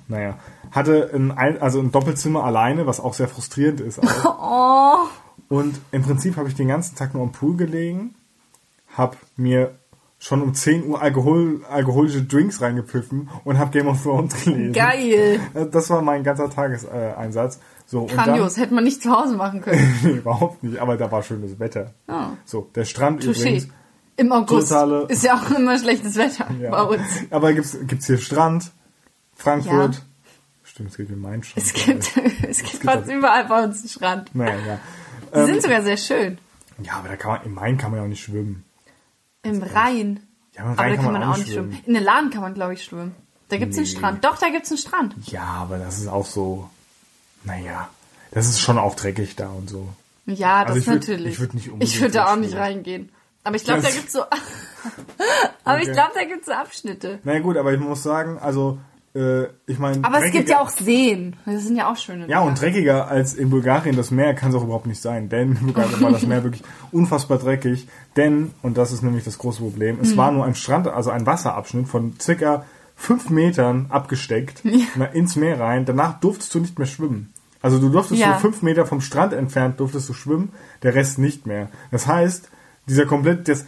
naja. 0.06 0.38
Hatte 0.70 1.10
ein, 1.12 1.32
ein, 1.32 1.60
also 1.60 1.80
ein 1.80 1.90
Doppelzimmer 1.90 2.44
alleine, 2.44 2.86
was 2.86 3.00
auch 3.00 3.14
sehr 3.14 3.28
frustrierend 3.28 3.80
ist. 3.80 3.98
Auch. 3.98 5.08
Oh. 5.48 5.54
Und 5.54 5.80
im 5.92 6.02
Prinzip 6.02 6.36
habe 6.36 6.48
ich 6.48 6.54
den 6.54 6.68
ganzen 6.68 6.96
Tag 6.96 7.14
nur 7.14 7.22
am 7.22 7.32
Pool 7.32 7.56
gelegen, 7.56 8.14
habe 8.96 9.16
mir 9.36 9.76
schon 10.18 10.42
um 10.42 10.54
10 10.54 10.86
Uhr 10.86 11.00
Alkohol, 11.00 11.60
alkoholische 11.70 12.22
Drinks 12.22 12.60
reingepfiffen 12.60 13.28
und 13.44 13.58
habe 13.58 13.70
Game 13.70 13.86
of 13.86 14.02
Thrones 14.02 14.44
gelesen. 14.44 14.72
Geil. 14.72 15.40
Das 15.70 15.90
war 15.90 16.02
mein 16.02 16.24
ganzer 16.24 16.50
Tageseinsatz. 16.50 17.60
So, 17.86 18.06
Grandios. 18.06 18.56
Hätte 18.56 18.74
man 18.74 18.82
nicht 18.84 19.02
zu 19.02 19.10
Hause 19.10 19.36
machen 19.36 19.60
können. 19.62 19.78
dann, 20.02 20.10
nee, 20.12 20.18
überhaupt 20.18 20.62
nicht, 20.64 20.78
aber 20.78 20.96
da 20.96 21.10
war 21.10 21.22
schönes 21.22 21.58
Wetter. 21.58 21.94
Oh. 22.08 22.14
So, 22.44 22.68
der 22.74 22.84
Strand 22.84 23.22
Touché. 23.22 23.40
übrigens. 23.40 23.68
Im 24.18 24.32
August 24.32 24.68
Totale- 24.70 25.06
ist 25.08 25.22
ja 25.24 25.34
auch 25.36 25.50
immer 25.50 25.78
schlechtes 25.78 26.16
Wetter 26.16 26.48
Ja. 26.60 26.70
bei 26.70 26.82
uns. 26.82 27.02
Aber 27.30 27.52
gibt's, 27.52 27.76
gibt's 27.86 28.06
hier 28.06 28.18
Strand, 28.18 28.72
Frankfurt. 29.36 29.94
Ja. 29.96 30.00
Stimmt, 30.64 30.90
es 30.90 30.96
gibt 30.96 31.08
hier 31.10 31.18
meinen 31.18 31.42
Strand. 31.42 31.66
Es 31.66 31.72
gibt, 31.74 32.16
es 32.48 32.58
gibt 32.62 32.70
gibt 32.72 32.82
fast 32.84 33.08
auch- 33.08 33.12
überall 33.12 33.44
bei 33.46 33.62
uns 33.64 33.80
einen 33.80 33.88
Strand. 33.88 34.34
Naja, 34.34 34.54
ja. 34.66 34.78
Die 35.34 35.38
Ähm, 35.38 35.46
sind 35.46 35.62
sogar 35.62 35.82
sehr 35.82 35.96
schön. 35.96 36.38
ja, 36.82 36.94
aber 36.94 37.08
da 37.08 37.16
kann 37.16 37.32
man, 37.32 37.42
im 37.44 37.54
Main 37.54 37.76
kann 37.78 37.90
man 37.90 37.98
ja 38.00 38.04
auch 38.04 38.08
nicht 38.08 38.22
schwimmen. 38.24 38.64
Im 39.42 39.62
Rhein. 39.62 40.20
Ja, 40.56 40.62
im 40.64 40.68
Aber 40.70 40.78
Rhein 40.82 40.96
da 40.96 41.02
kann 41.02 41.12
man 41.12 41.22
auch 41.22 41.36
nicht 41.36 41.52
schwimmen. 41.52 41.78
In 41.86 41.92
der 41.92 42.02
Laden 42.02 42.30
kann 42.30 42.40
man, 42.42 42.54
glaube 42.54 42.72
ich, 42.74 42.82
schwimmen. 42.84 43.14
Da 43.48 43.58
gibt's 43.58 43.76
einen 43.76 43.84
Nee. 43.86 43.92
Strand. 43.92 44.24
Doch, 44.24 44.38
da 44.38 44.48
gibt's 44.48 44.70
einen 44.70 44.78
Strand. 44.78 45.14
Ja, 45.26 45.42
aber 45.44 45.78
das 45.78 45.98
ist 45.98 46.08
auch 46.08 46.26
so, 46.26 46.68
naja, 47.46 47.88
das 48.32 48.48
ist 48.48 48.60
schon 48.60 48.78
auch 48.78 48.94
dreckig 48.94 49.36
da 49.36 49.48
und 49.48 49.70
so. 49.70 49.88
Ja, 50.26 50.64
das 50.64 50.74
Also 50.74 50.80
ich 50.80 50.86
würd- 50.88 50.94
natürlich. 51.08 51.32
ich 51.34 51.40
würd 51.40 51.54
nicht 51.54 51.68
unbedingt 51.70 51.94
Ich 51.94 52.00
würde 52.00 52.14
da 52.14 52.32
auch 52.32 52.36
nicht 52.36 52.54
reingehen. 52.56 53.10
Aber 53.44 53.54
ich 53.56 53.64
glaube, 53.64 53.80
da 53.82 53.90
gibt's 53.90 54.12
so. 54.12 54.22
aber 55.64 55.78
ich 55.78 55.84
Okay. 55.84 55.92
glaube, 55.92 56.10
da 56.14 56.24
gibt's 56.24 56.46
so 56.46 56.52
Abschnitte. 56.52 57.20
Na 57.24 57.34
ja, 57.34 57.38
gut, 57.40 57.56
aber 57.56 57.72
ich 57.72 57.78
muss 57.80 58.02
sagen, 58.02 58.38
also, 58.40 58.78
äh, 59.14 59.44
ich 59.68 59.78
meine. 59.78 60.04
Aber 60.04 60.24
es 60.24 60.32
gibt 60.32 60.48
ja 60.48 60.60
auch 60.60 60.68
Seen. 60.68 61.36
Das 61.46 61.62
sind 61.62 61.76
ja 61.76 61.90
auch 61.90 61.96
schöne. 61.96 62.22
Ja, 62.22 62.26
Dinger. 62.40 62.42
und 62.42 62.60
dreckiger 62.60 63.06
als 63.08 63.34
in 63.34 63.50
Bulgarien 63.50 63.94
das 63.96 64.10
Meer 64.10 64.34
kann 64.34 64.50
es 64.50 64.56
auch 64.56 64.64
überhaupt 64.64 64.86
nicht 64.86 65.00
sein. 65.00 65.28
Denn 65.28 65.52
in 65.52 65.66
Bulgarien 65.66 66.00
war 66.00 66.10
das 66.10 66.22
Meer 66.26 66.42
wirklich 66.42 66.64
unfassbar 66.90 67.38
dreckig. 67.38 67.86
Denn, 68.16 68.52
und 68.62 68.76
das 68.76 68.90
ist 68.92 69.02
nämlich 69.02 69.22
das 69.24 69.38
große 69.38 69.60
Problem, 69.60 69.98
es 70.02 70.16
war 70.16 70.32
nur 70.32 70.44
ein 70.44 70.56
Strand, 70.56 70.88
also 70.88 71.10
ein 71.10 71.24
Wasserabschnitt 71.24 71.86
von 71.86 72.14
circa 72.20 72.64
fünf 72.96 73.30
Metern 73.30 73.86
abgesteckt 73.90 74.62
na, 74.96 75.04
ins 75.06 75.36
Meer 75.36 75.60
rein. 75.60 75.84
Danach 75.84 76.18
durftest 76.18 76.52
du 76.54 76.60
nicht 76.60 76.78
mehr 76.78 76.88
schwimmen. 76.88 77.32
Also 77.66 77.80
du 77.80 77.88
durftest 77.88 78.20
Ja. 78.20 78.34
so 78.34 78.38
fünf 78.40 78.62
Meter 78.62 78.86
vom 78.86 79.00
Strand 79.00 79.32
entfernt 79.32 79.80
durftest 79.80 80.08
du 80.08 80.12
schwimmen, 80.12 80.52
der 80.84 80.94
Rest 80.94 81.18
nicht 81.18 81.46
mehr. 81.46 81.68
Das 81.90 82.06
heißt, 82.06 82.48
dieser 82.86 83.06
komplett, 83.06 83.48
das, 83.48 83.64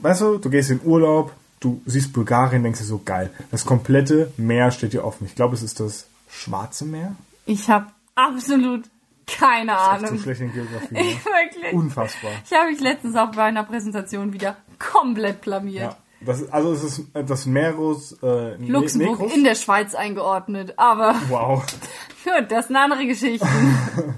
weißt 0.00 0.20
du, 0.20 0.38
du 0.38 0.48
gehst 0.48 0.70
in 0.70 0.80
Urlaub, 0.84 1.32
du 1.58 1.82
siehst 1.84 2.12
Bulgarien, 2.12 2.62
denkst 2.62 2.78
dir 2.78 2.84
so 2.86 3.00
geil. 3.04 3.30
Das 3.50 3.64
komplette 3.66 4.32
Meer 4.36 4.70
steht 4.70 4.92
dir 4.92 5.04
offen. 5.04 5.26
Ich 5.26 5.34
glaube, 5.34 5.56
es 5.56 5.62
ist 5.64 5.80
das 5.80 6.06
Schwarze 6.30 6.84
Meer. 6.84 7.16
Ich 7.44 7.68
habe 7.68 7.86
absolut 8.14 8.84
keine 9.26 9.72
Echt 9.72 9.80
so 9.80 10.06
Ahnung. 10.06 10.18
schlecht 10.20 10.40
in 10.42 10.52
Geografie. 10.52 10.86
Ne? 10.94 11.00
Wirklich. 11.00 11.72
Unfassbar. 11.72 12.30
Ich 12.44 12.52
habe 12.56 12.70
mich 12.70 12.80
letztens 12.80 13.16
auch 13.16 13.32
bei 13.32 13.42
einer 13.42 13.64
Präsentation 13.64 14.32
wieder 14.32 14.56
komplett 14.78 15.40
blamiert. 15.40 15.92
Ja. 15.92 15.96
Das 16.24 16.40
ist, 16.40 16.52
also 16.52 16.72
es 16.72 16.84
ist 16.84 17.02
das 17.14 17.46
Meros 17.46 18.16
äh, 18.22 18.56
Luxemburg 18.56 19.18
Negros. 19.18 19.36
in 19.36 19.44
der 19.44 19.54
Schweiz 19.54 19.94
eingeordnet. 19.94 20.74
Aber 20.76 21.14
Wow. 21.28 21.64
gut, 22.24 22.50
das 22.50 22.68
sind 22.68 22.76
andere 22.76 23.06
Geschichten. 23.06 23.46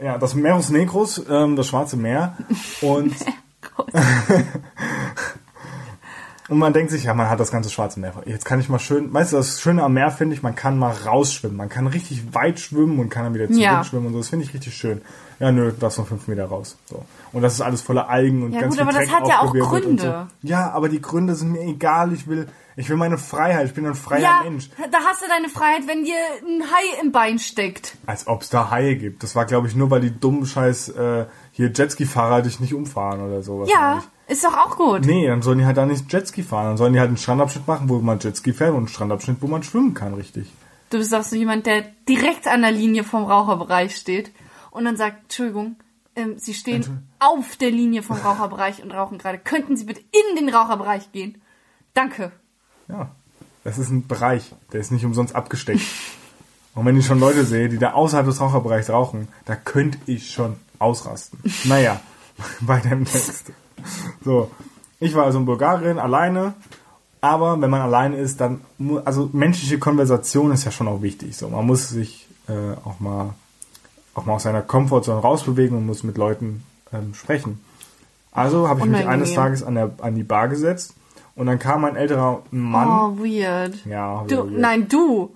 Ja, 0.00 0.16
das 0.16 0.36
Meros 0.36 0.70
Negros, 0.70 1.20
ähm, 1.28 1.56
das 1.56 1.66
Schwarze 1.66 1.96
Meer. 1.96 2.36
Und, 2.82 3.16
und 6.48 6.58
man 6.58 6.72
denkt 6.72 6.90
sich, 6.90 7.04
ja, 7.04 7.14
man 7.14 7.28
hat 7.28 7.38
das 7.40 7.50
ganze 7.50 7.68
Schwarze 7.70 8.00
Meer. 8.00 8.14
Jetzt 8.24 8.44
kann 8.44 8.58
ich 8.60 8.68
mal 8.68 8.78
schön, 8.78 9.12
weißt 9.12 9.32
du, 9.32 9.36
das 9.36 9.60
Schöne 9.60 9.82
am 9.82 9.92
Meer 9.92 10.10
finde 10.10 10.34
ich, 10.34 10.42
man 10.42 10.54
kann 10.54 10.78
mal 10.78 10.92
rausschwimmen. 10.92 11.56
Man 11.56 11.68
kann 11.68 11.86
richtig 11.86 12.34
weit 12.34 12.58
schwimmen 12.58 12.98
und 12.98 13.10
kann 13.10 13.24
dann 13.24 13.34
wieder 13.34 13.50
Ja. 13.50 13.72
zurückschwimmen 13.72 14.06
und 14.08 14.12
so. 14.14 14.18
Das 14.20 14.28
finde 14.30 14.44
ich 14.46 14.54
richtig 14.54 14.74
schön. 14.74 15.02
Ja, 15.40 15.52
nö, 15.52 15.70
du 15.70 15.76
darfst 15.78 15.98
noch 15.98 16.08
fünf 16.08 16.26
Meter 16.26 16.46
raus. 16.46 16.76
So. 16.86 17.04
Und 17.32 17.42
das 17.42 17.54
ist 17.54 17.60
alles 17.60 17.82
voller 17.82 18.08
Algen 18.08 18.42
und 18.42 18.52
Ja, 18.52 18.62
ganz 18.62 18.76
gut, 18.76 18.84
viel 18.84 18.88
aber 18.88 18.98
das 18.98 19.08
Dreck 19.08 19.20
hat 19.20 19.28
ja 19.28 19.40
auch 19.40 19.52
Gründe. 19.52 20.28
So. 20.42 20.48
Ja, 20.48 20.70
aber 20.72 20.88
die 20.88 21.00
Gründe 21.00 21.34
sind 21.36 21.52
mir 21.52 21.60
egal. 21.62 22.12
Ich 22.12 22.26
will, 22.26 22.48
ich 22.76 22.88
will 22.88 22.96
meine 22.96 23.18
Freiheit. 23.18 23.66
Ich 23.66 23.74
bin 23.74 23.86
ein 23.86 23.94
freier 23.94 24.20
ja, 24.20 24.40
Mensch. 24.42 24.70
da 24.90 24.98
hast 25.06 25.22
du 25.22 25.26
deine 25.28 25.48
Freiheit, 25.48 25.86
wenn 25.86 26.04
dir 26.04 26.14
ein 26.44 26.62
Hai 26.62 27.02
im 27.02 27.12
Bein 27.12 27.38
steckt. 27.38 27.96
Als 28.06 28.26
ob 28.26 28.42
es 28.42 28.48
da 28.50 28.70
Haie 28.70 28.96
gibt. 28.96 29.22
Das 29.22 29.36
war, 29.36 29.44
glaube 29.44 29.68
ich, 29.68 29.76
nur 29.76 29.90
weil 29.90 30.00
die 30.00 30.18
dummen 30.18 30.46
Scheiß 30.46 30.88
äh, 30.90 31.26
hier 31.52 31.70
Jetski-Fahrer 31.72 32.42
dich 32.42 32.58
nicht 32.58 32.74
umfahren 32.74 33.20
oder 33.20 33.42
so. 33.42 33.64
Ja, 33.66 33.74
wahrscheinlich. 33.74 34.08
Ist 34.28 34.44
doch 34.44 34.56
auch 34.56 34.76
gut. 34.76 35.06
Nee, 35.06 35.26
dann 35.26 35.42
sollen 35.42 35.58
die 35.58 35.64
halt 35.64 35.76
da 35.76 35.86
nicht 35.86 36.12
Jetski 36.12 36.42
fahren. 36.42 36.66
Dann 36.66 36.76
sollen 36.76 36.92
die 36.92 37.00
halt 37.00 37.08
einen 37.08 37.16
Strandabschnitt 37.16 37.66
machen, 37.66 37.88
wo 37.88 37.98
man 37.98 38.18
Jetski 38.20 38.52
fährt 38.52 38.70
und 38.70 38.76
einen 38.76 38.88
Strandabschnitt, 38.88 39.38
wo 39.40 39.46
man 39.46 39.62
schwimmen 39.62 39.94
kann, 39.94 40.14
richtig. 40.14 40.52
Du 40.90 40.98
bist 40.98 41.14
auch 41.14 41.22
so 41.22 41.36
jemand, 41.36 41.66
der 41.66 41.82
direkt 42.08 42.46
an 42.46 42.62
der 42.62 42.70
Linie 42.70 43.04
vom 43.04 43.24
Raucherbereich 43.24 43.96
steht 43.96 44.30
und 44.70 44.84
dann 44.84 44.96
sagt, 44.96 45.24
Entschuldigung, 45.24 45.76
ähm, 46.14 46.38
Sie 46.38 46.54
stehen 46.54 47.08
auf 47.18 47.56
der 47.56 47.70
Linie 47.70 48.02
vom 48.02 48.16
Raucherbereich 48.16 48.82
und 48.82 48.92
rauchen 48.92 49.18
gerade. 49.18 49.38
Könnten 49.38 49.76
Sie 49.76 49.84
bitte 49.84 50.00
in 50.00 50.36
den 50.36 50.54
Raucherbereich 50.54 51.12
gehen? 51.12 51.40
Danke. 51.94 52.32
Ja, 52.88 53.10
das 53.64 53.78
ist 53.78 53.90
ein 53.90 54.06
Bereich, 54.06 54.54
der 54.72 54.80
ist 54.80 54.92
nicht 54.92 55.04
umsonst 55.04 55.34
abgesteckt. 55.34 55.82
Und 56.74 56.86
wenn 56.86 56.96
ich 56.96 57.06
schon 57.06 57.18
Leute 57.18 57.44
sehe, 57.44 57.68
die 57.68 57.78
da 57.78 57.94
außerhalb 57.94 58.24
des 58.24 58.40
Raucherbereichs 58.40 58.88
rauchen, 58.90 59.26
da 59.46 59.56
könnte 59.56 59.98
ich 60.06 60.30
schon 60.30 60.54
ausrasten. 60.78 61.40
Naja, 61.64 62.00
weiter 62.60 62.92
im 62.92 63.04
Text. 63.04 63.50
So, 64.24 64.50
ich 65.00 65.14
war 65.14 65.24
also 65.24 65.38
in 65.38 65.46
Bulgarien 65.46 65.98
alleine, 65.98 66.54
aber 67.20 67.60
wenn 67.60 67.70
man 67.70 67.80
alleine 67.80 68.16
ist, 68.16 68.40
dann, 68.40 68.60
also 69.04 69.30
menschliche 69.32 69.78
Konversation 69.78 70.50
ist 70.52 70.64
ja 70.64 70.70
schon 70.70 70.88
auch 70.88 71.02
wichtig. 71.02 71.36
So, 71.36 71.48
man 71.48 71.66
muss 71.66 71.88
sich 71.88 72.28
äh, 72.48 72.72
auch 72.84 73.00
mal 73.00 73.34
auch 74.14 74.26
mal 74.26 74.34
aus 74.34 74.42
seiner 74.42 74.62
Komfortzone 74.62 75.20
rausbewegen 75.20 75.76
und 75.78 75.86
muss 75.86 76.02
mit 76.02 76.18
Leuten 76.18 76.64
ähm, 76.92 77.14
sprechen. 77.14 77.60
Also 78.32 78.68
habe 78.68 78.80
ich 78.80 78.86
mich 78.86 79.06
eines 79.06 79.32
Tages 79.34 79.62
an, 79.62 79.76
der, 79.76 79.90
an 80.00 80.14
die 80.16 80.24
Bar 80.24 80.48
gesetzt 80.48 80.94
und 81.36 81.46
dann 81.46 81.58
kam 81.60 81.84
ein 81.84 81.94
älterer 81.96 82.42
Mann. 82.50 82.88
Oh, 82.88 83.18
weird. 83.24 83.84
Ja, 83.86 84.24
Du, 84.26 84.38
weird. 84.38 84.58
nein, 84.58 84.88
du. 84.88 85.34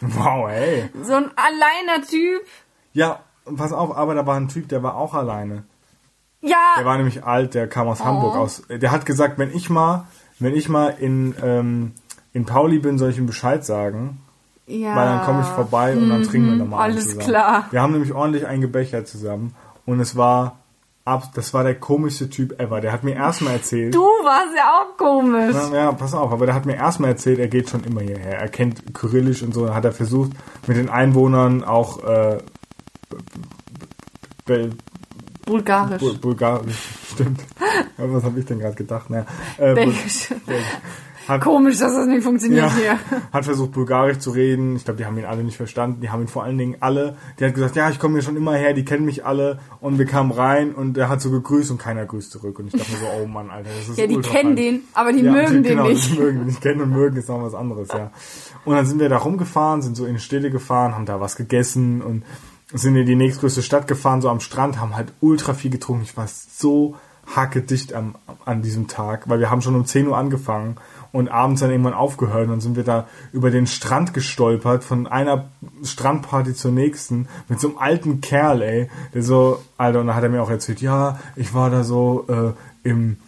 Wow, 0.00 0.48
ey. 0.48 0.88
So 1.02 1.14
ein 1.14 1.30
alleiner 1.36 2.06
Typ. 2.06 2.42
Ja, 2.92 3.20
pass 3.56 3.72
auf, 3.72 3.96
aber 3.96 4.14
da 4.14 4.26
war 4.26 4.36
ein 4.36 4.48
Typ, 4.48 4.68
der 4.68 4.82
war 4.82 4.96
auch 4.96 5.14
alleine. 5.14 5.64
Der 6.42 6.50
Ja, 6.50 6.84
war 6.84 6.96
nämlich 6.96 7.24
alt, 7.24 7.54
der 7.54 7.66
kam 7.68 7.86
aus 7.88 8.04
Hamburg 8.04 8.34
Oh. 8.36 8.40
aus. 8.40 8.62
Der 8.68 8.90
hat 8.90 9.04
gesagt, 9.06 9.38
wenn 9.38 9.54
ich 9.54 9.68
mal, 9.70 10.06
wenn 10.38 10.54
ich 10.54 10.68
mal 10.68 10.88
in, 10.98 11.34
ähm, 11.42 11.92
in 12.32 12.46
Pauli 12.46 12.78
bin, 12.78 12.98
soll 12.98 13.10
ich 13.10 13.18
ihm 13.18 13.26
Bescheid 13.26 13.64
sagen. 13.64 14.20
ja. 14.66 14.94
Weil 14.96 15.06
dann 15.06 15.24
komme 15.24 15.40
ich 15.42 15.48
vorbei 15.48 15.94
und 15.96 16.08
dann 16.08 16.22
trinken 16.22 16.48
wir 16.50 16.56
nochmal 16.56 16.82
einen 16.84 16.92
alles 16.94 17.04
zusammen. 17.08 17.24
klar. 17.26 17.64
Wir 17.70 17.82
haben 17.82 17.92
nämlich 17.92 18.12
ordentlich 18.14 18.46
eingebechert 18.46 19.08
zusammen 19.08 19.54
und 19.84 19.98
es 20.00 20.16
war 20.16 20.58
ab, 21.04 21.30
das 21.34 21.52
war 21.52 21.64
der 21.64 21.74
komischste 21.74 22.30
Typ 22.30 22.60
ever. 22.60 22.80
Der 22.80 22.92
hat 22.92 23.02
mir 23.02 23.14
erstmal 23.16 23.54
erzählt. 23.54 23.94
Du 23.94 24.00
warst 24.00 24.54
ja 24.56 24.70
auch 24.80 24.96
komisch. 24.96 25.54
Ja, 25.72 25.74
ja, 25.74 25.92
pass 25.92 26.14
auf, 26.14 26.30
aber 26.30 26.46
der 26.46 26.54
hat 26.54 26.66
mir 26.66 26.76
erstmal 26.76 27.10
erzählt, 27.10 27.38
er 27.40 27.48
geht 27.48 27.68
schon 27.68 27.82
immer 27.84 28.00
hierher. 28.02 28.38
Er 28.38 28.48
kennt 28.48 28.94
Kyrillisch 28.94 29.42
und 29.42 29.52
so, 29.52 29.66
dann 29.66 29.74
hat 29.74 29.84
er 29.84 29.92
versucht, 29.92 30.30
mit 30.68 30.76
den 30.76 30.88
Einwohnern 30.88 31.64
auch 31.64 32.04
äh, 32.04 32.38
Bel 34.46 34.70
Bulgarisch. 35.50 36.00
Bul 36.00 36.14
Bulgarisch, 36.18 36.88
stimmt. 37.12 37.40
Was 37.96 38.22
habe 38.22 38.38
ich 38.38 38.46
denn 38.46 38.60
gerade 38.60 38.76
gedacht? 38.76 39.10
Naja, 39.10 39.26
äh, 39.58 39.74
Belgisch. 39.74 40.28
hat, 41.26 41.40
Komisch, 41.40 41.78
dass 41.78 41.94
das 41.94 42.06
nicht 42.06 42.22
funktioniert 42.22 42.66
ja, 42.66 42.74
hier. 42.76 42.98
hat 43.32 43.44
versucht, 43.44 43.72
Bulgarisch 43.72 44.18
zu 44.18 44.30
reden. 44.30 44.76
Ich 44.76 44.84
glaube, 44.84 44.98
die 44.98 45.06
haben 45.06 45.18
ihn 45.18 45.24
alle 45.24 45.42
nicht 45.42 45.56
verstanden. 45.56 46.00
Die 46.00 46.10
haben 46.10 46.22
ihn 46.22 46.28
vor 46.28 46.44
allen 46.44 46.56
Dingen 46.56 46.76
alle. 46.78 47.16
Die 47.38 47.44
hat 47.44 47.54
gesagt, 47.54 47.74
ja, 47.74 47.90
ich 47.90 47.98
komme 47.98 48.14
hier 48.14 48.22
schon 48.22 48.36
immer 48.36 48.54
her, 48.54 48.74
die 48.74 48.84
kennen 48.84 49.04
mich 49.04 49.26
alle. 49.26 49.58
Und 49.80 49.98
wir 49.98 50.06
kamen 50.06 50.30
rein 50.30 50.72
und 50.72 50.96
er 50.96 51.08
hat 51.08 51.20
so 51.20 51.30
gegrüßt 51.32 51.72
und 51.72 51.78
keiner 51.78 52.06
grüßt 52.06 52.30
zurück. 52.30 52.58
Und 52.60 52.68
ich 52.68 52.72
dachte 52.72 52.92
mir 52.92 52.98
so, 52.98 53.06
oh 53.20 53.26
Mann, 53.26 53.50
Alter, 53.50 53.70
das 53.76 53.88
ist 53.88 53.98
Ja, 53.98 54.06
die 54.06 54.20
kennen 54.20 54.54
den, 54.54 54.82
aber 54.94 55.12
die 55.12 55.22
Ja, 55.22 55.32
mögen 55.32 55.62
die, 55.62 55.68
den 55.68 55.76
genau, 55.76 55.88
nicht. 55.88 56.12
Die 56.12 56.18
mögen 56.18 56.38
den 56.38 56.46
nicht 56.46 56.60
kennen 56.60 56.80
und 56.80 56.90
mögen 56.90 57.16
ist 57.16 57.28
noch 57.28 57.42
was 57.42 57.54
anderes, 57.54 57.88
ja. 57.88 58.12
Und 58.64 58.76
dann 58.76 58.86
sind 58.86 59.00
wir 59.00 59.08
da 59.08 59.16
rumgefahren, 59.16 59.82
sind 59.82 59.96
so 59.96 60.06
in 60.06 60.20
Städte 60.20 60.50
gefahren, 60.50 60.94
haben 60.94 61.06
da 61.06 61.20
was 61.20 61.34
gegessen 61.34 62.02
und 62.02 62.22
sind 62.72 62.96
in 62.96 63.06
die 63.06 63.16
nächstgrößte 63.16 63.62
Stadt 63.62 63.86
gefahren, 63.86 64.20
so 64.20 64.28
am 64.28 64.40
Strand, 64.40 64.80
haben 64.80 64.96
halt 64.96 65.12
ultra 65.20 65.54
viel 65.54 65.70
getrunken. 65.70 66.04
Ich 66.04 66.16
war 66.16 66.28
so 66.28 66.96
hackedicht 67.34 67.94
am, 67.94 68.16
an 68.44 68.62
diesem 68.62 68.88
Tag, 68.88 69.28
weil 69.28 69.40
wir 69.40 69.50
haben 69.50 69.62
schon 69.62 69.74
um 69.74 69.84
10 69.84 70.08
Uhr 70.08 70.16
angefangen 70.16 70.76
und 71.12 71.28
abends 71.28 71.60
dann 71.60 71.70
irgendwann 71.70 71.94
aufgehört 71.94 72.44
und 72.44 72.50
dann 72.50 72.60
sind 72.60 72.76
wir 72.76 72.84
da 72.84 73.06
über 73.32 73.50
den 73.50 73.66
Strand 73.66 74.14
gestolpert, 74.14 74.84
von 74.84 75.06
einer 75.06 75.48
Strandparty 75.82 76.54
zur 76.54 76.72
nächsten, 76.72 77.28
mit 77.48 77.60
so 77.60 77.68
einem 77.68 77.78
alten 77.78 78.20
Kerl, 78.20 78.62
ey, 78.62 78.90
der 79.14 79.22
so, 79.22 79.60
Alter, 79.76 80.00
und 80.00 80.08
dann 80.08 80.16
hat 80.16 80.22
er 80.22 80.30
mir 80.30 80.42
auch 80.42 80.50
erzählt, 80.50 80.80
ja, 80.80 81.18
ich 81.36 81.54
war 81.54 81.70
da 81.70 81.84
so 81.84 82.26
äh, 82.28 82.88
im 82.88 83.18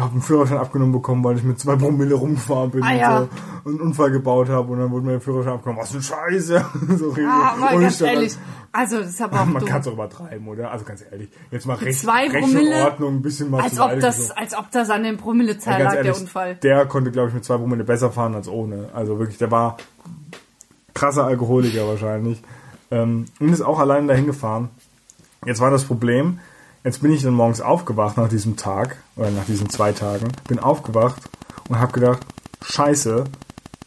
habe 0.00 0.12
einen 0.12 0.22
Führerschein 0.22 0.58
abgenommen 0.58 0.92
bekommen, 0.92 1.22
weil 1.24 1.36
ich 1.36 1.42
mit 1.44 1.58
zwei 1.58 1.76
Promille 1.76 2.14
rumgefahren 2.14 2.70
bin 2.70 2.82
Ah, 2.82 2.94
ja. 2.94 3.18
und 3.20 3.30
so 3.30 3.38
und 3.64 3.72
einen 3.72 3.80
Unfall 3.88 4.10
gebaut 4.10 4.48
habe 4.48 4.72
und 4.72 4.78
dann 4.78 4.90
wurde 4.90 5.04
mir 5.06 5.12
der 5.12 5.20
Führerschein 5.20 5.54
abgenommen. 5.54 5.82
Was 5.82 5.90
für 5.92 6.02
Scheiße. 6.02 6.64
so 6.98 7.08
richtig. 7.08 7.26
Ah, 7.26 7.54
aber 7.60 7.76
Und 7.76 7.82
ganz 7.82 8.00
ehrlich, 8.00 8.36
also 8.72 8.98
das 8.98 9.08
ist 9.10 9.20
aber 9.22 9.40
auch 9.40 9.46
Man 9.46 9.64
kann 9.64 9.80
es 9.80 9.88
auch 9.88 9.92
übertreiben, 9.92 10.46
oder? 10.48 10.70
Also 10.70 10.84
ganz 10.84 11.04
ehrlich, 11.10 11.28
jetzt 11.50 11.66
mal 11.66 11.74
recht, 11.74 12.00
zwei 12.00 12.28
Promille, 12.28 12.84
Ordnung, 12.84 13.16
ein 13.16 13.22
bisschen 13.22 13.50
mal 13.50 13.62
Als 13.62 13.78
ob, 13.80 13.98
das, 14.00 14.16
geschoben. 14.16 14.38
als 14.38 14.56
ob 14.56 14.70
das 14.70 14.90
an 14.90 15.02
den 15.02 15.16
Promillezahl 15.16 15.78
Ja, 15.80 15.84
lag, 15.86 15.94
ehrlich, 15.96 16.12
der 16.12 16.20
Unfall. 16.22 16.54
Der 16.56 16.86
konnte, 16.86 17.10
glaube 17.10 17.28
ich, 17.28 17.34
mit 17.34 17.44
zwei 17.44 17.56
Promille 17.56 17.84
besser 17.84 18.10
fahren 18.10 18.34
als 18.34 18.48
ohne. 18.48 18.88
Also 18.94 19.18
wirklich, 19.18 19.38
der 19.38 19.50
war 19.50 19.76
krasser 20.94 21.24
Alkoholiker 21.24 21.86
wahrscheinlich. 21.88 22.42
Ähm, 22.90 23.26
und 23.38 23.52
ist 23.52 23.60
auch 23.60 23.78
allein 23.78 24.08
dahin 24.08 24.26
gefahren. 24.26 24.70
Jetzt 25.44 25.60
war 25.60 25.70
das 25.70 25.84
Problem, 25.84 26.38
Jetzt 26.84 27.02
bin 27.02 27.12
ich 27.12 27.22
dann 27.22 27.34
morgens 27.34 27.60
aufgewacht 27.60 28.16
nach 28.16 28.28
diesem 28.28 28.56
Tag 28.56 28.96
oder 29.16 29.30
nach 29.30 29.44
diesen 29.44 29.68
zwei 29.68 29.92
Tagen, 29.92 30.28
bin 30.46 30.58
aufgewacht 30.58 31.22
und 31.68 31.78
habe 31.80 31.92
gedacht, 31.92 32.20
scheiße, 32.62 33.24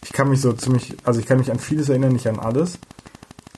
ich 0.03 0.13
kann 0.13 0.29
mich 0.29 0.41
so 0.41 0.53
ziemlich, 0.53 0.95
also 1.03 1.19
ich 1.19 1.25
kann 1.25 1.37
mich 1.39 1.51
an 1.51 1.59
vieles 1.59 1.89
erinnern, 1.89 2.11
nicht 2.13 2.27
an 2.27 2.39
alles, 2.39 2.77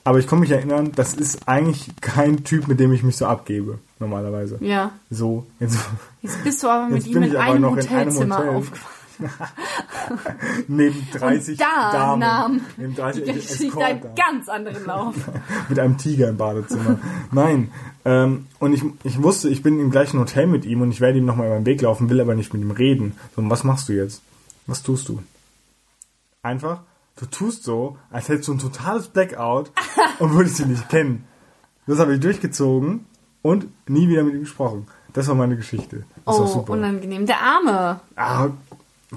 aber 0.04 0.18
ich 0.18 0.26
kann 0.26 0.38
mich 0.40 0.50
erinnern, 0.50 0.92
das 0.94 1.14
ist 1.14 1.48
eigentlich 1.48 1.90
kein 2.00 2.44
Typ, 2.44 2.68
mit 2.68 2.78
dem 2.78 2.92
ich 2.92 3.02
mich 3.02 3.16
so 3.16 3.26
abgebe, 3.26 3.78
normalerweise. 3.98 4.58
Ja. 4.60 4.92
So, 5.10 5.46
jetzt, 5.60 5.78
Jetzt 6.22 6.44
bist 6.44 6.62
du 6.62 6.68
aber 6.68 6.86
mit 6.88 6.98
Jetzt 6.98 7.06
ihm 7.08 7.14
bin 7.14 7.22
in 7.24 7.28
ich 7.30 7.38
aber 7.38 7.52
einem 7.52 7.60
noch 7.62 7.76
in 7.76 7.88
einem 7.88 7.90
Hotelzimmer 8.08 8.38
Hotel. 8.38 8.54
aufgewacht. 8.56 8.80
neben 10.68 11.06
30 11.12 11.52
Und 11.52 11.60
da 11.60 11.92
Damen. 11.92 12.20
nahm 12.20 12.60
neben 12.76 12.90
die 12.94 13.00
30 13.00 13.24
Geschichte 13.24 13.84
einen 13.84 14.02
ganz 14.14 14.48
anderen 14.48 14.84
Lauf. 14.86 15.14
mit 15.68 15.78
einem 15.78 15.98
Tiger 15.98 16.28
im 16.28 16.36
Badezimmer. 16.36 16.98
Nein. 17.32 17.70
Ähm, 18.04 18.46
und 18.58 18.72
ich, 18.74 18.82
ich 19.02 19.22
wusste, 19.22 19.48
ich 19.48 19.62
bin 19.62 19.80
im 19.80 19.90
gleichen 19.90 20.18
Hotel 20.20 20.46
mit 20.46 20.64
ihm 20.64 20.80
und 20.82 20.90
ich 20.90 21.00
werde 21.00 21.18
ihm 21.18 21.24
nochmal 21.24 21.46
über 21.46 21.56
den 21.56 21.66
Weg 21.66 21.80
laufen, 21.80 22.08
will 22.10 22.20
aber 22.20 22.34
nicht 22.34 22.52
mit 22.52 22.62
ihm 22.62 22.70
reden. 22.70 23.16
So, 23.34 23.48
was 23.50 23.64
machst 23.64 23.88
du 23.88 23.92
jetzt? 23.92 24.22
Was 24.66 24.82
tust 24.82 25.08
du? 25.08 25.22
Einfach, 26.42 26.80
du 27.16 27.26
tust 27.26 27.64
so, 27.64 27.96
als 28.10 28.28
hättest 28.28 28.48
du 28.48 28.52
ein 28.52 28.58
totales 28.58 29.08
Blackout 29.08 29.70
und 30.18 30.32
würdest 30.34 30.60
ihn 30.60 30.68
nicht 30.68 30.88
kennen. 30.88 31.24
Das 31.86 31.98
habe 31.98 32.14
ich 32.14 32.20
durchgezogen 32.20 33.06
und 33.42 33.66
nie 33.88 34.08
wieder 34.08 34.22
mit 34.22 34.34
ihm 34.34 34.40
gesprochen. 34.40 34.86
Das 35.12 35.28
war 35.28 35.34
meine 35.34 35.56
Geschichte. 35.56 36.04
Das 36.26 36.38
war 36.38 36.44
Oh, 36.44 36.46
super. 36.46 36.72
unangenehm. 36.72 37.24
Der 37.26 37.40
Arme. 37.40 38.00
Ah, 38.16 38.48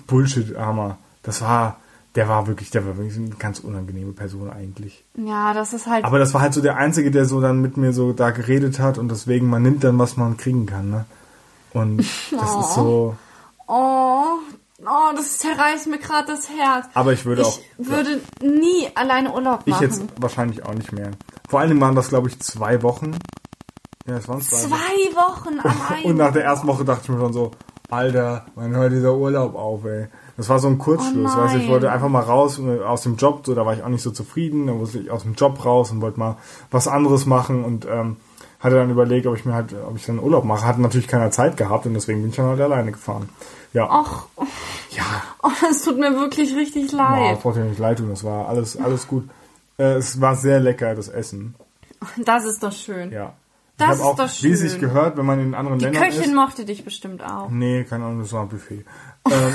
Bullshit, 0.05 0.55
Armer. 0.55 0.97
Das 1.23 1.41
war, 1.41 1.77
der 2.15 2.27
war 2.29 2.47
wirklich, 2.47 2.69
der 2.71 2.85
war 2.85 2.97
wirklich 2.97 3.17
eine 3.17 3.29
ganz 3.29 3.59
unangenehme 3.59 4.11
Person 4.13 4.49
eigentlich. 4.49 5.03
Ja, 5.15 5.53
das 5.53 5.73
ist 5.73 5.87
halt. 5.87 6.05
Aber 6.05 6.19
das 6.19 6.33
war 6.33 6.41
halt 6.41 6.53
so 6.53 6.61
der 6.61 6.77
Einzige, 6.77 7.11
der 7.11 7.25
so 7.25 7.41
dann 7.41 7.61
mit 7.61 7.77
mir 7.77 7.93
so 7.93 8.13
da 8.13 8.31
geredet 8.31 8.79
hat 8.79 8.97
und 8.97 9.09
deswegen, 9.09 9.49
man 9.49 9.61
nimmt 9.63 9.83
dann, 9.83 9.97
was 9.99 10.17
man 10.17 10.37
kriegen 10.37 10.65
kann, 10.65 10.89
ne? 10.89 11.05
Und 11.73 11.97
das 12.31 12.55
ist 12.55 12.73
so, 12.75 13.15
Oh, 13.67 14.23
oh, 14.79 15.15
das 15.15 15.39
zerreißt 15.39 15.87
mir 15.87 15.97
gerade 15.97 16.27
das 16.27 16.47
Herz. 16.49 16.85
aber 16.93 17.11
ich 17.13 17.25
würde 17.25 17.45
auch, 17.45 17.59
Ich 17.77 17.87
würde 17.89 18.21
nie 18.41 18.87
alleine 18.95 19.33
Urlaub 19.33 19.61
ich 19.65 19.71
machen. 19.73 19.83
jetzt 19.83 20.01
wahrscheinlich 20.17 20.65
auch 20.65 20.73
nicht 20.73 20.93
mehr. 20.93 21.11
Vor 21.49 21.59
allem 21.59 21.79
waren 21.81 21.95
das, 21.95 22.07
glaube 22.09 22.29
ich, 22.29 22.39
zwei 22.39 22.81
Wochen. 22.83 23.17
Ja, 24.07 24.15
es 24.15 24.27
waren 24.29 24.41
zwei, 24.41 24.57
Wochen. 24.57 24.69
Zwei 24.69 25.15
Wochen 25.17 25.59
alleine. 25.59 26.03
Und 26.05 26.15
nach 26.17 26.31
der 26.31 26.45
ersten 26.45 26.67
Woche 26.67 26.85
dachte 26.85 27.01
ich 27.03 27.09
mir 27.09 27.19
schon 27.19 27.33
so, 27.33 27.51
Alter, 27.89 28.45
wann 28.55 28.75
hört 28.75 28.91
dieser 28.91 29.15
Urlaub 29.15 29.55
auf, 29.55 29.85
ey? 29.85 30.07
Das 30.35 30.49
war 30.49 30.59
so 30.59 30.67
ein 30.67 30.77
Kurzschluss, 30.77 31.31
Oh 31.35 31.39
weißt 31.39 31.55
du, 31.55 31.59
ich 31.59 31.69
wollte 31.69 31.91
einfach 31.91 32.09
mal 32.09 32.21
raus 32.21 32.59
äh, 32.59 32.81
aus 32.83 33.03
dem 33.03 33.15
Job, 33.15 33.45
so, 33.45 33.55
da 33.55 33.65
war 33.65 33.73
ich 33.73 33.83
auch 33.83 33.87
nicht 33.89 34.01
so 34.03 34.11
zufrieden, 34.11 34.67
dann 34.67 34.77
musste 34.77 34.99
ich 34.99 35.09
aus 35.09 35.23
dem 35.23 35.35
Job 35.35 35.63
raus 35.63 35.91
und 35.91 36.01
wollte 36.01 36.19
mal 36.19 36.37
was 36.69 36.87
anderes 36.87 37.25
machen 37.25 37.63
und 37.63 37.85
ähm, 37.89 38.17
hatte 38.59 38.75
dann 38.75 38.89
überlegt, 38.89 39.25
ob 39.25 39.35
ich 39.35 39.45
mir 39.45 39.53
halt, 39.53 39.73
ob 39.87 39.95
ich 39.95 40.05
dann 40.05 40.19
Urlaub 40.19 40.43
mache. 40.43 40.65
Hatte 40.65 40.81
natürlich 40.81 41.07
keine 41.07 41.29
Zeit 41.31 41.55
gehabt 41.57 41.85
und 41.85 41.93
deswegen 41.93 42.21
bin 42.21 42.31
ich 42.31 42.35
dann 42.35 42.47
halt 42.47 42.59
alleine 42.61 42.91
gefahren. 42.91 43.29
Ja, 43.73 43.87
Ach, 43.89 44.25
ja, 44.91 45.03
oh, 45.43 45.49
das 45.61 45.83
tut 45.83 45.97
mir 45.97 46.13
wirklich 46.19 46.55
richtig 46.55 46.91
leid. 46.91 47.37
ich 47.37 47.45
wollte 47.45 47.59
dir 47.61 47.65
nicht 47.69 47.79
leid 47.79 47.99
tun, 47.99 48.09
das 48.09 48.23
war 48.23 48.47
alles, 48.49 48.77
alles 48.79 49.07
gut. 49.07 49.29
Äh, 49.77 49.93
es 49.93 50.19
war 50.19 50.35
sehr 50.35 50.59
lecker, 50.59 50.93
das 50.93 51.07
Essen. 51.07 51.55
Das 52.17 52.45
ist 52.45 52.61
doch 52.63 52.71
schön. 52.71 53.11
Ja. 53.11 53.33
Das 53.77 53.89
ich 53.89 53.93
ist 53.95 53.99
hab 54.01 54.05
auch, 54.07 54.15
doch 54.15 54.29
schön. 54.29 54.55
sich 54.55 54.79
gehört, 54.79 55.17
wenn 55.17 55.25
man 55.25 55.39
in 55.39 55.53
anderen 55.53 55.77
Die 55.79 55.85
Ländern 55.85 56.03
Köchin 56.03 56.23
ist. 56.23 56.33
mochte 56.33 56.65
dich 56.65 56.83
bestimmt 56.83 57.23
auch. 57.23 57.49
Nee, 57.49 57.83
keine 57.83 58.05
Ahnung, 58.05 58.21
das 58.21 58.33
war 58.33 58.41
ein 58.41 58.49
Buffet. 58.49 58.83
ähm, 59.29 59.53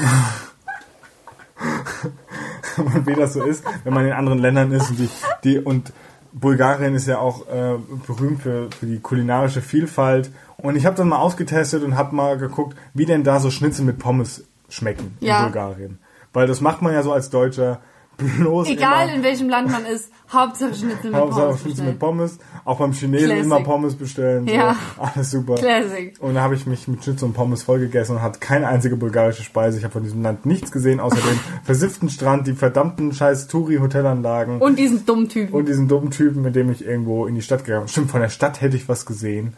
wie 3.06 3.14
das 3.14 3.32
so 3.34 3.42
ist, 3.42 3.64
wenn 3.84 3.92
man 3.94 4.06
in 4.06 4.12
anderen 4.12 4.38
Ländern 4.38 4.72
ist 4.72 4.90
und 4.90 4.98
die, 4.98 5.08
die 5.44 5.58
und 5.58 5.92
Bulgarien 6.32 6.94
ist 6.94 7.06
ja 7.06 7.18
auch 7.18 7.46
äh, 7.48 7.76
berühmt 8.06 8.42
für, 8.42 8.70
für 8.78 8.86
die 8.86 9.00
kulinarische 9.00 9.60
Vielfalt. 9.60 10.30
Und 10.56 10.76
ich 10.76 10.86
habe 10.86 10.96
dann 10.96 11.08
mal 11.08 11.18
ausgetestet 11.18 11.82
und 11.82 11.96
habe 11.96 12.14
mal 12.16 12.38
geguckt, 12.38 12.76
wie 12.94 13.04
denn 13.04 13.22
da 13.24 13.38
so 13.40 13.50
Schnitzel 13.50 13.84
mit 13.84 13.98
Pommes 13.98 14.44
schmecken 14.68 15.16
Ja. 15.20 15.38
in 15.38 15.52
Bulgarien. 15.52 15.98
Weil 16.32 16.46
das 16.46 16.60
macht 16.62 16.80
man 16.80 16.94
ja 16.94 17.02
so 17.02 17.12
als 17.12 17.28
Deutscher 17.28 17.80
bloß 18.22 18.68
Egal 18.68 19.08
immer. 19.08 19.16
in 19.16 19.22
welchem 19.22 19.48
Land 19.48 19.70
man 19.70 19.84
ist, 19.86 20.10
Hauptsache 20.32 20.74
Schnitzel 20.74 21.10
mit 21.10 21.20
Hauptsache 21.20 21.42
Pommes 21.46 21.60
Schnitzel 21.60 21.84
mit. 21.86 21.98
Pommes. 21.98 22.38
Auch 22.64 22.78
beim 22.78 22.92
Chinesen 22.92 23.26
Classic. 23.26 23.44
immer 23.44 23.60
Pommes 23.60 23.94
bestellen. 23.96 24.46
So. 24.48 24.54
Ja. 24.54 24.76
Alles 24.98 25.30
super. 25.30 25.56
Classic. 25.56 26.14
Und 26.20 26.34
da 26.34 26.40
habe 26.42 26.54
ich 26.54 26.66
mich 26.66 26.88
mit 26.88 27.04
Schnitzel 27.04 27.26
und 27.26 27.32
Pommes 27.34 27.62
vollgegessen 27.62 28.16
und 28.16 28.22
hatte 28.22 28.38
keine 28.40 28.68
einzige 28.68 28.96
bulgarische 28.96 29.42
Speise. 29.42 29.76
Ich 29.78 29.84
habe 29.84 29.92
von 29.92 30.02
diesem 30.04 30.22
Land 30.22 30.46
nichts 30.46 30.72
gesehen, 30.72 31.00
außer 31.00 31.16
dem 31.16 31.38
versifften 31.64 32.08
Strand, 32.08 32.46
die 32.46 32.54
verdammten 32.54 33.12
scheiß 33.12 33.48
Touri-Hotelanlagen 33.48 34.54
und, 34.56 34.62
Und 34.62 34.78
diesen 34.78 35.04
dummen 35.04 35.28
Typen. 35.28 35.66
diesen 35.66 35.88
dummen 35.88 36.10
Typen, 36.10 36.42
mit 36.42 36.56
dem 36.56 36.70
ich 36.70 36.84
irgendwo 36.84 37.26
in 37.26 37.34
die 37.34 37.42
Stadt 37.42 37.64
gegangen 37.64 37.84
bin. 37.84 37.88
Stimmt, 37.88 38.10
von 38.10 38.20
der 38.22 38.30
Stadt 38.30 38.60
hätte 38.60 38.76
ich 38.76 38.88
was 38.88 39.04
gesehen. 39.06 39.54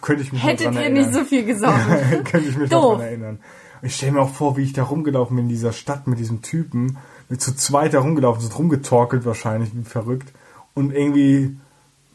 Könnte 0.00 0.22
ich 0.22 0.32
mich 0.32 0.42
Hättet 0.42 0.74
ihr 0.74 0.88
nicht 0.88 1.12
so 1.12 1.22
viel 1.24 1.44
gesorgt. 1.44 1.76
Könnte 2.24 2.48
ich 2.48 2.56
mich 2.56 2.70
Doof. 2.70 2.94
dran 2.96 3.00
erinnern. 3.06 3.38
Und 3.82 3.86
ich 3.88 3.94
stelle 3.96 4.12
mir 4.12 4.20
auch 4.22 4.30
vor, 4.30 4.56
wie 4.56 4.62
ich 4.62 4.72
da 4.72 4.84
rumgelaufen 4.84 5.36
bin 5.36 5.44
in 5.46 5.48
dieser 5.50 5.72
Stadt 5.72 6.06
mit 6.06 6.18
diesem 6.18 6.40
Typen. 6.40 6.96
Zu 7.38 7.54
zweit 7.54 7.94
da 7.94 8.00
rumgelaufen, 8.00 8.42
so 8.42 8.54
rumgetorkelt 8.56 9.24
wahrscheinlich, 9.24 9.70
wie 9.74 9.84
verrückt. 9.84 10.32
Und 10.74 10.92
irgendwie, 10.94 11.56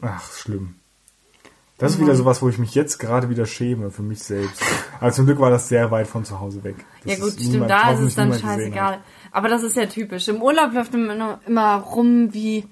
ach, 0.00 0.32
schlimm. 0.32 0.74
Das 1.78 1.92
ist 1.92 2.00
wieder 2.00 2.16
sowas, 2.16 2.42
wo 2.42 2.48
ich 2.48 2.58
mich 2.58 2.74
jetzt 2.74 2.98
gerade 2.98 3.30
wieder 3.30 3.46
schäme 3.46 3.92
für 3.92 4.02
mich 4.02 4.20
selbst. 4.22 4.60
Aber 4.98 5.12
zum 5.12 5.26
Glück 5.26 5.38
war 5.38 5.50
das 5.50 5.68
sehr 5.68 5.92
weit 5.92 6.08
von 6.08 6.24
zu 6.24 6.40
Hause 6.40 6.64
weg. 6.64 6.74
Das 7.04 7.12
Ja 7.18 7.24
gut, 7.24 7.32
stimmt, 7.34 7.50
niemand- 7.52 7.70
da 7.70 7.92
ist 7.92 8.00
es 8.00 8.14
dann 8.16 8.34
scheißegal. 8.36 8.98
Aber 9.30 9.48
das 9.48 9.62
ist 9.62 9.76
ja 9.76 9.86
typisch. 9.86 10.26
Im 10.26 10.42
Urlaub 10.42 10.72
läuft 10.72 10.92
man 10.92 11.08
immer, 11.10 11.40
immer 11.46 11.76
rum 11.76 12.34
wie 12.34 12.64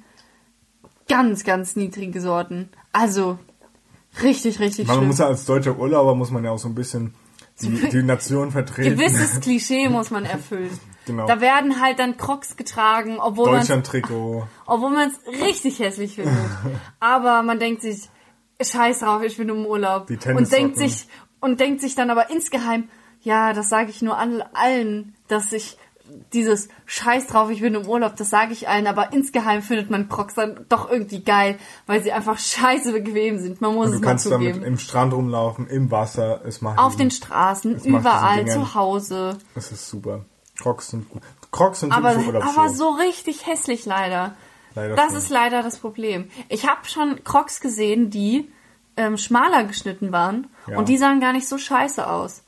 ganz, 1.08 1.44
ganz 1.44 1.76
niedrige 1.76 2.20
Sorten. 2.20 2.68
Also, 2.92 3.38
richtig, 4.24 4.58
richtig 4.58 4.88
Man 4.88 4.96
schlimm. 4.96 5.06
muss 5.08 5.18
ja 5.18 5.26
als 5.28 5.44
deutscher 5.44 5.78
Urlauber 5.78 6.16
muss 6.16 6.32
man 6.32 6.44
ja 6.44 6.50
auch 6.50 6.58
so 6.58 6.68
ein 6.68 6.74
bisschen 6.74 7.14
die, 7.62 7.88
die 7.90 8.02
Nation 8.02 8.50
vertreten. 8.50 8.96
Gewisses 8.96 9.40
Klischee 9.40 9.88
muss 9.88 10.10
man 10.10 10.24
erfüllen. 10.24 10.70
Genau. 11.06 11.26
Da 11.26 11.40
werden 11.40 11.80
halt 11.80 11.98
dann 11.98 12.16
Crocs 12.16 12.56
getragen, 12.56 13.18
obwohl 13.18 13.46
man 13.46 13.60
Deutschland-Trikot. 13.60 14.46
obwohl 14.66 14.90
man 14.90 15.10
es 15.10 15.40
richtig 15.40 15.78
hässlich 15.78 16.16
findet. 16.16 16.34
Aber 17.00 17.42
man 17.42 17.58
denkt 17.58 17.80
sich, 17.80 18.10
scheiß 18.60 19.00
drauf, 19.00 19.22
ich 19.22 19.36
bin 19.36 19.48
im 19.48 19.64
Urlaub. 19.64 20.08
Die 20.08 20.18
und 20.28 20.50
denkt 20.52 20.76
sich 20.76 21.06
und 21.40 21.60
denkt 21.60 21.80
sich 21.80 21.94
dann 21.94 22.10
aber 22.10 22.30
insgeheim, 22.30 22.88
ja, 23.20 23.52
das 23.52 23.68
sage 23.68 23.90
ich 23.90 24.02
nur 24.02 24.18
all, 24.18 24.42
allen, 24.52 25.14
dass 25.28 25.52
ich 25.52 25.78
dieses 26.32 26.68
Scheiß 26.84 27.26
drauf, 27.26 27.50
ich 27.50 27.60
bin 27.60 27.74
im 27.74 27.86
Urlaub, 27.86 28.16
das 28.16 28.30
sage 28.30 28.52
ich 28.52 28.68
allen, 28.68 28.86
aber 28.86 29.12
insgeheim 29.12 29.62
findet 29.62 29.90
man 29.90 30.08
Crocs 30.08 30.34
dann 30.34 30.66
doch 30.68 30.90
irgendwie 30.90 31.22
geil, 31.22 31.58
weil 31.86 32.02
sie 32.02 32.12
einfach 32.12 32.38
scheiße 32.38 32.92
bequem 32.92 33.38
sind. 33.38 33.60
Man 33.60 33.74
muss 33.74 33.90
Du 33.90 33.94
es 33.96 34.00
mal 34.00 34.06
kannst 34.08 34.26
damit 34.30 34.54
zugeben. 34.54 34.64
im 34.66 34.78
Strand 34.78 35.12
rumlaufen, 35.12 35.66
im 35.66 35.90
Wasser. 35.90 36.42
Es 36.44 36.60
macht 36.60 36.78
Auf 36.78 36.96
den 36.96 37.10
Straßen, 37.10 37.80
überall, 37.84 38.46
zu 38.46 38.74
Hause. 38.74 39.38
Das 39.54 39.72
ist 39.72 39.88
super. 39.88 40.24
Crocs 40.58 40.88
sind 40.90 41.08
gut. 41.08 41.22
Crocs 41.52 41.80
sind 41.80 41.92
Aber, 41.92 42.10
aber 42.10 42.68
so 42.70 42.90
richtig 42.90 43.46
hässlich 43.46 43.86
leider. 43.86 44.34
Leider 44.74 44.94
Das 44.94 45.08
schon. 45.08 45.16
ist 45.18 45.30
leider 45.30 45.62
das 45.62 45.78
Problem. 45.78 46.28
Ich 46.48 46.66
habe 46.68 46.86
schon 46.88 47.22
Crocs 47.24 47.60
gesehen, 47.60 48.10
die 48.10 48.50
ähm, 48.96 49.16
schmaler 49.16 49.64
geschnitten 49.64 50.12
waren 50.12 50.48
Ja. 50.66 50.78
und 50.78 50.88
die 50.88 50.98
sahen 50.98 51.20
gar 51.20 51.32
nicht 51.32 51.48
so 51.48 51.58
scheiße 51.58 52.06
aus. 52.08 52.42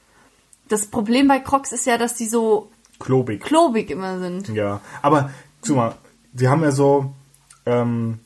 Das 0.68 0.86
Problem 0.86 1.28
bei 1.28 1.38
Crocs 1.40 1.72
ist 1.72 1.86
ja, 1.86 1.96
dass 1.96 2.14
die 2.14 2.26
so 2.26 2.70
klobig. 2.98 3.42
klobig 3.42 3.90
immer 3.90 4.18
sind. 4.18 4.48
Ja, 4.48 4.80
aber 5.02 5.30
guck 5.62 5.76
mal, 5.76 5.94
die 6.32 6.48
haben 6.48 6.62
ja 6.62 6.70
so 6.70 7.12
ähm, 7.64 8.18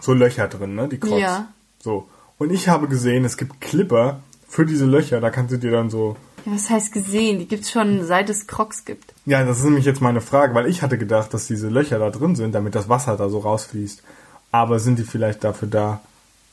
so 0.00 0.12
Löcher 0.12 0.48
drin, 0.48 0.74
ne? 0.74 0.88
Die 0.88 0.98
Crocs. 0.98 1.20
Ja. 1.20 1.48
So. 1.80 2.08
Und 2.38 2.50
ich 2.52 2.68
habe 2.68 2.88
gesehen, 2.88 3.24
es 3.24 3.36
gibt 3.36 3.60
Clipper 3.60 4.20
für 4.48 4.66
diese 4.66 4.84
Löcher. 4.84 5.20
Da 5.20 5.30
kannst 5.30 5.52
du 5.52 5.58
dir 5.58 5.70
dann 5.72 5.90
so. 5.90 6.16
Ja, 6.44 6.52
was 6.52 6.70
heißt 6.70 6.92
gesehen? 6.92 7.38
Die 7.38 7.46
gibt's 7.46 7.70
schon 7.70 8.04
seit 8.04 8.28
es 8.30 8.46
Crocs 8.46 8.84
gibt. 8.84 9.14
Ja, 9.26 9.44
das 9.44 9.58
ist 9.58 9.64
nämlich 9.64 9.84
jetzt 9.84 10.00
meine 10.00 10.20
Frage, 10.20 10.54
weil 10.54 10.66
ich 10.66 10.82
hatte 10.82 10.98
gedacht, 10.98 11.32
dass 11.34 11.46
diese 11.46 11.68
Löcher 11.68 11.98
da 11.98 12.10
drin 12.10 12.34
sind, 12.34 12.52
damit 12.52 12.74
das 12.74 12.88
Wasser 12.88 13.16
da 13.16 13.28
so 13.28 13.38
rausfließt. 13.38 14.02
Aber 14.50 14.78
sind 14.78 14.98
die 14.98 15.04
vielleicht 15.04 15.44
dafür 15.44 15.68
da, 15.68 16.00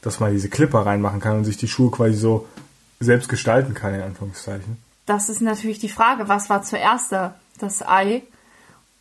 dass 0.01 0.19
man 0.19 0.31
diese 0.31 0.49
Clipper 0.49 0.85
reinmachen 0.85 1.19
kann 1.19 1.37
und 1.37 1.45
sich 1.45 1.57
die 1.57 1.67
Schuhe 1.67 1.91
quasi 1.91 2.15
so 2.15 2.47
selbst 2.99 3.29
gestalten 3.29 3.73
kann, 3.73 3.95
in 3.95 4.01
Anführungszeichen? 4.01 4.77
Das 5.05 5.29
ist 5.29 5.41
natürlich 5.41 5.79
die 5.79 5.89
Frage, 5.89 6.27
was 6.27 6.49
war 6.49 6.61
zuerst 6.61 7.11
da? 7.11 7.35
Das 7.57 7.81
Ei 7.81 8.21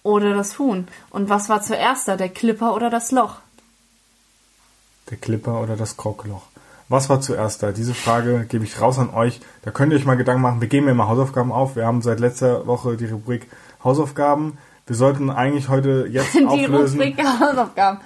oder 0.02 0.34
das 0.34 0.58
Huhn? 0.58 0.88
Und 1.10 1.28
was 1.28 1.48
war 1.48 1.62
zuerst 1.62 2.08
da? 2.08 2.16
Der 2.16 2.30
Clipper 2.30 2.74
oder 2.74 2.90
das 2.90 3.12
Loch? 3.12 3.36
Der 5.10 5.18
Clipper 5.18 5.60
oder 5.60 5.76
das 5.76 5.96
Krogloch? 5.96 6.42
Was 6.88 7.10
war 7.10 7.20
zuerst 7.20 7.62
da? 7.62 7.72
Diese 7.72 7.92
Frage 7.94 8.46
gebe 8.48 8.64
ich 8.64 8.80
raus 8.80 8.98
an 8.98 9.10
euch. 9.10 9.40
Da 9.62 9.70
könnt 9.70 9.92
ihr 9.92 9.98
euch 9.98 10.06
mal 10.06 10.16
Gedanken 10.16 10.42
machen. 10.42 10.60
Wir 10.60 10.68
geben 10.68 10.86
ja 10.86 10.92
immer 10.92 11.08
Hausaufgaben 11.08 11.52
auf. 11.52 11.76
Wir 11.76 11.84
haben 11.86 12.00
seit 12.02 12.18
letzter 12.20 12.66
Woche 12.66 12.96
die 12.96 13.06
Rubrik 13.06 13.46
Hausaufgaben. 13.84 14.56
Wir 14.86 14.96
sollten 14.96 15.28
eigentlich 15.30 15.68
heute 15.68 16.06
jetzt 16.10 16.34
Die 16.38 16.46
auflösen. 16.46 16.98
Rubrik 17.00 17.18
Hausaufgaben. 17.22 18.00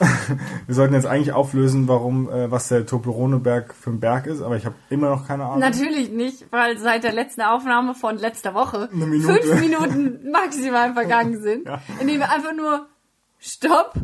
Wir 0.66 0.76
sollten 0.76 0.94
jetzt 0.94 1.06
eigentlich 1.08 1.32
auflösen, 1.32 1.88
warum, 1.88 2.30
äh, 2.30 2.48
was 2.52 2.68
der 2.68 2.86
Tobleroneberg 2.86 3.74
für 3.74 3.90
ein 3.90 3.98
Berg 3.98 4.26
ist, 4.28 4.42
aber 4.42 4.56
ich 4.56 4.64
habe 4.64 4.76
immer 4.90 5.10
noch 5.10 5.26
keine 5.26 5.44
Ahnung. 5.44 5.58
Natürlich 5.58 6.12
nicht, 6.12 6.46
weil 6.52 6.78
seit 6.78 7.02
der 7.02 7.12
letzten 7.12 7.40
Aufnahme 7.42 7.96
von 7.96 8.16
letzter 8.16 8.54
Woche 8.54 8.88
Minute. 8.92 9.32
fünf 9.42 9.60
Minuten 9.60 10.30
maximal 10.30 10.92
vergangen 10.92 11.42
sind, 11.42 11.66
Ja. 11.66 11.80
indem 11.98 12.20
wir 12.20 12.30
einfach 12.30 12.54
nur 12.54 12.86
Stopp 13.40 13.94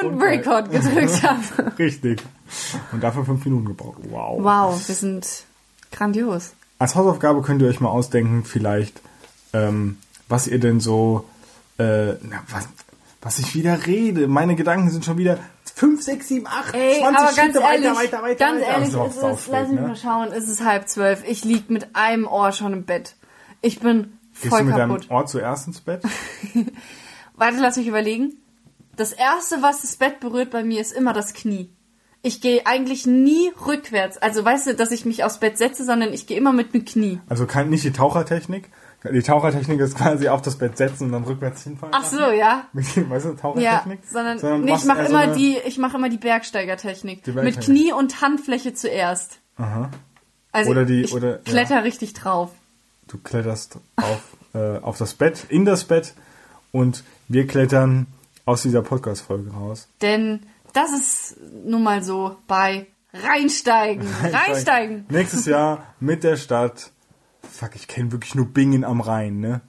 und, 0.00 0.14
Und 0.14 0.22
Record 0.22 0.70
gedrückt 0.70 1.22
habe. 1.24 1.78
Richtig. 1.78 2.22
Und 2.92 3.02
dafür 3.02 3.24
fünf 3.24 3.44
Minuten 3.44 3.66
gebraucht. 3.66 3.98
Wow. 4.10 4.38
Wow, 4.42 4.88
wir 4.88 4.94
sind 4.94 5.26
grandios. 5.90 6.52
Als 6.78 6.94
Hausaufgabe 6.94 7.42
könnt 7.42 7.62
ihr 7.62 7.68
euch 7.68 7.80
mal 7.80 7.90
ausdenken, 7.90 8.44
vielleicht, 8.44 9.00
ähm, 9.52 9.98
was 10.28 10.46
ihr 10.48 10.58
denn 10.58 10.80
so, 10.80 11.24
äh, 11.78 12.12
na, 12.22 12.42
was, 12.50 12.68
was 13.20 13.38
ich 13.38 13.54
wieder 13.54 13.86
rede. 13.86 14.26
Meine 14.28 14.56
Gedanken 14.56 14.90
sind 14.90 15.04
schon 15.04 15.16
wieder 15.18 15.38
5, 15.76 16.02
6, 16.02 16.28
7, 16.28 16.46
8, 16.46 16.74
Ey, 16.74 16.98
20 17.00 17.04
aber 17.04 17.14
ganz 17.14 17.36
Schritte 17.36 17.58
ehrlich, 17.60 17.86
weiter, 17.86 17.96
weiter, 17.96 18.22
weiter. 18.22 18.34
ganz 18.34 18.60
weiter. 18.60 18.72
ehrlich, 18.72 18.88
es 18.88 19.16
ist 19.16 19.22
ist, 19.22 19.40
spät, 19.42 19.52
lass 19.52 19.68
mich 19.68 19.80
ne? 19.80 19.86
mal 19.86 19.96
schauen, 19.96 20.28
es 20.32 20.48
ist 20.48 20.64
halb 20.64 20.88
zwölf. 20.88 21.22
Ich 21.26 21.44
lieg 21.44 21.70
mit 21.70 21.94
einem 21.94 22.26
Ohr 22.26 22.52
schon 22.52 22.72
im 22.72 22.84
Bett. 22.84 23.14
Ich 23.60 23.80
bin 23.80 24.18
Gehst 24.40 24.48
voll 24.48 24.60
du 24.60 24.64
mit 24.66 24.76
kaputt. 24.76 25.02
deinem 25.04 25.10
Ohr 25.16 25.26
zuerst 25.26 25.66
ins 25.68 25.80
Bett? 25.80 26.02
Warte, 27.36 27.58
lass 27.58 27.76
mich 27.76 27.86
überlegen. 27.86 28.34
Das 28.96 29.12
erste, 29.12 29.62
was 29.62 29.82
das 29.82 29.96
Bett 29.96 30.20
berührt 30.20 30.50
bei 30.50 30.62
mir, 30.62 30.80
ist 30.80 30.92
immer 30.92 31.12
das 31.12 31.32
Knie. 31.34 31.70
Ich 32.22 32.40
gehe 32.40 32.66
eigentlich 32.66 33.06
nie 33.06 33.50
rückwärts. 33.66 34.18
Also 34.18 34.44
weißt 34.44 34.68
du, 34.68 34.74
dass 34.74 34.92
ich 34.92 35.04
mich 35.04 35.24
aufs 35.24 35.38
Bett 35.38 35.58
setze, 35.58 35.84
sondern 35.84 36.12
ich 36.12 36.26
gehe 36.26 36.36
immer 36.36 36.52
mit 36.52 36.72
dem 36.74 36.84
Knie. 36.84 37.18
Also 37.28 37.46
kein, 37.46 37.68
nicht 37.70 37.84
die 37.84 37.92
Tauchertechnik. 37.92 38.70
Die 39.12 39.22
Tauchertechnik 39.22 39.80
ist 39.80 39.96
quasi 39.96 40.28
auf 40.28 40.42
das 40.42 40.56
Bett 40.58 40.76
setzen 40.76 41.06
und 41.06 41.12
dann 41.12 41.24
rückwärts 41.24 41.64
hinfallen. 41.64 41.92
Ach 41.96 42.04
so, 42.04 42.20
ja. 42.30 42.66
Weißt 42.72 42.96
du, 42.96 43.00
Ja, 43.30 43.34
Tauchertechnik? 43.34 44.00
sondern, 44.08 44.38
du 44.38 44.58
nee, 44.58 44.74
ich 44.76 44.84
mache 44.84 45.00
eher 45.00 45.06
so 45.08 45.12
immer 45.14 45.26
die, 45.34 45.58
ich 45.66 45.78
mache 45.78 45.96
immer 45.96 46.08
die 46.08 46.18
Bergsteigertechnik. 46.18 47.24
Die 47.24 47.32
Mit 47.32 47.42
Bergsteiger- 47.56 47.64
Knie 47.64 47.92
und 47.92 48.20
Handfläche 48.22 48.74
zuerst. 48.74 49.40
Aha. 49.56 49.90
Also 50.52 50.70
Oder 50.70 50.84
die- 50.84 51.02
ich 51.02 51.12
oder- 51.14 51.36
ja. 51.38 51.42
kletter 51.44 51.82
richtig 51.82 52.12
drauf. 52.12 52.50
Du 53.08 53.18
kletterst 53.18 53.78
auf, 53.96 54.22
äh, 54.54 54.78
auf 54.78 54.98
das 54.98 55.14
Bett, 55.14 55.46
in 55.48 55.64
das 55.64 55.82
Bett 55.84 56.14
und 56.70 57.02
wir 57.26 57.48
klettern 57.48 58.06
aus 58.44 58.62
dieser 58.62 58.82
Podcast-Folge 58.82 59.50
raus. 59.52 59.88
Denn 60.00 60.40
das 60.72 60.92
ist 60.92 61.36
nun 61.64 61.82
mal 61.82 62.02
so 62.02 62.36
bei 62.46 62.86
Reinsteigen. 63.12 64.06
Reinsteigen. 64.22 65.06
Nächstes 65.08 65.46
Jahr 65.46 65.86
mit 66.00 66.24
der 66.24 66.36
Stadt. 66.36 66.90
Fuck, 67.42 67.74
ich 67.76 67.88
kenne 67.88 68.12
wirklich 68.12 68.34
nur 68.34 68.46
Bingen 68.46 68.84
am 68.84 69.00
Rhein, 69.00 69.40
ne? 69.40 69.60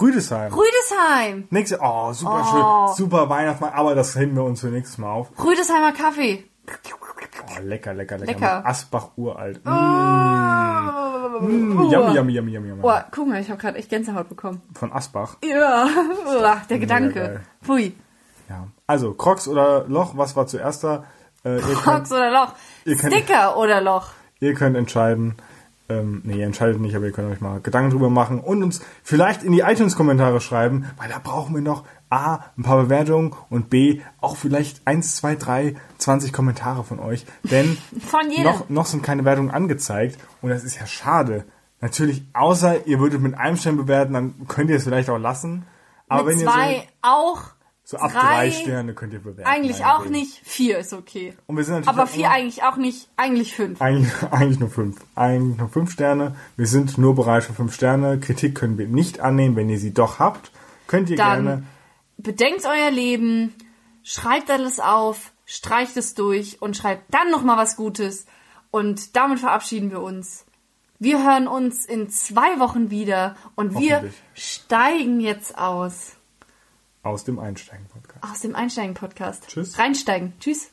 Rüdesheim. 0.00 0.52
Rüdesheim. 0.52 1.46
Nächstes 1.50 1.78
Jahr, 1.80 2.08
oh, 2.08 2.12
super 2.12 2.44
Oh. 2.44 2.86
schön, 2.88 2.96
super 2.96 3.28
Weihnachtsmann, 3.30 3.72
aber 3.72 3.94
das 3.94 4.16
heben 4.16 4.34
wir 4.36 4.44
uns 4.44 4.60
für 4.60 4.68
nächstes 4.68 4.98
Mal 4.98 5.10
auf. 5.10 5.30
Rüdesheimer 5.42 5.92
Kaffee. 5.92 6.44
Oh, 6.68 7.60
lecker, 7.62 7.94
lecker, 7.94 8.18
lecker. 8.18 8.32
Lecker. 8.32 8.66
Asbach 8.66 9.10
uralt. 9.16 9.60
Oh, 9.64 9.70
mm, 11.40 11.90
yummy, 11.90 12.14
yummy, 12.14 12.32
yummy, 12.32 12.52
yummy, 12.52 12.68
yummy. 12.68 12.82
oh 12.82 13.00
guck 13.10 13.26
mal, 13.26 13.40
ich 13.40 13.48
habe 13.50 13.60
gerade 13.60 13.78
echt 13.78 13.88
Gänsehaut 13.88 14.28
bekommen. 14.28 14.60
Von 14.74 14.92
Asbach. 14.92 15.36
Ja, 15.44 15.88
der. 16.70 16.78
Gedanke. 16.78 17.40
Pfui. 17.62 17.94
Ja. 18.48 18.68
Also, 18.86 19.12
Crocs 19.14 19.48
oder 19.48 19.84
Loch, 19.88 20.16
was 20.16 20.34
war 20.36 20.46
zuerst 20.46 20.84
da? 20.84 21.04
Äh, 21.44 21.56
ihr, 21.56 21.60
könnt, 21.62 21.78
Crocs 21.82 22.12
oder 22.12 22.30
Loch. 22.30 22.52
könnt- 22.84 23.12
Sticker 23.12 23.56
oder 23.58 23.80
Loch. 23.80 24.08
ihr 24.40 24.54
könnt 24.54 24.76
entscheiden. 24.76 25.34
Ähm, 25.90 26.20
nee, 26.24 26.36
ihr 26.40 26.44
entscheidet 26.44 26.80
nicht, 26.80 26.94
aber 26.94 27.06
ihr 27.06 27.12
könnt 27.12 27.32
euch 27.32 27.40
mal 27.40 27.60
Gedanken 27.60 27.90
drüber 27.90 28.10
machen 28.10 28.40
und 28.40 28.62
uns 28.62 28.82
vielleicht 29.02 29.42
in 29.42 29.52
die 29.52 29.60
iTunes-Kommentare 29.60 30.38
schreiben, 30.42 30.84
weil 30.98 31.08
da 31.08 31.18
brauchen 31.18 31.54
wir 31.54 31.62
noch 31.62 31.84
A, 32.10 32.40
ein 32.58 32.62
paar 32.62 32.76
Bewertungen 32.82 33.34
und 33.48 33.70
B, 33.70 34.02
auch 34.20 34.36
vielleicht 34.36 34.86
1, 34.86 35.16
2, 35.16 35.36
3, 35.36 35.76
20 35.96 36.32
Kommentare 36.34 36.84
von 36.84 37.00
euch. 37.00 37.24
Denn 37.42 37.78
Von 38.06 38.30
jedem. 38.30 38.44
noch, 38.44 38.68
noch 38.68 38.84
sind 38.86 39.02
keine 39.02 39.24
Wertungen 39.24 39.50
angezeigt 39.50 40.18
und 40.42 40.50
das 40.50 40.62
ist 40.62 40.78
ja 40.78 40.86
schade. 40.86 41.44
Natürlich, 41.80 42.22
außer 42.34 42.86
ihr 42.86 42.98
würdet 42.98 43.22
mit 43.22 43.38
einem 43.38 43.56
Stern 43.56 43.78
bewerten, 43.78 44.12
dann 44.12 44.46
könnt 44.46 44.68
ihr 44.68 44.76
es 44.76 44.84
vielleicht 44.84 45.08
auch 45.08 45.18
lassen. 45.18 45.64
Aber 46.08 46.24
Mit 46.24 46.34
wenn 46.34 46.40
zwei 46.48 46.74
ihr 46.74 46.82
auch. 47.00 47.42
So, 47.90 47.96
ab 47.96 48.12
drei, 48.12 48.20
drei 48.20 48.50
Sterne 48.50 48.92
könnt 48.92 49.14
ihr 49.14 49.20
bewerten. 49.20 49.48
Eigentlich 49.48 49.82
auch 49.82 50.04
nicht. 50.04 50.42
Vier 50.44 50.76
ist 50.78 50.92
okay. 50.92 51.32
Und 51.46 51.56
wir 51.56 51.64
sind 51.64 51.76
natürlich 51.76 51.98
Aber 51.98 52.06
vier 52.06 52.26
immer- 52.26 52.34
eigentlich 52.34 52.62
auch 52.62 52.76
nicht. 52.76 53.08
Eigentlich 53.16 53.54
fünf. 53.54 53.80
Eigentlich, 53.80 54.12
eigentlich 54.30 54.60
nur 54.60 54.68
fünf. 54.68 54.98
Eigentlich 55.14 55.56
nur 55.56 55.70
fünf 55.70 55.90
Sterne. 55.92 56.36
Wir 56.58 56.66
sind 56.66 56.98
nur 56.98 57.14
bereit 57.14 57.44
für 57.44 57.54
fünf 57.54 57.74
Sterne. 57.74 58.20
Kritik 58.20 58.54
können 58.54 58.76
wir 58.76 58.86
nicht 58.88 59.20
annehmen. 59.20 59.56
Wenn 59.56 59.70
ihr 59.70 59.78
sie 59.78 59.94
doch 59.94 60.18
habt, 60.18 60.50
könnt 60.86 61.08
ihr 61.08 61.16
Dann 61.16 61.44
gerne. 61.44 61.62
bedenkt 62.18 62.66
euer 62.66 62.90
Leben, 62.90 63.54
schreibt 64.02 64.50
alles 64.50 64.80
auf, 64.80 65.32
streicht 65.46 65.96
es 65.96 66.12
durch 66.12 66.60
und 66.60 66.76
schreibt 66.76 67.14
dann 67.14 67.30
nochmal 67.30 67.56
was 67.56 67.74
Gutes. 67.76 68.26
Und 68.70 69.16
damit 69.16 69.38
verabschieden 69.40 69.90
wir 69.90 70.02
uns. 70.02 70.44
Wir 70.98 71.24
hören 71.24 71.48
uns 71.48 71.86
in 71.86 72.10
zwei 72.10 72.58
Wochen 72.60 72.90
wieder 72.90 73.34
und 73.54 73.78
wir 73.78 74.10
steigen 74.34 75.20
jetzt 75.20 75.56
aus. 75.56 76.17
Aus 77.08 77.24
dem 77.24 77.38
Einsteigen-Podcast. 77.38 78.22
Aus 78.22 78.40
dem 78.40 78.54
Einsteigen-Podcast. 78.54 79.48
Tschüss. 79.48 79.78
Reinsteigen. 79.78 80.34
Tschüss. 80.40 80.70